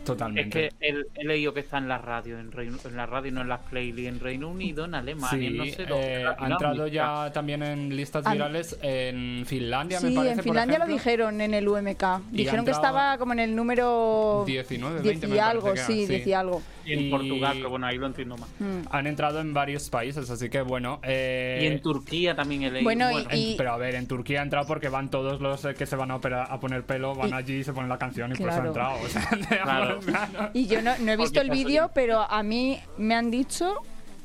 Temazo. 0.02 0.12
Es 0.12 0.18
Totalmente. 0.18 0.68
que 0.80 0.88
he, 0.88 0.94
he 1.14 1.24
leído 1.24 1.54
que 1.54 1.60
está 1.60 1.78
en 1.78 1.88
la 1.88 1.98
radio, 1.98 2.38
en, 2.38 2.50
Reino- 2.52 2.78
en 2.84 2.96
la 2.96 3.06
radio, 3.06 3.32
no 3.32 3.40
en 3.42 3.48
las 3.48 3.60
playlists, 3.60 4.08
en 4.12 4.20
Reino 4.20 4.48
Unido, 4.48 4.84
en 4.84 4.94
Alemania, 4.94 5.48
Sí, 5.50 5.56
no 5.56 5.64
sé 5.64 5.86
dónde. 5.86 6.22
eh, 6.22 6.26
ha 6.38 6.46
entrado 6.46 6.86
ya 6.86 7.30
también 7.32 7.62
en 7.62 7.94
listas 7.96 8.26
Han- 8.26 8.32
virales 8.34 8.78
en 8.82 9.44
Finlandia, 9.46 10.00
me 10.00 10.08
Sí, 10.08 10.14
parece. 10.14 10.32
en 10.32 10.36
por 10.38 10.44
Finlandia 10.44 10.78
lo 10.78 10.84
ejemplo. 10.84 10.96
dijeron 11.04 11.40
en 11.40 11.54
el 11.54 11.68
UMK. 11.68 12.04
Dijeron 12.30 12.64
que 12.64 12.70
entrado 12.70 12.70
estaba 12.70 13.18
como 13.18 13.32
en 13.32 13.38
el 13.40 13.54
número 13.56 14.44
19, 14.46 15.00
10 15.02 15.04
20 15.20 15.26
me 15.28 15.34
y 15.36 15.38
parece 15.38 15.50
algo, 15.56 15.76
sí, 15.76 16.02
sí. 16.02 16.06
10 16.06 16.26
y 16.26 16.32
algo. 16.32 16.62
Y 16.84 16.94
en 16.94 17.10
Portugal, 17.10 17.52
pero 17.58 17.70
bueno, 17.70 17.86
ahí 17.86 17.96
lo 17.96 18.06
entiendo 18.06 18.36
más. 18.36 18.48
Mm. 18.58 18.88
Han 18.90 19.06
entrado 19.06 19.40
en 19.40 19.54
varios 19.54 19.88
países, 19.88 20.28
así 20.28 20.50
que 20.50 20.62
bueno. 20.62 20.98
eh, 21.04 21.60
Y 21.62 21.66
en 21.66 21.80
Turquía 21.80 22.34
también 22.34 22.64
he 22.64 22.70
leído. 22.72 22.82
Bueno, 22.84 23.08
y- 23.30 23.52
en- 23.52 23.56
pero 23.56 23.72
a 23.72 23.76
ver, 23.76 23.94
en 23.94 24.08
Turquía 24.08 24.40
ha 24.40 24.42
entrado 24.42 24.66
porque 24.66 24.88
van 24.88 25.08
todos 25.08 25.40
los 25.40 25.64
eh, 25.64 25.74
que 25.74 25.86
se 25.86 25.94
van 25.94 26.10
a, 26.10 26.16
operar- 26.16 26.48
a 26.50 26.58
poner 26.58 26.82
pelo, 26.84 27.14
van 27.14 27.28
Y- 27.30 27.32
allí 27.34 27.54
y 27.58 27.64
se 27.64 27.72
ponen 27.72 27.88
la 27.88 27.98
canción 27.98 28.32
y 28.32 28.34
pues 28.34 28.48
Claro. 28.48 28.64
ha 28.64 28.66
entrado. 28.66 28.96
O 29.04 29.08
sea, 29.08 29.28
de 29.50 29.58
Claro. 30.00 30.50
Y 30.54 30.66
yo 30.66 30.82
no, 30.82 30.92
no 30.98 31.12
he 31.12 31.16
visto 31.16 31.40
el 31.40 31.50
vídeo, 31.50 31.90
pero 31.94 32.20
a 32.20 32.42
mí 32.42 32.80
me 32.98 33.14
han 33.14 33.30
dicho 33.30 33.74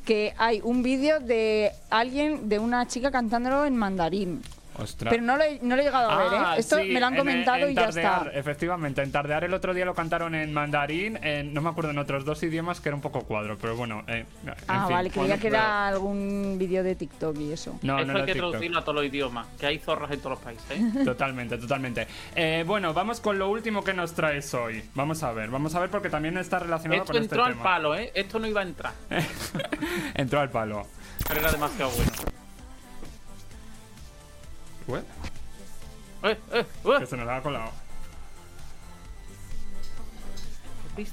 que 0.05 0.34
hay 0.38 0.61
un 0.63 0.84
vídeo 0.84 1.20
de 1.20 1.72
alguien, 1.89 2.47
de 2.47 2.59
una 2.59 2.88
chica 2.88 3.11
cantándolo 3.11 3.65
en 3.65 3.76
mandarín. 3.76 4.41
Ostras. 4.80 5.12
Pero 5.12 5.24
no 5.24 5.38
lo, 5.38 5.44
he, 5.44 5.60
no 5.62 5.76
lo 5.76 5.82
he 5.82 5.86
llegado 5.86 6.10
a 6.12 6.18
ver, 6.24 6.34
¿eh? 6.34 6.38
Ah, 6.40 6.56
Esto 6.58 6.78
sí, 6.78 6.90
me 6.90 7.00
lo 7.00 7.08
han 7.08 7.14
en- 7.14 7.20
comentado 7.20 7.66
en 7.66 7.72
y 7.72 7.76
ya 7.76 7.86
Tardear, 7.86 8.28
está. 8.28 8.40
Efectivamente, 8.40 9.02
en 9.02 9.12
Tardear 9.12 9.44
el 9.44 9.54
otro 9.54 9.74
día 9.74 9.86
lo 9.86 9.94
cantaron 9.96 10.36
en 10.36 10.54
mandarín, 10.54 11.18
en- 11.24 11.54
no 11.54 11.62
me 11.62 11.70
acuerdo 11.70 11.92
en 11.92 11.98
otros 11.98 12.26
dos 12.26 12.42
idiomas 12.44 12.80
que 12.80 12.90
era 12.90 12.96
un 12.96 13.02
poco 13.02 13.22
cuadro, 13.24 13.58
pero 13.60 13.76
bueno. 13.76 14.04
eh, 14.08 14.26
en 14.46 14.54
Ah, 14.68 14.86
fin. 14.88 14.96
vale, 14.96 15.10
creía 15.10 15.38
que 15.38 15.48
era 15.48 15.88
algún 15.88 16.58
vídeo 16.60 16.84
de 16.84 16.96
TikTok 16.96 17.38
y 17.40 17.52
eso. 17.54 17.80
No, 17.82 17.98
Eso 18.00 18.12
no 18.12 18.20
hay 18.20 18.26
que 18.26 18.34
TikTok. 18.34 18.52
traducirlo 18.52 18.80
a 18.80 18.82
todos 18.84 18.96
los 18.96 19.06
idiomas, 19.06 19.48
que 19.60 19.66
hay 19.66 19.80
zorras 19.80 20.12
en 20.12 20.20
todos 20.20 20.32
los 20.38 20.40
países. 20.40 20.66
¿eh? 20.72 20.82
Totalmente, 21.06 21.58
totalmente. 21.58 22.08
Eh, 22.36 22.64
bueno, 22.68 22.94
vamos 22.94 23.20
con 23.20 23.40
lo 23.40 23.50
último 23.50 23.84
que 23.84 23.94
nos 23.94 24.14
traes 24.14 24.54
hoy. 24.54 24.84
Vamos 24.96 25.24
a 25.24 25.32
ver, 25.32 25.50
vamos 25.50 25.74
a 25.76 25.80
ver 25.80 25.90
porque 25.90 26.10
también 26.10 26.38
está 26.38 26.60
relacionado 26.60 27.02
Esto 27.02 27.14
con 27.14 27.22
este 27.24 27.34
entró 27.36 27.46
al 27.46 27.54
tema. 27.54 27.64
palo, 27.64 27.96
¿eh? 27.96 28.12
Esto 28.14 28.40
no 28.40 28.48
iba 28.48 28.62
a 28.62 28.64
entrar, 28.64 28.94
Entró 30.16 30.40
al 30.40 30.50
palo. 30.50 30.86
pero 31.28 31.40
era 31.42 31.52
demasiado 31.52 31.92
bueno. 31.92 32.12
Eh, 34.88 36.38
eh, 36.52 36.66
uh. 36.84 37.00
que 37.00 37.06
se 37.06 37.18
nos 37.18 37.28
ha 37.28 37.42
colado. 37.42 37.72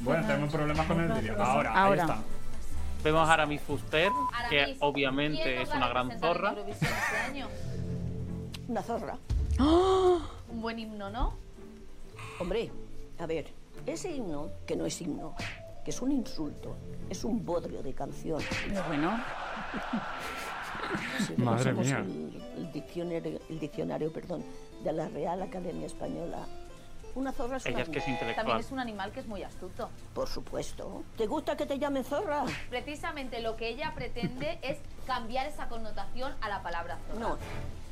Bueno, 0.01 0.27
tenemos 0.27 0.53
problemas 0.53 0.87
con 0.87 1.01
el 1.01 1.12
vídeo. 1.12 1.43
Ahora, 1.43 1.70
ahí 1.70 1.79
Ahora. 1.79 2.03
está. 2.03 2.18
Vemos 3.03 3.29
a 3.29 3.33
Aramis 3.35 3.61
Fuster, 3.61 4.11
que 4.49 4.61
Aramis, 4.61 4.79
obviamente 4.81 5.43
¿quién 5.43 5.61
es 5.61 5.70
una 5.75 5.89
gran 5.89 6.18
zorra. 6.18 6.55
Este? 6.66 6.87
Una 8.66 8.83
zorra. 8.83 9.18
Un 9.59 10.61
buen 10.62 10.79
himno, 10.79 11.11
¿no? 11.11 11.37
Hombre, 12.41 12.70
a 13.18 13.27
ver, 13.27 13.53
ese 13.85 14.11
himno, 14.11 14.51
que 14.66 14.75
no 14.75 14.87
es 14.87 14.99
himno, 15.03 15.35
que 15.85 15.91
es 15.91 16.01
un 16.01 16.12
insulto, 16.12 16.77
es 17.11 17.25
un 17.25 17.45
bodrio 17.45 17.83
de 17.83 17.93
canción. 17.93 18.41
Pero 18.66 18.83
bueno, 18.85 19.20
Madre 21.37 21.72
mía. 21.75 22.05
Diccionario, 22.75 23.41
el 23.49 23.59
diccionario 23.59 24.12
perdón, 24.12 24.45
de 24.83 24.93
la 24.93 25.09
Real 25.09 25.41
Academia 25.41 25.87
Española, 25.87 26.47
una 27.14 27.31
zorra 27.33 27.59
es 27.59 27.64
una 27.66 27.75
Ella 27.75 27.83
es 27.85 27.89
que 27.89 27.99
es 28.01 28.05
animal. 28.05 28.18
También 28.18 28.31
intelectual. 28.35 28.61
es 28.61 28.70
un 28.72 28.81
animal 28.81 29.12
que 29.12 29.20
es 29.20 29.27
muy 29.27 29.43
astuto. 29.45 29.89
Por 30.14 30.29
supuesto. 30.29 31.05
¿Te 31.16 31.27
gusta 31.27 31.57
que 31.57 31.64
te 31.64 31.79
llamen 31.79 32.05
zorra? 32.05 32.45
Precisamente 32.68 33.41
lo 33.41 33.57
que 33.57 33.68
ella 33.68 33.93
pretende 33.95 34.59
es 34.62 34.79
cambiar 35.07 35.47
esa 35.47 35.68
connotación 35.68 36.35
a 36.41 36.49
la 36.49 36.62
palabra 36.62 36.99
zorra. 37.07 37.20
No. 37.20 37.39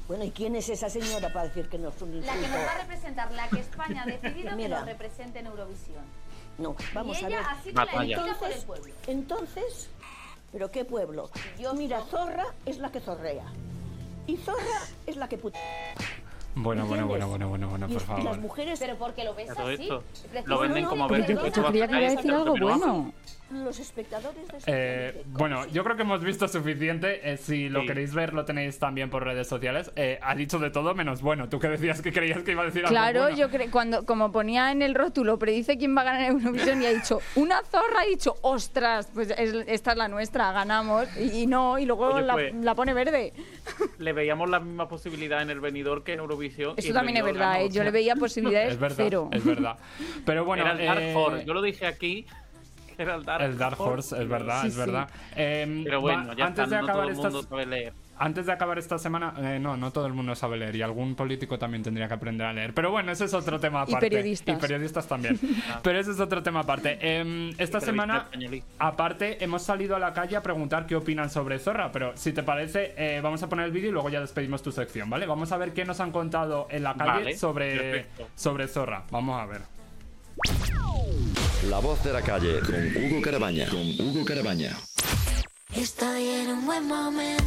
Bueno, 0.08 0.24
¿y 0.24 0.32
quién 0.32 0.56
es 0.56 0.68
esa 0.68 0.90
señora 0.90 1.32
para 1.32 1.46
decir 1.46 1.68
que 1.68 1.78
no 1.78 1.90
es 1.90 2.02
un 2.02 2.10
La 2.10 2.16
insulto? 2.34 2.40
que 2.42 2.48
nos 2.48 2.66
va 2.66 2.72
a 2.72 2.78
representar, 2.78 3.32
la 3.32 3.48
que 3.48 3.60
España 3.60 4.02
ha 4.02 4.06
decidido 4.20 4.56
que 4.56 4.68
nos 4.68 4.84
represente 4.84 5.38
en 5.38 5.46
Eurovisión. 5.46 6.04
No, 6.58 6.74
vamos 6.92 7.22
y 7.22 7.24
a 7.24 7.28
ver. 7.28 7.38
así 7.48 7.68
que 7.70 7.74
la 7.74 7.86
por 7.86 8.02
el 8.02 8.12
Entonces, 8.12 8.64
pueblo. 8.64 8.94
entonces, 9.06 9.90
¿pero 10.50 10.70
qué 10.70 10.84
pueblo? 10.84 11.30
Yo 11.58 11.72
Mira, 11.74 11.98
no. 11.98 12.04
zorra 12.06 12.44
es 12.66 12.78
la 12.78 12.90
que 12.90 13.00
zorrea. 13.00 13.44
Y 14.26 14.36
zorra 14.36 14.58
es 15.06 15.16
la 15.16 15.28
que 15.28 15.38
put... 15.38 15.54
Bueno, 16.54 16.84
bueno, 16.86 17.06
bueno, 17.06 17.28
bueno, 17.28 17.48
bueno, 17.48 17.68
bueno, 17.68 17.88
por 17.88 18.00
favor. 18.02 18.24
las 18.24 18.38
mujeres, 18.38 18.78
Pero 18.78 18.96
porque 18.98 19.24
lo 19.24 19.34
ves 19.34 19.48
A 19.50 19.54
todo 19.54 19.68
así. 19.68 19.88
lo 20.44 20.58
venden 20.58 20.84
como 20.84 21.08
pero 21.08 21.20
ver 21.26 21.34
yo- 21.54 21.66
creía 21.68 21.88
que 21.88 21.96
iba 21.96 22.06
a 22.06 22.10
sacar 22.10 22.16
decir 22.16 22.32
algo 22.34 22.56
bueno. 22.58 23.12
Los 23.52 23.78
espectadores 23.78 24.48
de 24.48 24.58
Eh, 24.66 25.22
bueno, 25.26 25.56
¿cómo 25.56 25.68
se 25.68 25.72
yo 25.74 25.84
creo 25.84 25.96
que 25.96 26.02
hemos 26.02 26.22
visto 26.24 26.48
suficiente. 26.48 27.20
eh, 27.32 27.36
si 27.36 27.68
lo 27.68 27.80
Sí. 27.82 27.86
queréis 27.86 28.14
ver, 28.14 28.32
lo 28.34 28.44
tenéis 28.44 28.78
también 28.78 29.10
por 29.10 29.24
redes 29.24 29.46
sociales. 29.46 29.90
Eh, 29.96 30.18
ha 30.22 30.34
dicho 30.34 30.58
de 30.58 30.70
todo 30.70 30.94
menos 30.94 31.22
bueno. 31.22 31.48
Tú 31.48 31.58
que 31.58 31.68
decías 31.68 32.00
que 32.02 32.12
creías 32.12 32.42
que 32.42 32.52
iba 32.52 32.62
a 32.62 32.66
decir 32.66 32.80
algo 32.84 32.90
claro, 32.92 33.20
bueno. 33.22 33.36
yo 33.36 33.50
creo 33.50 33.70
cuando 33.70 34.04
como 34.06 34.32
ponía 34.32 34.72
en 34.72 34.82
el 34.82 34.94
rótulo, 34.94 35.38
predice 35.38 35.76
quién 35.78 35.96
va 35.96 36.00
a 36.02 36.04
ganar 36.04 36.30
Eurovisión 36.30 36.82
y 36.82 36.86
ha 36.86 36.92
dicho 36.92 37.20
una 37.36 37.62
zorra, 37.62 38.04
y 38.04 38.06
ha 38.06 38.10
dicho, 38.10 38.34
ostras, 38.42 39.08
pues 39.12 39.30
es- 39.36 39.64
esta 39.66 39.92
es 39.92 39.96
la 39.98 40.08
nuestra, 40.08 40.52
ganamos. 40.52 41.06
Y, 41.18 41.42
y 41.42 41.46
no, 41.46 41.78
y 41.78 41.84
luego 41.86 42.06
Oye, 42.06 42.26
la, 42.26 42.32
pues, 42.34 42.54
la 42.54 42.74
pone 42.74 42.94
verde. 42.94 43.32
Le 43.98 44.12
veíamos 44.12 44.48
la 44.50 44.60
misma 44.60 44.88
posibilidad 44.88 45.42
en 45.42 45.50
el 45.50 45.60
venidor 45.60 46.02
que 46.04 46.12
en 46.14 46.20
Eurovisión. 46.20 46.74
y 46.76 46.80
Eso 46.80 46.88
el 46.88 46.94
también 46.94 47.18
es 47.18 47.24
verdad, 47.24 47.52
ganó. 47.54 47.64
¿eh? 47.64 47.68
yo 47.70 47.84
le 47.84 47.90
veía 47.90 48.16
posibilidades 48.16 48.72
Es 48.72 48.78
verdad, 48.80 48.96
cero. 48.98 49.28
es 49.32 49.44
verdad. 49.44 49.76
Pero 50.24 50.44
bueno, 50.44 50.64
Era 50.66 50.92
el 50.94 51.02
eh. 51.02 51.44
Yo 51.46 51.54
lo 51.54 51.62
dije 51.62 51.86
aquí. 51.86 52.26
Era 52.98 53.14
el 53.14 53.24
Dark, 53.24 53.44
el 53.44 53.58
Dark 53.58 53.80
Horse, 53.80 54.20
es 54.22 54.28
verdad, 54.28 54.62
Sí, 54.62 54.68
es 54.68 54.74
sí. 54.74 54.78
verdad. 54.80 55.08
Eh, 55.36 55.82
Pero 55.84 56.00
bueno, 56.00 56.28
va- 56.28 56.34
ya 56.34 56.46
antes 56.46 56.64
está. 56.64 56.76
de 56.76 56.82
No 56.82 56.88
acabar 56.88 57.02
todo 57.14 57.26
el 57.26 57.32
mundo 57.32 57.42
sabe 57.48 57.66
leer. 57.66 57.92
Antes 58.18 58.46
de 58.46 58.52
acabar 58.52 58.78
esta 58.78 58.98
semana, 58.98 59.34
eh, 59.38 59.58
no, 59.58 59.76
no 59.76 59.90
todo 59.90 60.06
el 60.06 60.12
mundo 60.12 60.36
sabe 60.36 60.56
leer 60.56 60.76
y 60.76 60.82
algún 60.82 61.16
político 61.16 61.58
también 61.58 61.82
tendría 61.82 62.06
que 62.06 62.14
aprender 62.14 62.46
a 62.46 62.52
leer. 62.52 62.72
Pero 62.72 62.92
bueno, 62.92 63.10
ese 63.10 63.24
es 63.24 63.34
otro 63.34 63.58
tema 63.58 63.80
Y 63.80 63.90
aparte. 63.90 64.10
periodistas. 64.10 64.56
Y 64.56 64.60
periodistas 64.60 65.08
también. 65.08 65.40
Pero 65.82 65.98
ese 65.98 66.12
es 66.12 66.20
otro 66.20 66.40
tema 66.40 66.60
aparte. 66.60 66.98
Em, 67.00 67.50
esta 67.58 67.80
semana, 67.80 68.28
aparte, 68.78 69.42
hemos 69.42 69.62
salido 69.62 69.96
a 69.96 69.98
la 69.98 70.12
calle 70.12 70.36
a 70.36 70.42
preguntar 70.42 70.86
qué 70.86 70.94
opinan 70.94 71.30
sobre 71.30 71.58
Zorra. 71.58 71.90
Pero 71.90 72.12
si 72.16 72.32
te 72.32 72.44
parece, 72.44 72.94
eh, 72.96 73.20
vamos 73.22 73.42
a 73.42 73.48
poner 73.48 73.66
el 73.66 73.72
vídeo 73.72 73.88
y 73.88 73.92
luego 73.92 74.08
ya 74.08 74.20
despedimos 74.20 74.62
tu 74.62 74.70
sección, 74.70 75.10
¿vale? 75.10 75.26
Vamos 75.26 75.50
a 75.50 75.56
ver 75.56 75.72
qué 75.72 75.84
nos 75.84 75.98
han 75.98 76.12
contado 76.12 76.68
en 76.70 76.84
la 76.84 76.94
calle 76.94 77.10
Vale, 77.24 77.36
sobre, 77.36 77.76
perfecto. 77.76 78.28
sobre 78.36 78.68
Zorra. 78.68 79.02
Vamos 79.10 79.40
a 79.40 79.46
ver. 79.46 79.62
La 81.68 81.78
voz 81.78 82.02
de 82.04 82.12
la 82.12 82.22
calle 82.22 82.60
con 82.60 82.74
Hugo 82.74 83.22
Carabaña. 83.22 83.66
Con 83.68 83.80
Hugo 83.80 84.24
Carabaña. 84.24 84.70
Estoy 85.74 86.26
en 86.28 86.50
un 86.50 86.66
buen 86.66 86.86
momento. 86.86 87.42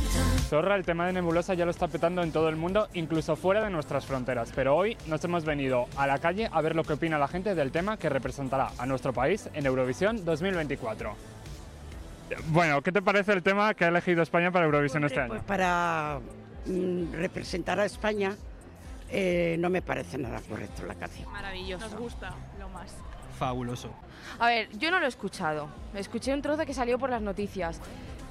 Zorra, 0.49 0.75
el 0.75 0.83
tema 0.85 1.05
de 1.05 1.13
Nebulosa 1.13 1.53
ya 1.53 1.65
lo 1.65 1.71
está 1.71 1.87
petando 1.87 2.23
en 2.23 2.31
todo 2.31 2.49
el 2.49 2.55
mundo, 2.55 2.87
incluso 2.93 3.35
fuera 3.35 3.63
de 3.63 3.69
nuestras 3.69 4.05
fronteras. 4.05 4.51
Pero 4.55 4.75
hoy 4.75 4.97
nos 5.07 5.23
hemos 5.23 5.45
venido 5.45 5.87
a 5.95 6.07
la 6.07 6.17
calle 6.19 6.49
a 6.51 6.61
ver 6.61 6.75
lo 6.75 6.83
que 6.83 6.93
opina 6.93 7.19
la 7.19 7.27
gente 7.27 7.53
del 7.53 7.71
tema 7.71 7.97
que 7.97 8.09
representará 8.09 8.71
a 8.77 8.85
nuestro 8.85 9.13
país 9.13 9.49
en 9.53 9.65
Eurovisión 9.65 10.25
2024. 10.25 11.15
Bueno, 12.47 12.81
¿qué 12.81 12.91
te 12.91 13.01
parece 13.03 13.33
el 13.33 13.43
tema 13.43 13.73
que 13.75 13.85
ha 13.85 13.89
elegido 13.89 14.23
España 14.23 14.51
para 14.51 14.65
Eurovisión 14.65 15.03
este 15.03 15.19
Pues 15.19 15.31
año? 15.31 15.43
para 15.45 16.19
mm, 16.65 17.13
representar 17.13 17.79
a 17.79 17.85
España 17.85 18.35
eh, 19.09 19.55
no 19.59 19.69
me 19.69 19.81
parece 19.81 20.17
nada 20.17 20.41
correcto 20.41 20.85
la 20.85 20.95
canción. 20.95 21.31
Maravilloso. 21.31 21.87
Nos 21.87 21.99
gusta 21.99 22.33
lo 22.59 22.69
más. 22.69 22.95
Fabuloso. 23.37 23.91
A 24.39 24.47
ver, 24.47 24.69
yo 24.77 24.91
no 24.91 24.99
lo 24.99 25.05
he 25.05 25.09
escuchado. 25.09 25.67
Escuché 25.93 26.33
un 26.33 26.41
trozo 26.41 26.65
que 26.65 26.73
salió 26.73 26.97
por 26.97 27.09
las 27.09 27.21
noticias. 27.21 27.79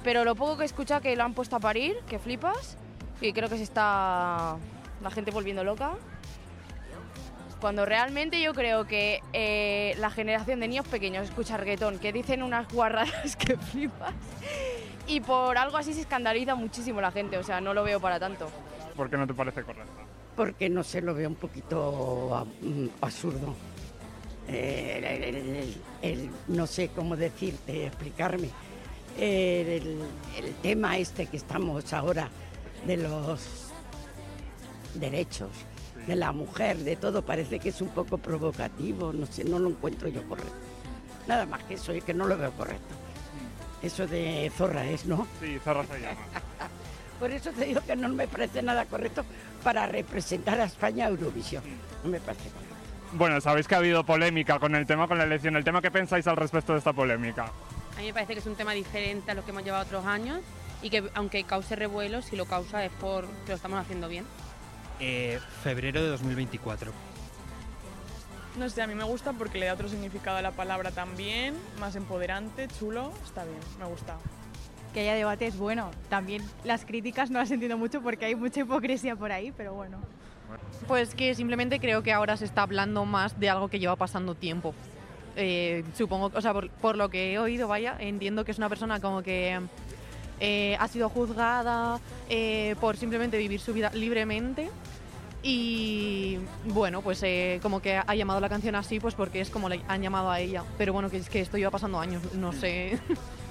Pero 0.03 0.23
lo 0.23 0.35
poco 0.35 0.57
que 0.57 0.63
he 0.63 0.65
escuchado 0.65 1.01
que 1.01 1.15
lo 1.15 1.23
han 1.23 1.33
puesto 1.33 1.55
a 1.55 1.59
parir, 1.59 1.97
que 2.07 2.19
flipas. 2.19 2.77
Y 3.21 3.33
creo 3.33 3.49
que 3.49 3.57
se 3.57 3.63
está 3.63 4.57
la 5.01 5.11
gente 5.11 5.31
volviendo 5.31 5.63
loca. 5.63 5.93
Cuando 7.61 7.85
realmente 7.85 8.41
yo 8.41 8.53
creo 8.53 8.85
que 8.85 9.21
eh, 9.33 9.95
la 9.97 10.11
generación 10.11 10.59
de 10.59 10.67
niños 10.67 10.87
pequeños 10.87 11.23
escucha 11.23 11.57
reggaetón, 11.57 11.97
que 11.99 12.11
dicen 12.11 12.43
unas 12.43 12.67
guarradas 12.71 13.35
que 13.37 13.57
flipas. 13.57 14.13
Y 15.07 15.21
por 15.21 15.57
algo 15.57 15.77
así 15.77 15.93
se 15.93 16.01
escandaliza 16.01 16.55
muchísimo 16.55 17.01
la 17.01 17.11
gente. 17.11 17.37
O 17.37 17.43
sea, 17.43 17.61
no 17.61 17.73
lo 17.73 17.83
veo 17.83 17.99
para 17.99 18.19
tanto. 18.19 18.49
¿Por 18.95 19.09
qué 19.09 19.17
no 19.17 19.25
te 19.25 19.33
parece 19.33 19.63
correcto? 19.63 20.04
Porque 20.35 20.69
no 20.69 20.83
sé, 20.83 21.01
lo 21.01 21.13
veo 21.13 21.29
un 21.29 21.35
poquito 21.35 22.45
absurdo. 23.01 23.55
Eh, 24.47 24.95
el- 24.97 25.23
el- 25.23 25.35
el- 25.55 25.75
el- 26.01 26.29
no 26.49 26.67
sé 26.67 26.89
cómo 26.89 27.15
decirte, 27.15 27.87
explicarme. 27.87 28.49
El, 29.17 30.05
tema 30.61 30.97
este 30.97 31.25
que 31.27 31.37
estamos 31.37 31.93
ahora 31.93 32.29
de 32.85 32.97
los 32.97 33.69
derechos 34.93 35.49
de 36.05 36.15
la 36.15 36.31
mujer, 36.31 36.77
de 36.77 36.95
todo, 36.97 37.23
parece 37.23 37.59
que 37.59 37.69
es 37.69 37.81
un 37.81 37.89
poco 37.89 38.17
provocativo, 38.17 39.11
no 39.13 39.25
sé, 39.25 39.43
no 39.45 39.57
lo 39.57 39.69
encuentro 39.69 40.07
yo 40.09 40.21
correcto. 40.27 40.51
Nada 41.27 41.45
más 41.47 41.63
que 41.63 41.75
eso, 41.75 41.93
y 41.95 42.01
que 42.01 42.13
no 42.13 42.27
lo 42.27 42.37
veo 42.37 42.51
correcto. 42.51 42.93
Eso 43.81 44.05
de 44.05 44.51
zorra 44.55 44.85
es, 44.87 45.05
¿no? 45.05 45.25
Sí, 45.41 45.57
Zorra 45.63 45.83
se 45.85 45.99
llama. 46.01 46.21
Por 47.19 47.31
eso 47.31 47.49
te 47.51 47.65
digo 47.65 47.81
que 47.87 47.95
no 47.95 48.09
me 48.09 48.27
parece 48.27 48.61
nada 48.61 48.85
correcto 48.85 49.23
para 49.65 49.87
representar 49.87 50.61
a 50.61 50.65
España 50.65 51.07
a 51.07 51.09
Eurovisión. 51.09 51.63
No 52.03 52.11
me 52.11 52.19
parece 52.19 52.49
correcto. 52.51 52.75
Bueno, 53.13 53.41
sabéis 53.41 53.67
que 53.67 53.73
ha 53.73 53.79
habido 53.79 54.05
polémica 54.05 54.59
con 54.59 54.75
el 54.75 54.85
tema, 54.85 55.07
con 55.07 55.17
la 55.17 55.23
elección. 55.23 55.55
¿El 55.55 55.63
tema 55.63 55.81
qué 55.81 55.89
pensáis 55.89 56.27
al 56.27 56.37
respecto 56.37 56.73
de 56.73 56.77
esta 56.77 56.93
polémica? 56.93 57.45
A 57.97 57.99
mí 57.99 58.05
me 58.05 58.13
parece 58.13 58.33
que 58.33 58.39
es 58.41 58.45
un 58.45 58.55
tema 58.55 58.73
diferente 58.73 59.31
a 59.31 59.33
lo 59.33 59.43
que 59.43 59.49
hemos 59.49 59.63
llevado 59.63 59.83
otros 59.83 60.05
años 60.05 60.41
y 60.83 60.91
que 60.91 61.09
aunque 61.15 61.43
cause 61.45 61.75
revuelo, 61.75 62.21
si 62.21 62.35
lo 62.35 62.45
causa 62.45 62.85
es 62.85 62.91
por 62.91 63.25
que 63.25 63.49
lo 63.49 63.55
estamos 63.55 63.79
haciendo 63.79 64.07
bien. 64.07 64.25
febrero 65.63 66.03
de 66.03 66.09
2024. 66.09 66.91
No 68.59 68.69
sé, 68.69 68.83
a 68.83 68.87
mí 68.87 68.93
me 68.93 69.03
gusta 69.03 69.33
porque 69.33 69.57
le 69.57 69.65
da 69.65 69.73
otro 69.73 69.89
significado 69.89 70.37
a 70.37 70.43
la 70.43 70.51
palabra 70.51 70.91
también, 70.91 71.55
más 71.79 71.95
empoderante, 71.95 72.67
chulo, 72.67 73.11
está 73.25 73.43
bien, 73.43 73.59
me 73.79 73.85
gusta. 73.85 74.15
Que 74.95 75.01
haya 75.01 75.13
debate 75.13 75.45
es 75.45 75.57
bueno. 75.57 75.91
También 76.07 76.41
las 76.63 76.85
críticas 76.85 77.29
no 77.29 77.37
las 77.37 77.51
entiendo 77.51 77.77
mucho 77.77 78.01
porque 78.01 78.25
hay 78.25 78.35
mucha 78.35 78.61
hipocresía 78.61 79.13
por 79.17 79.29
ahí, 79.29 79.51
pero 79.55 79.73
bueno. 79.73 79.97
Pues 80.87 81.13
que 81.13 81.35
simplemente 81.35 81.81
creo 81.81 82.01
que 82.01 82.13
ahora 82.13 82.37
se 82.37 82.45
está 82.45 82.61
hablando 82.61 83.03
más 83.03 83.37
de 83.37 83.49
algo 83.49 83.67
que 83.67 83.77
lleva 83.77 83.97
pasando 83.97 84.35
tiempo. 84.35 84.73
Eh, 85.35 85.83
supongo, 85.97 86.31
o 86.33 86.39
sea, 86.39 86.53
por, 86.53 86.69
por 86.69 86.95
lo 86.95 87.09
que 87.09 87.33
he 87.33 87.39
oído, 87.39 87.67
vaya, 87.67 87.97
entiendo 87.99 88.45
que 88.45 88.51
es 88.51 88.57
una 88.57 88.69
persona 88.69 89.01
como 89.01 89.21
que 89.21 89.59
eh, 90.39 90.77
ha 90.79 90.87
sido 90.87 91.09
juzgada 91.09 91.99
eh, 92.29 92.75
por 92.79 92.95
simplemente 92.95 93.37
vivir 93.37 93.59
su 93.59 93.73
vida 93.73 93.91
libremente. 93.93 94.69
Y 95.43 96.37
bueno, 96.65 97.01
pues 97.01 97.21
eh, 97.23 97.59
como 97.61 97.81
que 97.81 97.97
ha 97.97 98.15
llamado 98.15 98.39
la 98.39 98.47
canción 98.47 98.75
así, 98.75 99.01
pues 99.01 99.13
porque 99.13 99.41
es 99.41 99.49
como 99.49 99.67
le 99.67 99.81
han 99.89 100.01
llamado 100.01 100.31
a 100.31 100.39
ella. 100.39 100.63
Pero 100.77 100.93
bueno, 100.93 101.09
que 101.09 101.17
es 101.17 101.29
que 101.29 101.41
esto 101.41 101.57
lleva 101.57 101.71
pasando 101.71 101.99
años, 101.99 102.33
no 102.33 102.53
sé. 102.53 102.97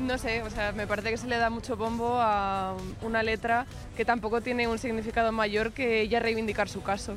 No 0.00 0.18
sé, 0.18 0.42
o 0.42 0.50
sea, 0.50 0.72
me 0.72 0.86
parece 0.86 1.10
que 1.10 1.16
se 1.16 1.26
le 1.26 1.36
da 1.36 1.50
mucho 1.50 1.76
bombo 1.76 2.18
a 2.18 2.74
una 3.02 3.22
letra 3.22 3.66
que 3.96 4.04
tampoco 4.04 4.40
tiene 4.40 4.66
un 4.66 4.78
significado 4.78 5.30
mayor 5.30 5.72
que 5.72 6.00
ella 6.00 6.20
reivindicar 6.20 6.68
su 6.68 6.82
caso. 6.82 7.14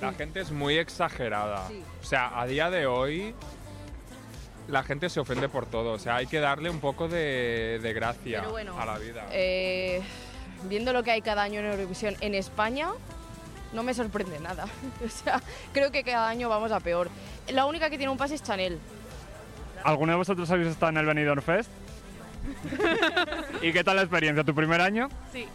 La 0.00 0.12
gente 0.12 0.40
es 0.40 0.50
muy 0.50 0.78
exagerada. 0.78 1.68
O 2.00 2.04
sea, 2.04 2.40
a 2.40 2.46
día 2.46 2.70
de 2.70 2.86
hoy 2.86 3.34
la 4.68 4.82
gente 4.82 5.10
se 5.10 5.20
ofende 5.20 5.48
por 5.48 5.66
todo. 5.66 5.92
O 5.92 5.98
sea, 5.98 6.16
hay 6.16 6.26
que 6.26 6.40
darle 6.40 6.70
un 6.70 6.80
poco 6.80 7.06
de, 7.06 7.78
de 7.82 7.92
gracia 7.92 8.42
bueno, 8.48 8.78
a 8.80 8.86
la 8.86 8.98
vida. 8.98 9.26
Eh, 9.30 10.00
viendo 10.68 10.92
lo 10.92 11.02
que 11.02 11.10
hay 11.10 11.22
cada 11.22 11.42
año 11.42 11.60
en 11.60 11.66
Eurovisión 11.66 12.16
en 12.20 12.34
España, 12.34 12.88
no 13.72 13.82
me 13.82 13.94
sorprende 13.94 14.40
nada. 14.40 14.66
O 15.04 15.08
sea, 15.08 15.40
creo 15.72 15.92
que 15.92 16.02
cada 16.02 16.28
año 16.28 16.48
vamos 16.48 16.72
a 16.72 16.80
peor. 16.80 17.08
La 17.48 17.66
única 17.66 17.90
que 17.90 17.98
tiene 17.98 18.10
un 18.10 18.18
pase 18.18 18.34
es 18.34 18.42
Chanel. 18.42 18.78
¿Alguno 19.84 20.12
de 20.12 20.18
vosotros 20.18 20.50
habéis 20.50 20.68
estado 20.68 20.90
en 20.90 20.96
el 20.98 21.06
Benidorm 21.06 21.42
Fest? 21.42 21.70
¿Y 23.62 23.72
qué 23.72 23.84
tal 23.84 23.96
la 23.96 24.02
experiencia? 24.02 24.44
¿Tu 24.44 24.54
primer 24.54 24.80
año? 24.80 25.08
Sí, 25.32 25.46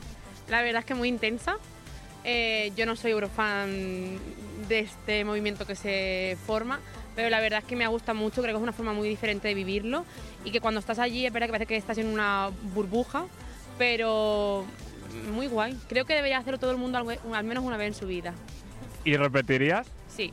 la 0.49 0.61
verdad 0.61 0.79
es 0.79 0.85
que 0.85 0.95
muy 0.95 1.09
intensa. 1.09 1.57
Eh, 2.23 2.71
yo 2.75 2.85
no 2.85 2.95
soy 2.95 3.11
eurofan 3.11 4.17
de 4.67 4.79
este 4.79 5.23
movimiento 5.23 5.65
que 5.65 5.75
se 5.75 6.37
forma, 6.45 6.79
pero 7.15 7.29
la 7.29 7.39
verdad 7.39 7.59
es 7.59 7.65
que 7.65 7.75
me 7.75 7.87
gusta 7.87 8.13
mucho, 8.13 8.41
creo 8.41 8.53
que 8.53 8.57
es 8.57 8.63
una 8.63 8.73
forma 8.73 8.93
muy 8.93 9.07
diferente 9.07 9.47
de 9.47 9.53
vivirlo 9.53 10.05
y 10.43 10.51
que 10.51 10.59
cuando 10.59 10.79
estás 10.79 10.99
allí 10.99 11.25
es 11.25 11.31
verdad 11.31 11.47
que 11.47 11.53
parece 11.53 11.67
que 11.67 11.77
estás 11.77 11.97
en 11.99 12.07
una 12.07 12.49
burbuja, 12.73 13.25
pero 13.77 14.65
muy 15.33 15.47
guay. 15.47 15.77
Creo 15.87 16.05
que 16.05 16.15
debería 16.15 16.37
hacerlo 16.37 16.59
todo 16.59 16.71
el 16.71 16.77
mundo 16.77 16.97
al, 16.97 17.43
menos 17.45 17.63
una 17.63 17.77
vez 17.77 17.87
en 17.87 17.93
su 17.93 18.07
vida. 18.07 18.33
¿Y 19.05 19.15
repetirías? 19.15 19.87
Sí, 20.07 20.31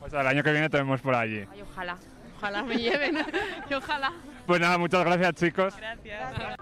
O 0.00 0.08
sea, 0.08 0.20
el 0.20 0.26
año 0.26 0.42
que 0.42 0.52
viene 0.52 0.68
te 0.68 0.76
vemos 0.76 1.00
por 1.00 1.14
allí. 1.14 1.44
Ay, 1.50 1.62
ojalá, 1.62 1.96
ojalá 2.36 2.62
me 2.62 2.76
lleven, 2.76 3.18
ojalá. 3.76 4.12
Pues 4.46 4.60
nada, 4.60 4.78
muchas 4.78 5.04
gracias 5.04 5.34
chicos. 5.34 5.76
Gracias. 5.76 6.56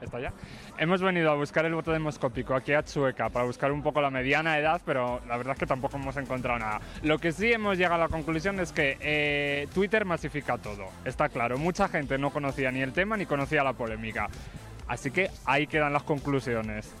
¿Está 0.00 0.18
ya? 0.18 0.32
Hemos 0.78 1.00
venido 1.00 1.30
a 1.30 1.34
buscar 1.34 1.64
el 1.64 1.74
voto 1.74 1.92
demoscópico 1.92 2.54
aquí 2.54 2.72
a 2.72 2.82
Chueca 2.82 3.28
para 3.28 3.44
buscar 3.44 3.70
un 3.70 3.82
poco 3.82 4.00
la 4.00 4.10
mediana 4.10 4.58
edad, 4.58 4.80
pero 4.84 5.20
la 5.28 5.36
verdad 5.36 5.52
es 5.52 5.60
que 5.60 5.66
tampoco 5.66 5.96
hemos 5.96 6.16
encontrado 6.16 6.58
nada. 6.58 6.80
Lo 7.02 7.18
que 7.18 7.30
sí 7.30 7.52
hemos 7.52 7.78
llegado 7.78 7.94
a 7.94 7.98
la 7.98 8.08
conclusión 8.08 8.58
es 8.58 8.72
que 8.72 8.98
eh, 9.00 9.68
Twitter 9.72 10.04
masifica 10.04 10.58
todo, 10.58 10.88
está 11.04 11.28
claro. 11.28 11.56
Mucha 11.56 11.86
gente 11.88 12.18
no 12.18 12.30
conocía 12.30 12.72
ni 12.72 12.80
el 12.80 12.92
tema 12.92 13.16
ni 13.16 13.26
conocía 13.26 13.62
la 13.62 13.74
polémica. 13.74 14.28
Así 14.88 15.10
que 15.12 15.30
ahí 15.44 15.68
quedan 15.68 15.92
las 15.92 16.02
conclusiones. 16.02 16.92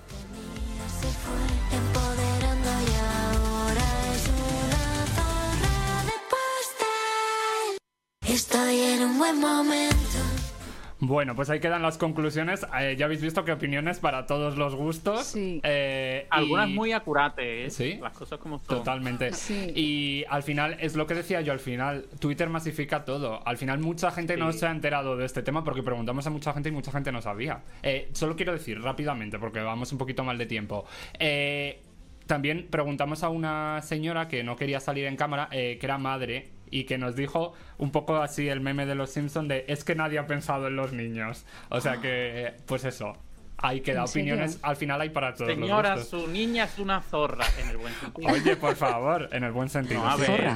Bueno, 11.04 11.34
pues 11.34 11.50
ahí 11.50 11.58
quedan 11.58 11.82
las 11.82 11.98
conclusiones. 11.98 12.64
Eh, 12.78 12.94
ya 12.96 13.06
habéis 13.06 13.20
visto 13.20 13.44
que 13.44 13.50
opiniones 13.50 13.98
para 13.98 14.24
todos 14.24 14.56
los 14.56 14.76
gustos. 14.76 15.24
Sí. 15.26 15.60
Eh, 15.64 16.28
Algunas 16.30 16.68
y- 16.68 16.74
muy 16.74 16.92
acurates, 16.92 17.80
¿eh? 17.80 17.94
Sí. 17.94 17.98
Las 18.00 18.12
cosas 18.16 18.38
como 18.38 18.60
son. 18.60 18.68
Totalmente. 18.78 19.32
Sí. 19.42 19.72
Y 19.74 20.24
al 20.30 20.44
final, 20.44 20.76
es 20.78 20.94
lo 20.94 21.08
que 21.08 21.14
decía 21.14 21.40
yo, 21.40 21.52
al 21.52 21.58
final 21.58 22.06
Twitter 22.20 22.48
masifica 22.48 23.04
todo. 23.04 23.44
Al 23.44 23.56
final 23.58 23.80
mucha 23.80 24.12
gente 24.12 24.36
no 24.36 24.52
se 24.52 24.64
ha 24.64 24.70
enterado 24.70 25.16
de 25.16 25.26
este 25.26 25.42
tema 25.42 25.64
porque 25.64 25.82
preguntamos 25.82 26.24
a 26.28 26.30
mucha 26.30 26.52
gente 26.52 26.68
y 26.68 26.72
mucha 26.72 26.92
gente 26.92 27.10
no 27.10 27.20
sabía. 27.20 27.62
Eh, 27.82 28.08
solo 28.12 28.36
quiero 28.36 28.52
decir 28.52 28.80
rápidamente, 28.80 29.40
porque 29.40 29.58
vamos 29.58 29.90
un 29.90 29.98
poquito 29.98 30.22
mal 30.22 30.38
de 30.38 30.46
tiempo. 30.46 30.84
Eh, 31.18 31.82
también 32.28 32.68
preguntamos 32.70 33.24
a 33.24 33.28
una 33.28 33.82
señora 33.82 34.28
que 34.28 34.44
no 34.44 34.54
quería 34.54 34.78
salir 34.78 35.06
en 35.06 35.16
cámara, 35.16 35.48
eh, 35.50 35.78
que 35.80 35.86
era 35.86 35.98
madre, 35.98 36.50
y 36.72 36.84
que 36.84 36.98
nos 36.98 37.14
dijo 37.14 37.52
un 37.78 37.92
poco 37.92 38.16
así 38.16 38.48
el 38.48 38.60
meme 38.60 38.84
de 38.86 38.96
los 38.96 39.10
Simpsons 39.10 39.48
de 39.48 39.64
es 39.68 39.84
que 39.84 39.94
nadie 39.94 40.18
ha 40.18 40.26
pensado 40.26 40.66
en 40.66 40.74
los 40.74 40.92
niños. 40.92 41.44
O 41.68 41.80
sea 41.80 41.98
que, 41.98 42.46
eh, 42.46 42.54
pues 42.66 42.84
eso. 42.84 43.16
Ahí 43.58 43.80
queda 43.80 44.00
¿En 44.00 44.08
serio? 44.08 44.32
opiniones, 44.34 44.58
al 44.62 44.74
final 44.74 45.00
hay 45.00 45.10
para 45.10 45.34
todos 45.34 45.48
Señora, 45.52 45.94
los 45.94 46.08
su 46.08 46.26
niña 46.26 46.64
es 46.64 46.80
una 46.80 47.00
zorra, 47.00 47.44
en 47.62 47.68
el 47.68 47.76
buen 47.76 47.94
sentido. 47.94 48.28
Oye, 48.32 48.56
por 48.56 48.74
favor, 48.74 49.28
en 49.30 49.44
el 49.44 49.52
buen 49.52 49.68
sentido. 49.68 50.02
No, 50.02 50.10
a 50.10 50.16
sí. 50.16 50.22
ver. 50.32 50.50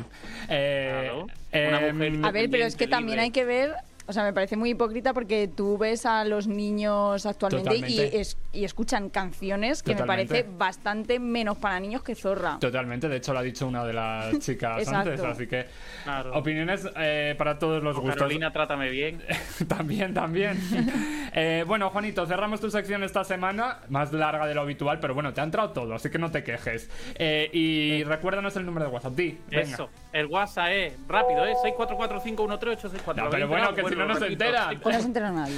Eh, 0.49 1.11
Claro. 1.13 1.27
eh, 1.53 1.69
Una 1.69 1.93
mujer 1.93 2.25
A 2.27 2.31
ver, 2.33 2.51
pero 2.51 2.65
es 2.65 2.75
que 2.75 2.89
también 2.89 3.21
hay 3.21 3.31
que 3.31 3.45
ver, 3.45 3.75
o 4.09 4.13
sea, 4.13 4.23
me 4.25 4.33
parece 4.33 4.57
muy 4.57 4.71
hipócrita 4.71 5.13
porque 5.13 5.49
tú 5.49 5.77
ves 5.79 6.07
a 6.07 6.25
los 6.25 6.47
niños 6.47 7.27
actualmente 7.27 7.77
y, 7.79 8.01
es- 8.01 8.39
y 8.53 8.65
escuchan 8.65 9.11
canciones 9.11 9.83
que 9.83 9.95
me 9.95 10.05
parece 10.05 10.45
bastante 10.57 11.19
menos 11.19 11.57
para 11.59 11.79
niños 11.81 12.03
que 12.03 12.15
Zorra. 12.15 12.59
Totalmente, 12.61 13.09
de 13.09 13.17
hecho 13.17 13.33
lo 13.33 13.41
ha 13.41 13.43
dicho 13.43 13.67
una 13.67 13.85
de 13.85 13.93
las 13.93 14.39
chicas 14.41 14.87
antes, 14.89 15.21
así 15.21 15.47
que 15.47 15.67
Claro. 16.05 16.35
opiniones 16.39 16.89
eh, 16.97 17.35
para 17.37 17.59
todos 17.59 17.83
los 17.83 17.97
O 17.97 18.01
gustos. 18.01 18.19
Carolina, 18.19 18.53
trátame 18.53 18.89
bien. 18.91 19.23
también, 19.69 20.15
también. 20.15 20.59
Eh, 21.39 21.65
bueno, 21.67 21.91
Juanito, 21.91 22.25
cerramos 22.25 22.61
tu 22.63 22.71
sección 22.71 23.03
esta 23.03 23.23
semana, 23.23 23.81
más 23.91 24.11
larga 24.11 24.47
de 24.47 24.55
lo 24.55 24.63
habitual, 24.63 25.01
pero 25.01 25.13
bueno, 25.13 25.35
te 25.35 25.43
ha 25.43 25.45
entrado 25.45 25.69
todo, 25.69 25.95
así 25.95 26.09
que 26.09 26.19
no 26.19 26.31
te 26.31 26.43
quejes. 26.43 26.89
Eh, 27.17 27.51
y 27.53 28.05
recuérdanos 28.05 28.57
el 28.57 28.65
número 28.65 28.87
de 28.87 28.93
WhatsApp, 28.93 29.13
di, 29.13 29.39
venga. 29.51 29.63
Eso. 29.75 29.91
El 30.15 30.27
WhatsApp 30.29 30.69
es 30.71 30.95
rápido, 31.07 31.45
¿eh? 31.47 31.53
644513864. 31.63 33.15
No, 33.17 33.29
pero 33.31 33.49
bueno, 33.49 33.75
que 33.75 33.83
si 33.97 34.03
no, 34.07 34.07
no 34.15 34.19
se 34.19 34.27
enteran. 34.27 34.81
Pues 34.81 34.97
no 34.97 35.01
se 35.03 35.07
entera 35.09 35.31
nadie. 35.31 35.57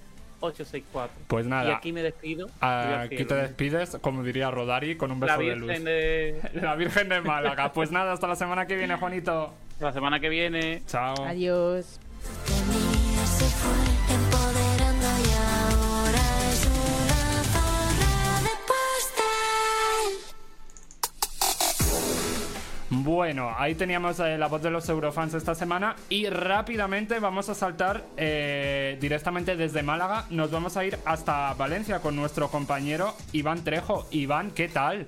Pues 1.27 1.45
nada. 1.45 1.69
Y 1.69 1.73
aquí 1.73 1.91
me 1.91 2.01
despido. 2.03 2.47
Ah, 2.61 3.01
Aquí 3.01 3.25
te 3.25 3.35
despides, 3.35 3.97
como 4.01 4.23
diría 4.23 4.49
Rodari, 4.51 4.95
con 4.95 5.11
un 5.11 5.19
beso 5.19 5.33
La 5.33 5.39
de 5.39 5.55
luz. 5.55 5.67
Virgen 5.67 5.83
de... 5.85 6.49
La 6.61 6.75
Virgen 6.75 7.09
de 7.09 7.21
Málaga. 7.21 7.71
Pues 7.73 7.91
nada, 7.91 8.13
hasta 8.13 8.27
la 8.27 8.35
semana 8.35 8.65
que 8.65 8.75
viene, 8.75 8.95
Juanito. 8.95 9.53
La 9.79 9.91
semana 9.91 10.19
que 10.19 10.29
viene. 10.29 10.83
Chao. 10.85 11.15
Adiós. 11.25 11.99
Bueno, 23.09 23.51
ahí 23.57 23.73
teníamos 23.73 24.19
eh, 24.19 24.37
la 24.37 24.45
voz 24.45 24.61
de 24.61 24.69
los 24.69 24.87
Eurofans 24.87 25.33
esta 25.33 25.55
semana 25.55 25.95
y 26.09 26.29
rápidamente 26.29 27.17
vamos 27.17 27.49
a 27.49 27.55
saltar 27.55 28.03
eh, 28.17 28.99
directamente 29.01 29.55
desde 29.55 29.81
Málaga. 29.81 30.25
Nos 30.29 30.51
vamos 30.51 30.77
a 30.77 30.85
ir 30.85 30.95
hasta 31.05 31.55
Valencia 31.55 32.01
con 32.01 32.15
nuestro 32.15 32.49
compañero 32.49 33.15
Iván 33.31 33.63
Trejo. 33.63 34.05
Iván, 34.11 34.51
¿qué 34.51 34.67
tal? 34.67 35.07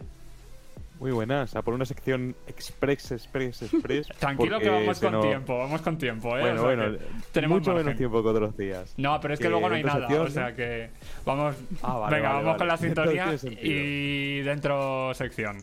Muy 1.00 1.12
buenas, 1.12 1.56
a 1.56 1.62
por 1.62 1.76
una 1.76 1.86
sección 1.86 2.36
express, 2.48 3.12
express, 3.12 3.62
express. 3.62 4.08
Tranquilo 4.20 4.60
que 4.60 4.72
vamos 4.72 5.00
con 5.00 5.22
tiempo, 5.22 5.60
vamos 5.60 5.82
con 5.84 5.98
tiempo, 6.00 6.36
¿eh? 6.38 6.42
Bueno, 6.42 6.64
O 6.64 6.66
sea 6.66 6.76
bueno, 6.76 6.98
tenemos 7.32 7.60
mucho 7.60 7.70
margen. 7.70 7.86
menos 7.86 7.98
tiempo 8.00 8.24
que 8.24 8.30
otros 8.30 8.58
días. 8.58 8.94
No, 8.98 9.22
pero 9.22 9.36
es 9.36 9.40
que, 9.40 9.48
luego 9.48 9.70
no 9.70 9.76
hay 9.76 9.84
nada, 9.84 10.00
sección, 10.08 10.26
o 10.26 10.30
sea 10.32 10.50
¿no? 10.50 10.56
que 10.56 10.90
vamos, 11.24 11.56
Ah, 11.84 11.98
vale, 12.00 12.16
venga, 12.16 12.30
vale, 12.30 12.44
vamos 12.46 12.58
con 12.58 12.68
la 12.68 12.78
sintonía 12.78 13.36
y 13.62 14.40
dentro 14.42 15.14
sección. 15.14 15.58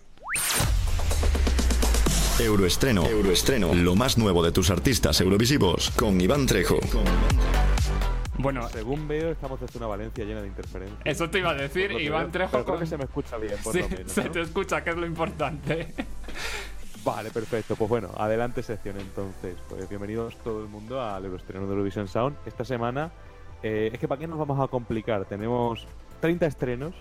Euroestreno. 2.38 3.04
Euroestreno. 3.04 3.74
Lo 3.74 3.96
más 3.96 4.16
nuevo 4.16 4.44
de 4.44 4.52
tus 4.52 4.70
artistas 4.70 5.20
eurovisivos 5.20 5.90
con 5.90 6.20
Iván 6.20 6.46
Trejo. 6.46 6.78
Bueno, 8.38 8.68
según 8.68 9.08
veo, 9.08 9.32
estamos 9.32 9.60
desde 9.60 9.78
una 9.78 9.88
Valencia 9.88 10.24
llena 10.24 10.40
de 10.42 10.46
interferencias. 10.46 11.00
Eso 11.04 11.28
te 11.28 11.40
iba 11.40 11.50
a 11.50 11.54
decir, 11.54 11.88
que 11.90 12.02
Iván 12.02 12.24
veo. 12.24 12.30
Trejo 12.30 12.50
Pero 12.52 12.64
creo 12.64 12.78
que 12.78 12.86
se 12.86 12.96
me 12.96 13.04
escucha 13.04 13.36
bien, 13.38 13.56
por 13.64 13.72
Sí, 13.72 13.80
lo 13.80 13.88
menos. 13.88 14.12
se 14.12 14.24
¿no? 14.24 14.30
te 14.30 14.40
escucha, 14.42 14.84
que 14.84 14.90
es 14.90 14.96
lo 14.96 15.06
importante. 15.06 15.92
Vale, 17.04 17.30
perfecto. 17.30 17.74
Pues 17.74 17.88
bueno, 17.88 18.10
adelante 18.16 18.62
sección 18.62 18.96
entonces. 19.00 19.56
Pues 19.68 19.88
bienvenidos 19.88 20.36
todo 20.44 20.62
el 20.62 20.68
mundo 20.68 21.02
al 21.02 21.24
Euroestreno 21.24 21.66
de 21.66 21.72
Eurovision 21.72 22.06
Sound. 22.06 22.36
Esta 22.46 22.64
semana, 22.64 23.10
eh, 23.64 23.90
es 23.92 23.98
que 23.98 24.06
para 24.06 24.20
qué 24.20 24.28
nos 24.28 24.38
vamos 24.38 24.60
a 24.60 24.68
complicar, 24.68 25.24
tenemos 25.24 25.86
30 26.20 26.46
estrenos 26.46 26.94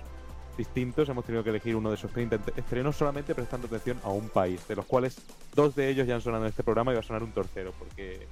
distintos. 0.58 1.08
Hemos 1.10 1.24
tenido 1.26 1.43
que 1.43 1.51
elegir 1.51 1.76
uno 1.76 1.89
de 1.89 1.95
esos 1.95 2.12
30 2.12 2.38
ent- 2.38 2.53
estrenos 2.58 2.95
solamente 2.95 3.34
prestando 3.36 3.68
atención 3.68 3.99
a 4.03 4.10
un 4.10 4.28
país, 4.30 4.68
de 4.68 4.76
los 4.76 4.86
cuales 4.86 5.18
dos 5.55 5.76
de 5.76 5.89
ellos 5.89 6.08
ya 6.08 6.16
han 6.16 6.22
sonado 6.22 6.43
en 6.43 6.49
este 6.49 6.64
programa 6.64 6.91
y 6.91 6.95
va 6.95 6.99
a 7.01 7.03
sonar 7.03 7.24
un 7.24 7.32
tercero, 7.32 7.72
porque 7.78 8.28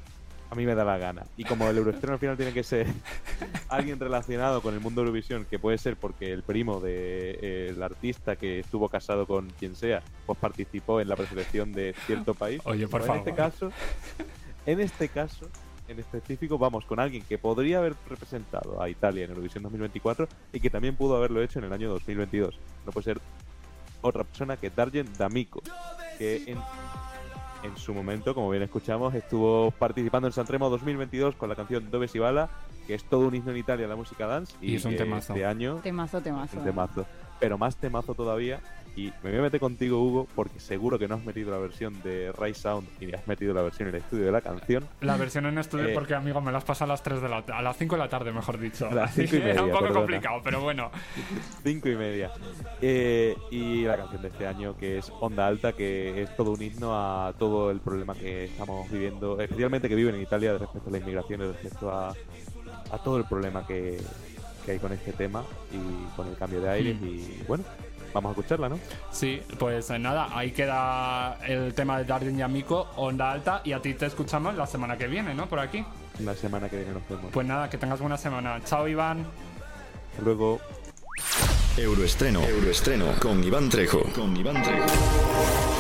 a 0.50 0.56
mí 0.56 0.66
me 0.66 0.76
da 0.76 0.84
la 0.86 0.98
gana. 0.98 1.24
Y 1.38 1.44
como 1.44 1.68
el 1.70 1.78
Euroestreno 1.78 2.14
al 2.14 2.20
final 2.20 2.38
tiene 2.38 2.54
que 2.54 2.64
ser 2.64 2.88
alguien 3.70 4.00
relacionado 4.00 4.62
con 4.62 4.74
el 4.74 4.80
mundo 4.80 5.02
de 5.02 5.08
Eurovisión, 5.08 5.46
que 5.46 5.58
puede 5.60 5.78
ser 5.78 5.96
porque 5.98 6.32
el 6.32 6.44
primo 6.44 6.80
del 6.82 7.82
artista 7.82 8.36
que 8.36 8.60
estuvo 8.60 8.90
casado 8.90 9.26
con 9.26 9.50
quien 9.60 9.76
sea, 9.76 10.02
pues 10.26 10.38
participó 10.38 11.00
en 11.02 11.10
la 11.10 11.16
preselección 11.16 11.72
de 11.74 11.96
cierto 12.06 12.34
país. 12.34 12.62
Oye, 12.66 12.88
por 12.88 13.02
favor. 13.02 13.16
En 13.18 13.20
este 13.28 13.34
caso, 13.36 13.72
en 14.66 14.80
este 14.80 15.10
caso, 15.10 15.48
en 15.88 16.00
específico, 16.00 16.58
vamos 16.58 16.86
con 16.86 17.00
alguien 17.00 17.24
que 17.24 17.38
podría 17.38 17.78
haber 17.80 17.96
representado 18.10 18.82
a 18.82 18.90
Italia 18.90 19.26
en 19.26 19.32
Eurovisión 19.32 19.64
2024 19.64 20.28
y 20.54 20.60
que 20.60 20.70
también 20.70 20.96
pudo 20.96 21.16
haberlo 21.18 21.42
hecho 21.42 21.60
en 21.60 21.66
el 21.66 21.74
año 21.74 21.90
2022. 21.90 22.58
No 22.86 22.92
puede 22.92 23.04
ser 23.06 23.20
otra 24.02 24.24
persona 24.24 24.58
que 24.58 24.70
Darjen 24.70 25.08
D'Amico, 25.18 25.62
que 26.18 26.44
en, 26.48 26.58
en 27.64 27.78
su 27.78 27.94
momento, 27.94 28.34
como 28.36 28.50
bien 28.50 28.64
escuchamos, 28.64 29.14
estuvo 29.16 29.72
participando 29.72 30.28
en 30.28 30.34
Sanremo 30.34 30.70
2022 30.70 31.36
con 31.36 31.50
la 31.50 31.56
canción 31.56 31.90
Dove 31.92 32.08
si 32.08 32.20
bala, 32.20 32.50
que 32.88 32.94
es 32.94 33.04
todo 33.04 33.28
un 33.28 33.36
himno 33.36 33.52
en 33.52 33.58
Italia 33.58 33.88
la 33.88 33.96
música 33.96 34.28
dance 34.28 34.56
y, 34.62 34.74
Y 34.74 34.76
es 34.76 34.86
un 34.86 34.92
que 34.92 34.98
temazo. 35.00 35.34
este 35.34 35.46
año 35.46 35.78
Temazo, 35.84 36.22
temazo. 36.22 36.58
un 36.58 36.64
temazo, 36.64 37.06
pero 37.40 37.58
más 37.58 37.76
temazo 37.78 38.14
todavía. 38.16 38.60
Y 38.98 39.12
me 39.24 39.32
voy 39.32 39.40
a 39.40 39.42
meter 39.42 39.60
contigo, 39.60 40.02
Hugo, 40.02 40.26
porque 40.36 40.58
seguro 40.62 40.98
que 40.98 41.06
no 41.10 41.16
has 41.16 41.26
metido 41.26 41.52
la 41.52 41.58
versión 41.58 42.02
de 42.02 42.32
Ray 42.32 42.54
Sound 42.54 42.88
y 43.02 43.14
has 43.14 43.28
metido 43.28 43.54
la 43.54 43.62
versión 43.62 43.90
en 43.90 43.96
el 43.96 44.02
estudio 44.02 44.24
de 44.28 44.32
la 44.32 44.40
canción. 44.40 44.88
La 45.02 45.18
versión 45.18 45.46
en 45.48 45.58
estudio 45.58 45.90
Eh, 45.90 45.94
porque, 45.94 46.16
amigo, 46.16 46.40
me 46.40 46.54
las 46.54 46.64
pasa 46.64 46.86
a 46.86 46.88
las 46.88 47.04
3 47.04 47.22
de 47.22 47.28
la 47.28 47.40
a 47.40 47.62
las 47.62 47.76
5 47.76 47.96
de 47.96 48.00
la 48.00 48.08
tarde, 48.08 48.32
mejor 48.32 48.58
dicho. 48.58 48.88
A 48.88 48.94
las 48.94 49.12
Así 49.12 49.28
cinco 49.28 49.36
y 49.36 49.40
que 49.42 49.50
Era 49.50 49.64
un 49.64 49.68
media, 49.68 49.74
poco 49.74 49.84
perdona. 49.88 50.00
complicado, 50.00 50.42
pero 50.46 50.62
bueno. 50.62 50.92
Cinco 51.62 51.90
y 51.90 51.96
media. 51.98 52.32
Eh, 52.82 53.36
y 53.52 53.84
la 53.84 53.98
canción 53.98 54.22
de 54.22 54.28
este 54.30 54.48
año, 54.48 54.78
que 54.78 55.00
es 55.00 55.12
Onda 55.20 55.46
Alta, 55.46 55.74
que 55.74 56.22
es 56.24 56.34
todo 56.38 56.52
un 56.52 56.62
himno 56.62 56.94
a 56.96 57.34
todo 57.38 57.72
el 57.72 57.82
problema 57.82 58.14
que 58.16 58.46
estamos 58.46 58.90
viviendo, 58.90 59.42
especialmente 59.42 59.90
que 59.90 59.96
viven 59.96 60.16
en 60.16 60.22
Italia 60.22 60.58
respecto 60.58 60.88
a 60.88 60.92
la 60.94 61.00
inmigración 61.00 61.42
y 61.42 61.46
respecto 61.48 61.92
a, 61.92 62.12
a 62.92 62.98
todo 63.04 63.18
el 63.18 63.26
problema 63.26 63.68
que, 63.68 64.00
que 64.66 64.72
hay 64.72 64.80
con 64.80 64.92
este 64.92 65.14
tema 65.14 65.44
y 65.72 66.16
con 66.16 66.28
el 66.28 66.36
cambio 66.36 66.62
de 66.62 66.70
aires. 66.70 67.00
Mm. 67.00 67.06
Y 67.06 67.44
bueno, 67.48 67.64
vamos 68.14 68.30
a 68.30 68.32
escucharla, 68.32 68.70
¿no? 68.70 68.80
Sí, 69.12 69.42
pues 69.60 69.90
nada, 69.92 70.30
ahí 70.36 70.52
queda 70.52 71.38
el 71.46 71.74
tema 71.74 72.00
de 72.00 72.06
Darden 72.06 72.40
y 72.40 72.42
Amico, 72.42 72.88
Onda 72.96 73.32
Alta, 73.32 73.62
y 73.64 73.74
a 73.74 73.82
ti 73.82 73.94
te 73.94 74.06
escuchamos 74.06 74.56
la 74.56 74.66
semana 74.66 74.98
que 74.98 75.08
viene, 75.08 75.36
¿no? 75.36 75.48
Por 75.48 75.60
aquí. 75.60 75.86
La 76.20 76.34
semana 76.34 76.70
que 76.70 76.78
viene 76.78 76.94
nos 76.94 77.08
vemos. 77.08 77.32
Pues 77.32 77.46
nada, 77.46 77.70
que 77.70 77.78
tengas 77.78 78.00
buena 78.00 78.18
semana. 78.18 78.62
Chao, 78.66 78.88
Iván. 78.88 79.26
Hasta 80.12 80.24
luego. 80.24 80.60
Euroestreno, 81.78 82.42
Euroestreno 82.42 83.06
con 83.20 83.44
Iván 83.44 83.70
Trejo. 83.70 84.02
Con 84.16 84.36
Iván 84.38 84.64
Trejo. 84.64 85.75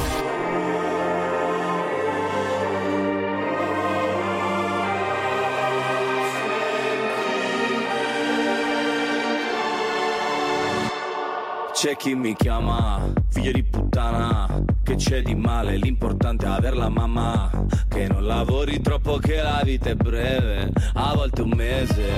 C'è 11.86 11.96
chi 11.98 12.16
mi 12.16 12.36
chiama 12.36 13.14
figlio 13.30 13.52
di 13.52 13.62
puttana, 13.62 14.48
che 14.82 14.96
c'è 14.96 15.22
di 15.22 15.36
male, 15.36 15.78
l'importante 15.78 16.48
è 16.48 16.50
averla 16.50 16.90
mamma, 16.90 17.48
che 17.88 18.08
non 18.08 18.26
lavori 18.26 18.82
troppo 18.82 19.18
che 19.18 19.36
la 19.36 19.62
vita 19.64 19.92
è 19.92 19.94
breve, 19.94 20.72
a 20.94 21.14
volte 21.14 21.44
un 21.44 21.52
mese. 21.56 22.10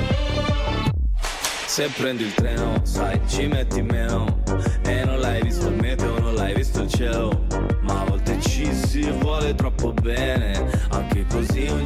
Se 1.66 1.90
prendi 1.98 2.24
il 2.24 2.34
treno, 2.34 2.80
sai, 2.84 3.20
ci 3.28 3.48
metti 3.48 3.82
meno, 3.82 4.42
e 4.84 5.04
non 5.04 5.20
l'hai 5.20 5.42
visto 5.42 5.68
il 5.68 5.76
meteo, 5.76 6.18
non 6.18 6.36
l'hai 6.36 6.56
visto 6.56 6.84
il 6.84 6.88
cielo, 6.88 7.46
ma 7.82 8.04
a 8.04 8.06
volte 8.06 8.40
ci 8.40 8.74
si 8.74 9.02
vuole 9.20 9.54
troppo 9.54 9.92
bene, 9.92 10.66
anche 10.92 11.26
così 11.30 11.68
un 11.68 11.86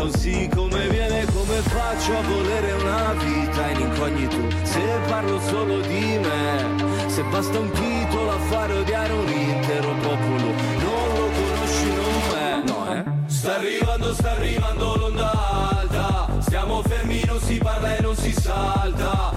senza 0.00 0.02
un 0.02 0.12
sì 0.12 0.48
come 0.54 0.88
viene, 0.88 1.24
come 1.26 1.56
faccio 1.60 2.16
a 2.16 2.22
volere 2.22 2.72
una 2.72 3.12
vita 3.14 3.70
in 3.70 3.80
incognito, 3.80 4.36
se 4.62 4.80
parlo 5.06 5.40
solo 5.40 5.80
di 5.80 6.18
me, 6.18 7.08
se 7.08 7.22
basta 7.24 7.58
un 7.58 7.70
titolo 7.70 8.30
a 8.30 8.38
fare 8.38 8.72
odiare 8.72 9.12
un 9.12 9.28
intero 9.28 9.94
popolo, 10.00 10.52
non 10.78 11.08
lo 11.14 11.28
conosci 11.36 11.94
nome, 11.94 12.62
no 12.64 12.94
eh? 12.94 13.04
Sta 13.26 13.56
arrivando, 13.56 14.14
sta 14.14 14.30
arrivando 14.30 14.96
l'onda 14.96 15.32
alta, 15.70 16.28
stiamo 16.40 16.82
fermi, 16.82 17.22
non 17.26 17.40
si 17.40 17.58
parla 17.58 17.96
e 17.96 18.00
non 18.00 18.16
si 18.16 18.32
salta, 18.32 19.29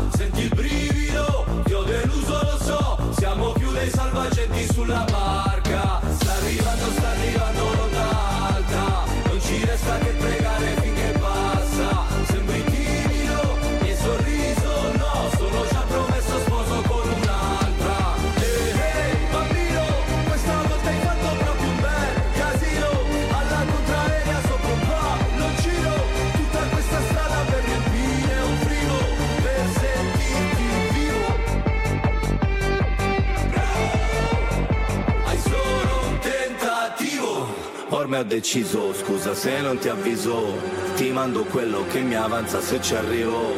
Ormai 38.13 38.27
ho 38.27 38.29
deciso, 38.29 38.93
scusa 38.93 39.33
se 39.33 39.59
non 39.61 39.79
ti 39.79 39.89
avviso, 39.89 40.53
ti 40.95 41.09
mando 41.09 41.45
quello 41.45 41.83
che 41.87 41.99
mi 42.01 42.13
avanza 42.13 42.61
se 42.61 42.79
ci 42.79 42.93
arrivo. 42.93 43.57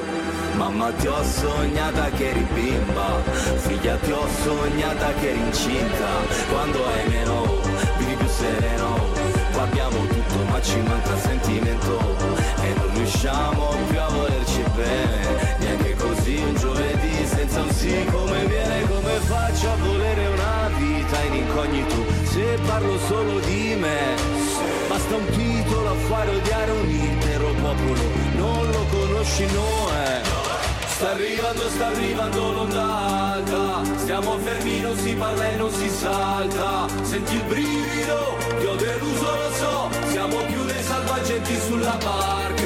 Mamma 0.55 0.91
ti 0.93 1.07
ho 1.07 1.21
sognata 1.23 2.09
che 2.11 2.29
eri 2.29 2.47
bimba, 2.53 3.21
figlia 3.57 3.97
ti 3.97 4.11
ho 4.11 4.25
sognata 4.45 5.11
che 5.15 5.31
eri 5.31 5.39
incinta, 5.39 6.07
quando 6.49 6.85
hai 6.85 7.09
meno, 7.09 7.59
vivi 7.97 8.13
più 8.15 8.27
sereno, 8.27 8.97
qua 9.51 9.63
abbiamo 9.63 9.97
tutto 10.07 10.43
ma 10.49 10.61
ci 10.61 10.79
manca 10.79 11.17
sentimento. 11.17 12.15
E 12.61 12.73
non 12.77 12.91
riusciamo 12.93 13.75
più 13.89 13.99
a 13.99 14.07
volerci 14.07 14.63
bene, 14.73 15.57
neanche 15.59 15.95
così 15.95 16.35
un 16.37 16.55
giovedì 16.55 17.25
senza 17.25 17.61
un 17.61 17.71
sì 17.71 18.05
come 18.09 18.45
viene, 18.45 18.87
come 18.87 19.19
faccio 19.25 19.69
a 19.69 19.75
volere 19.83 20.27
una 20.27 20.69
vita 20.77 21.21
in 21.23 21.33
incognito, 21.33 22.05
se 22.23 22.57
parlo 22.65 22.97
solo 22.99 23.39
di 23.39 23.75
me, 23.77 24.34
basta 25.05 25.15
un 25.15 25.25
titolo 25.27 25.89
a 25.89 25.95
fare 26.07 26.29
odiare 26.31 26.71
un 26.71 26.89
intero 26.89 27.53
popolo, 27.61 28.01
non 28.35 28.71
lo 28.71 28.85
conosci 28.89 29.45
no 29.51 29.89
eh. 29.93 30.21
Sta 30.87 31.11
arrivando, 31.11 31.69
sta 31.69 31.87
arrivando 31.87 32.51
l'onda 32.53 33.33
alta 33.33 33.83
Stiamo 33.97 34.37
fermi, 34.37 34.79
non 34.79 34.95
si 34.97 35.13
parla 35.13 35.49
e 35.49 35.55
non 35.55 35.71
si 35.71 35.89
salta. 35.89 36.85
Senti 37.01 37.33
il 37.33 37.43
brivido, 37.43 38.37
ti 38.59 38.65
ho 38.65 38.75
deluso, 38.75 39.35
lo 39.35 39.51
so. 39.53 39.89
Siamo 40.11 40.37
più 40.45 40.63
dei 40.63 40.83
salvagenti 40.83 41.55
sulla 41.67 41.97
barca 42.01 42.64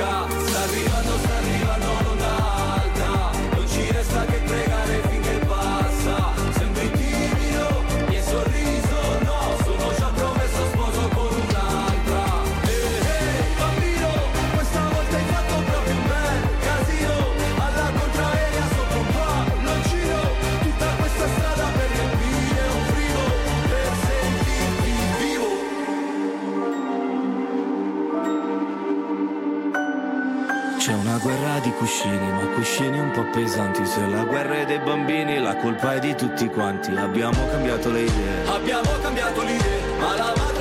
cuscini, 31.80 32.32
ma 32.32 32.46
cuscini 32.56 33.00
un 33.00 33.12
po' 33.12 33.24
pesanti. 33.24 33.86
Se 33.86 34.06
la 34.06 34.24
guerra 34.26 34.60
è 34.60 34.66
dei 34.66 34.80
bambini, 34.80 35.40
la 35.40 35.56
colpa 35.56 35.96
è 35.96 36.00
di 36.00 36.14
tutti 36.14 36.48
quanti. 36.48 36.94
Abbiamo 36.94 37.48
cambiato 37.48 37.90
le 37.90 38.02
idee. 38.02 38.48
Abbiamo 38.48 38.92
cambiato 39.02 39.42
le 39.42 39.52
idee, 39.54 39.98
ma 39.98 40.16
la 40.18 40.34
madre 40.36 40.59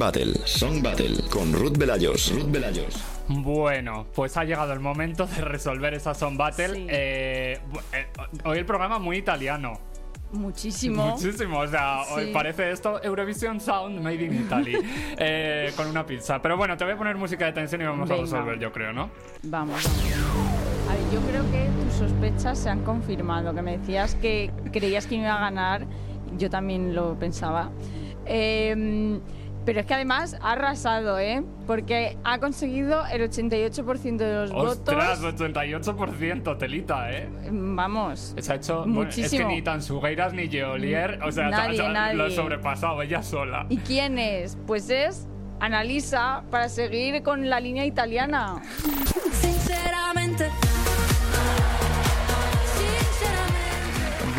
Battle. 0.00 0.32
Song 0.46 0.82
Battle. 0.82 1.28
Con 1.30 1.52
Ruth 1.52 1.76
Velayos. 1.76 2.32
Ruth 2.34 2.50
Velayos. 2.50 3.04
Bueno, 3.28 4.06
pues 4.14 4.34
ha 4.38 4.44
llegado 4.44 4.72
el 4.72 4.80
momento 4.80 5.26
de 5.26 5.42
resolver 5.42 5.92
esa 5.92 6.14
Song 6.14 6.38
Battle. 6.38 6.86
Eh, 6.88 7.60
eh, 7.92 8.06
hoy 8.46 8.56
el 8.56 8.64
programa 8.64 8.98
muy 8.98 9.18
italiano. 9.18 9.78
Muchísimo. 10.32 11.08
Muchísimo, 11.08 11.58
o 11.58 11.66
sea, 11.66 12.04
hoy 12.14 12.32
parece 12.32 12.70
esto 12.70 13.02
Eurovision 13.02 13.60
Sound 13.60 14.00
Made 14.00 14.24
in 14.24 14.40
Italy 14.40 14.78
eh, 15.18 15.70
con 15.76 15.86
una 15.86 16.06
pizza. 16.06 16.40
Pero 16.40 16.56
bueno, 16.56 16.78
te 16.78 16.84
voy 16.84 16.94
a 16.94 16.96
poner 16.96 17.16
música 17.16 17.44
de 17.44 17.52
tensión 17.52 17.82
y 17.82 17.84
vamos 17.84 18.08
Venga. 18.08 18.22
a 18.22 18.24
resolver, 18.24 18.58
yo 18.58 18.72
creo, 18.72 18.94
¿no? 18.94 19.10
Vamos. 19.42 19.84
A 20.88 20.94
ver, 20.94 21.02
yo 21.12 21.20
creo 21.28 21.42
que 21.50 21.68
tus 21.84 21.92
sospechas 21.92 22.58
se 22.58 22.70
han 22.70 22.84
confirmado. 22.84 23.54
Que 23.54 23.60
me 23.60 23.76
decías 23.76 24.14
que 24.14 24.50
creías 24.72 25.06
que 25.06 25.16
iba 25.16 25.36
a 25.36 25.40
ganar. 25.40 25.86
Yo 26.38 26.48
también 26.48 26.94
lo 26.94 27.18
pensaba. 27.18 27.70
Eh, 28.24 29.20
pero 29.64 29.80
es 29.80 29.86
que 29.86 29.94
además 29.94 30.36
ha 30.40 30.52
arrasado, 30.52 31.18
¿eh? 31.18 31.42
Porque 31.66 32.16
ha 32.24 32.38
conseguido 32.38 33.04
el 33.06 33.22
88% 33.30 34.16
de 34.16 34.34
los 34.34 34.50
Ostras, 34.52 35.20
votos. 35.20 35.40
88% 35.50 36.56
telita, 36.58 37.10
¿eh? 37.12 37.28
Vamos. 37.50 38.34
Se 38.38 38.52
ha 38.52 38.56
hecho. 38.56 38.84
bueno, 38.84 39.08
es 39.08 39.14
que 39.16 39.20
Muchísimo. 39.22 39.48
ni 39.48 39.62
tan 39.62 39.82
Sugueiras 39.82 40.32
ni 40.32 40.48
Geolier, 40.48 41.20
o 41.22 41.30
sea, 41.30 41.48
Nadie, 41.50 41.80
ha- 41.80 41.88
nadie. 41.92 42.14
lo 42.16 42.24
ha 42.24 42.30
sobrepasado 42.30 43.02
ella 43.02 43.22
sola. 43.22 43.66
¿Y 43.68 43.76
quién 43.78 44.18
es? 44.18 44.56
Pues 44.66 44.88
es 44.90 45.26
Analisa 45.60 46.42
para 46.50 46.68
seguir 46.70 47.22
con 47.22 47.50
la 47.50 47.60
línea 47.60 47.84
italiana. 47.84 48.62
Sinceramente. 49.32 50.48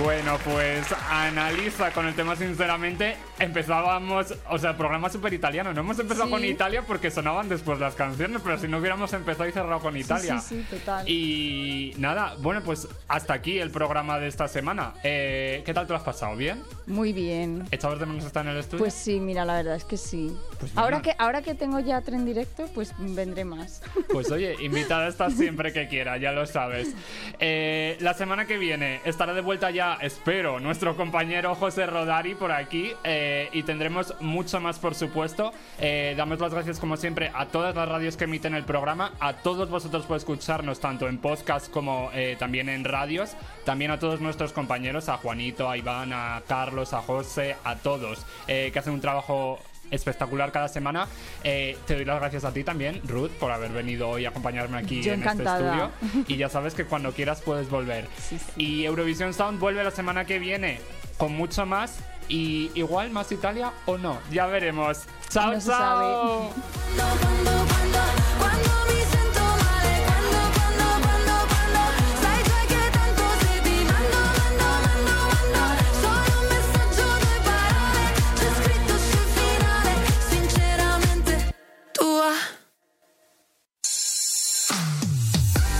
Bueno, 0.03 0.37
pues 0.43 0.85
analiza 1.09 1.91
con 1.91 2.07
el 2.07 2.15
tema 2.15 2.35
sinceramente. 2.35 3.15
Empezábamos, 3.37 4.33
o 4.49 4.57
sea, 4.57 4.75
programa 4.77 5.09
super 5.09 5.33
italiano. 5.33 5.73
No 5.73 5.81
hemos 5.81 5.99
empezado 5.99 6.25
Sí. 6.25 6.31
con 6.31 6.45
Italia 6.45 6.83
porque 6.87 7.11
sonaban 7.11 7.49
después 7.49 7.79
las 7.79 7.93
canciones, 7.95 8.41
pero 8.43 8.57
si 8.57 8.67
no 8.67 8.77
hubiéramos 8.79 9.13
empezado 9.13 9.47
y 9.47 9.51
cerrado 9.51 9.79
con 9.79 9.95
Italia. 9.97 10.39
Sí, 10.39 10.55
sí, 10.55 10.65
sí, 10.69 10.75
total. 10.77 11.07
Y 11.09 11.93
nada, 11.97 12.35
bueno, 12.39 12.61
pues 12.63 12.87
hasta 13.07 13.33
aquí 13.33 13.59
el 13.59 13.69
programa 13.71 14.17
de 14.19 14.27
esta 14.27 14.47
semana. 14.47 14.93
Eh, 15.03 15.61
¿Qué 15.65 15.73
tal 15.73 15.85
te 15.85 15.93
lo 15.93 15.97
has 15.97 16.03
pasado? 16.03 16.35
¿Bien? 16.35 16.61
Muy 16.87 17.13
bien. 17.13 17.67
¿Echabas 17.71 17.99
de 17.99 18.05
menos 18.05 18.25
estar 18.25 18.45
en 18.45 18.53
el 18.53 18.57
estudio? 18.59 18.83
Pues 18.83 18.93
sí, 18.93 19.19
mira, 19.19 19.45
la 19.45 19.55
verdad 19.55 19.75
es 19.75 19.83
que 19.85 19.97
sí. 19.97 20.35
Pues 20.59 20.71
ahora, 20.75 21.01
que, 21.01 21.13
ahora 21.17 21.41
que 21.41 21.53
tengo 21.53 21.79
ya 21.79 22.01
tren 22.01 22.25
directo, 22.25 22.67
pues 22.73 22.93
vendré 22.97 23.45
más. 23.45 23.81
Pues 24.11 24.29
oye, 24.31 24.55
invitada 24.61 25.07
estás 25.07 25.33
siempre 25.33 25.71
que 25.73 25.87
quiera, 25.87 26.17
ya 26.17 26.31
lo 26.31 26.45
sabes. 26.47 26.89
Eh, 27.43 27.97
la 28.01 28.13
semana 28.13 28.45
que 28.45 28.57
viene 28.57 29.01
estará 29.03 29.33
de 29.33 29.41
vuelta 29.41 29.71
ya, 29.71 29.90
espero, 30.01 30.59
nuestro 30.59 30.95
compañero 30.95 31.55
José 31.55 31.85
Rodari 31.85 32.35
por 32.35 32.51
aquí 32.51 32.91
eh, 33.03 33.49
y 33.51 33.63
tendremos 33.63 34.13
mucho 34.19 34.59
más, 34.59 34.79
por 34.79 34.95
supuesto. 34.95 35.51
Eh, 35.79 36.13
damos 36.15 36.39
las 36.39 36.53
gracias, 36.53 36.79
como 36.79 36.97
siempre, 36.97 37.31
a 37.33 37.47
todas 37.47 37.75
las 37.75 37.87
radios 37.87 38.17
que 38.17 38.25
emiten 38.25 38.53
el 38.53 38.63
programa, 38.63 39.13
a 39.19 39.33
todos 39.33 39.69
vosotros 39.69 40.05
por 40.05 40.17
escucharnos, 40.17 40.79
tanto 40.79 41.07
en 41.07 41.17
podcast 41.17 41.69
como 41.69 42.09
eh, 42.13 42.35
también 42.39 42.69
en 42.69 42.83
radios. 42.83 43.35
También 43.65 43.91
a 43.91 43.99
todos 43.99 44.21
nuestros 44.21 44.53
compañeros, 44.53 45.09
a 45.09 45.17
Juanito, 45.17 45.69
a 45.69 45.77
Iván, 45.77 46.13
a 46.13 46.41
Carlos, 46.47 46.93
a 46.93 47.01
José, 47.01 47.55
a 47.63 47.75
todos, 47.75 48.25
que 48.47 48.73
hacen 48.75 48.93
un 48.93 49.01
trabajo 49.01 49.59
espectacular 49.91 50.51
cada 50.51 50.67
semana. 50.67 51.07
Eh, 51.43 51.77
te 51.85 51.95
doy 51.95 52.05
las 52.05 52.19
gracias 52.19 52.43
a 52.45 52.51
ti 52.53 52.63
también, 52.63 53.01
Ruth, 53.07 53.31
por 53.31 53.51
haber 53.51 53.71
venido 53.71 54.09
hoy 54.09 54.25
a 54.25 54.29
acompañarme 54.29 54.77
aquí 54.77 55.01
Yo 55.03 55.13
en 55.13 55.19
encantada. 55.21 55.59
este 55.59 56.09
estudio. 56.09 56.25
Y 56.27 56.37
ya 56.37 56.49
sabes 56.49 56.73
que 56.73 56.85
cuando 56.85 57.11
quieras 57.13 57.41
puedes 57.41 57.69
volver. 57.69 58.07
Y 58.57 58.85
Eurovisión 58.85 59.33
Sound 59.33 59.59
vuelve 59.59 59.83
la 59.83 59.91
semana 59.91 60.25
que 60.25 60.39
viene 60.39 60.79
con 61.17 61.33
mucho 61.33 61.65
más. 61.65 61.99
Y 62.29 62.71
igual 62.75 63.11
más 63.11 63.31
Italia 63.31 63.71
o 63.85 63.97
no, 63.97 64.17
ya 64.31 64.45
veremos. 64.45 64.99
Chao, 65.29 65.51
No 65.53 65.59
chao. 65.59 66.53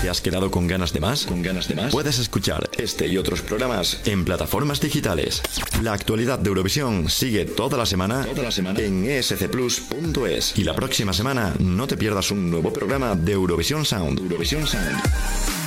¿Te 0.01 0.09
has 0.09 0.19
quedado 0.19 0.49
con 0.49 0.65
ganas 0.65 0.93
de 0.93 0.99
más? 0.99 1.27
¿Con 1.27 1.43
ganas 1.43 1.67
de 1.67 1.75
más? 1.75 1.91
Puedes 1.91 2.17
escuchar 2.17 2.67
este 2.79 3.07
y 3.07 3.17
otros 3.17 3.43
programas 3.43 4.01
en 4.05 4.25
plataformas 4.25 4.81
digitales. 4.81 5.43
La 5.83 5.93
actualidad 5.93 6.39
de 6.39 6.49
Eurovisión 6.49 7.07
sigue 7.07 7.45
toda 7.45 7.77
la 7.77 7.85
semana, 7.85 8.25
toda 8.25 8.41
la 8.41 8.51
semana 8.51 8.79
en 8.79 9.05
escplus.es. 9.05 10.57
Y 10.57 10.63
la 10.63 10.73
próxima 10.73 11.13
semana 11.13 11.53
no 11.59 11.85
te 11.85 11.97
pierdas 11.97 12.31
un 12.31 12.49
nuevo 12.49 12.73
programa 12.73 13.13
de 13.15 13.33
Eurovisión 13.33 13.85
Sound. 13.85 14.17
Eurovisión 14.19 14.65
Sound. 14.65 15.60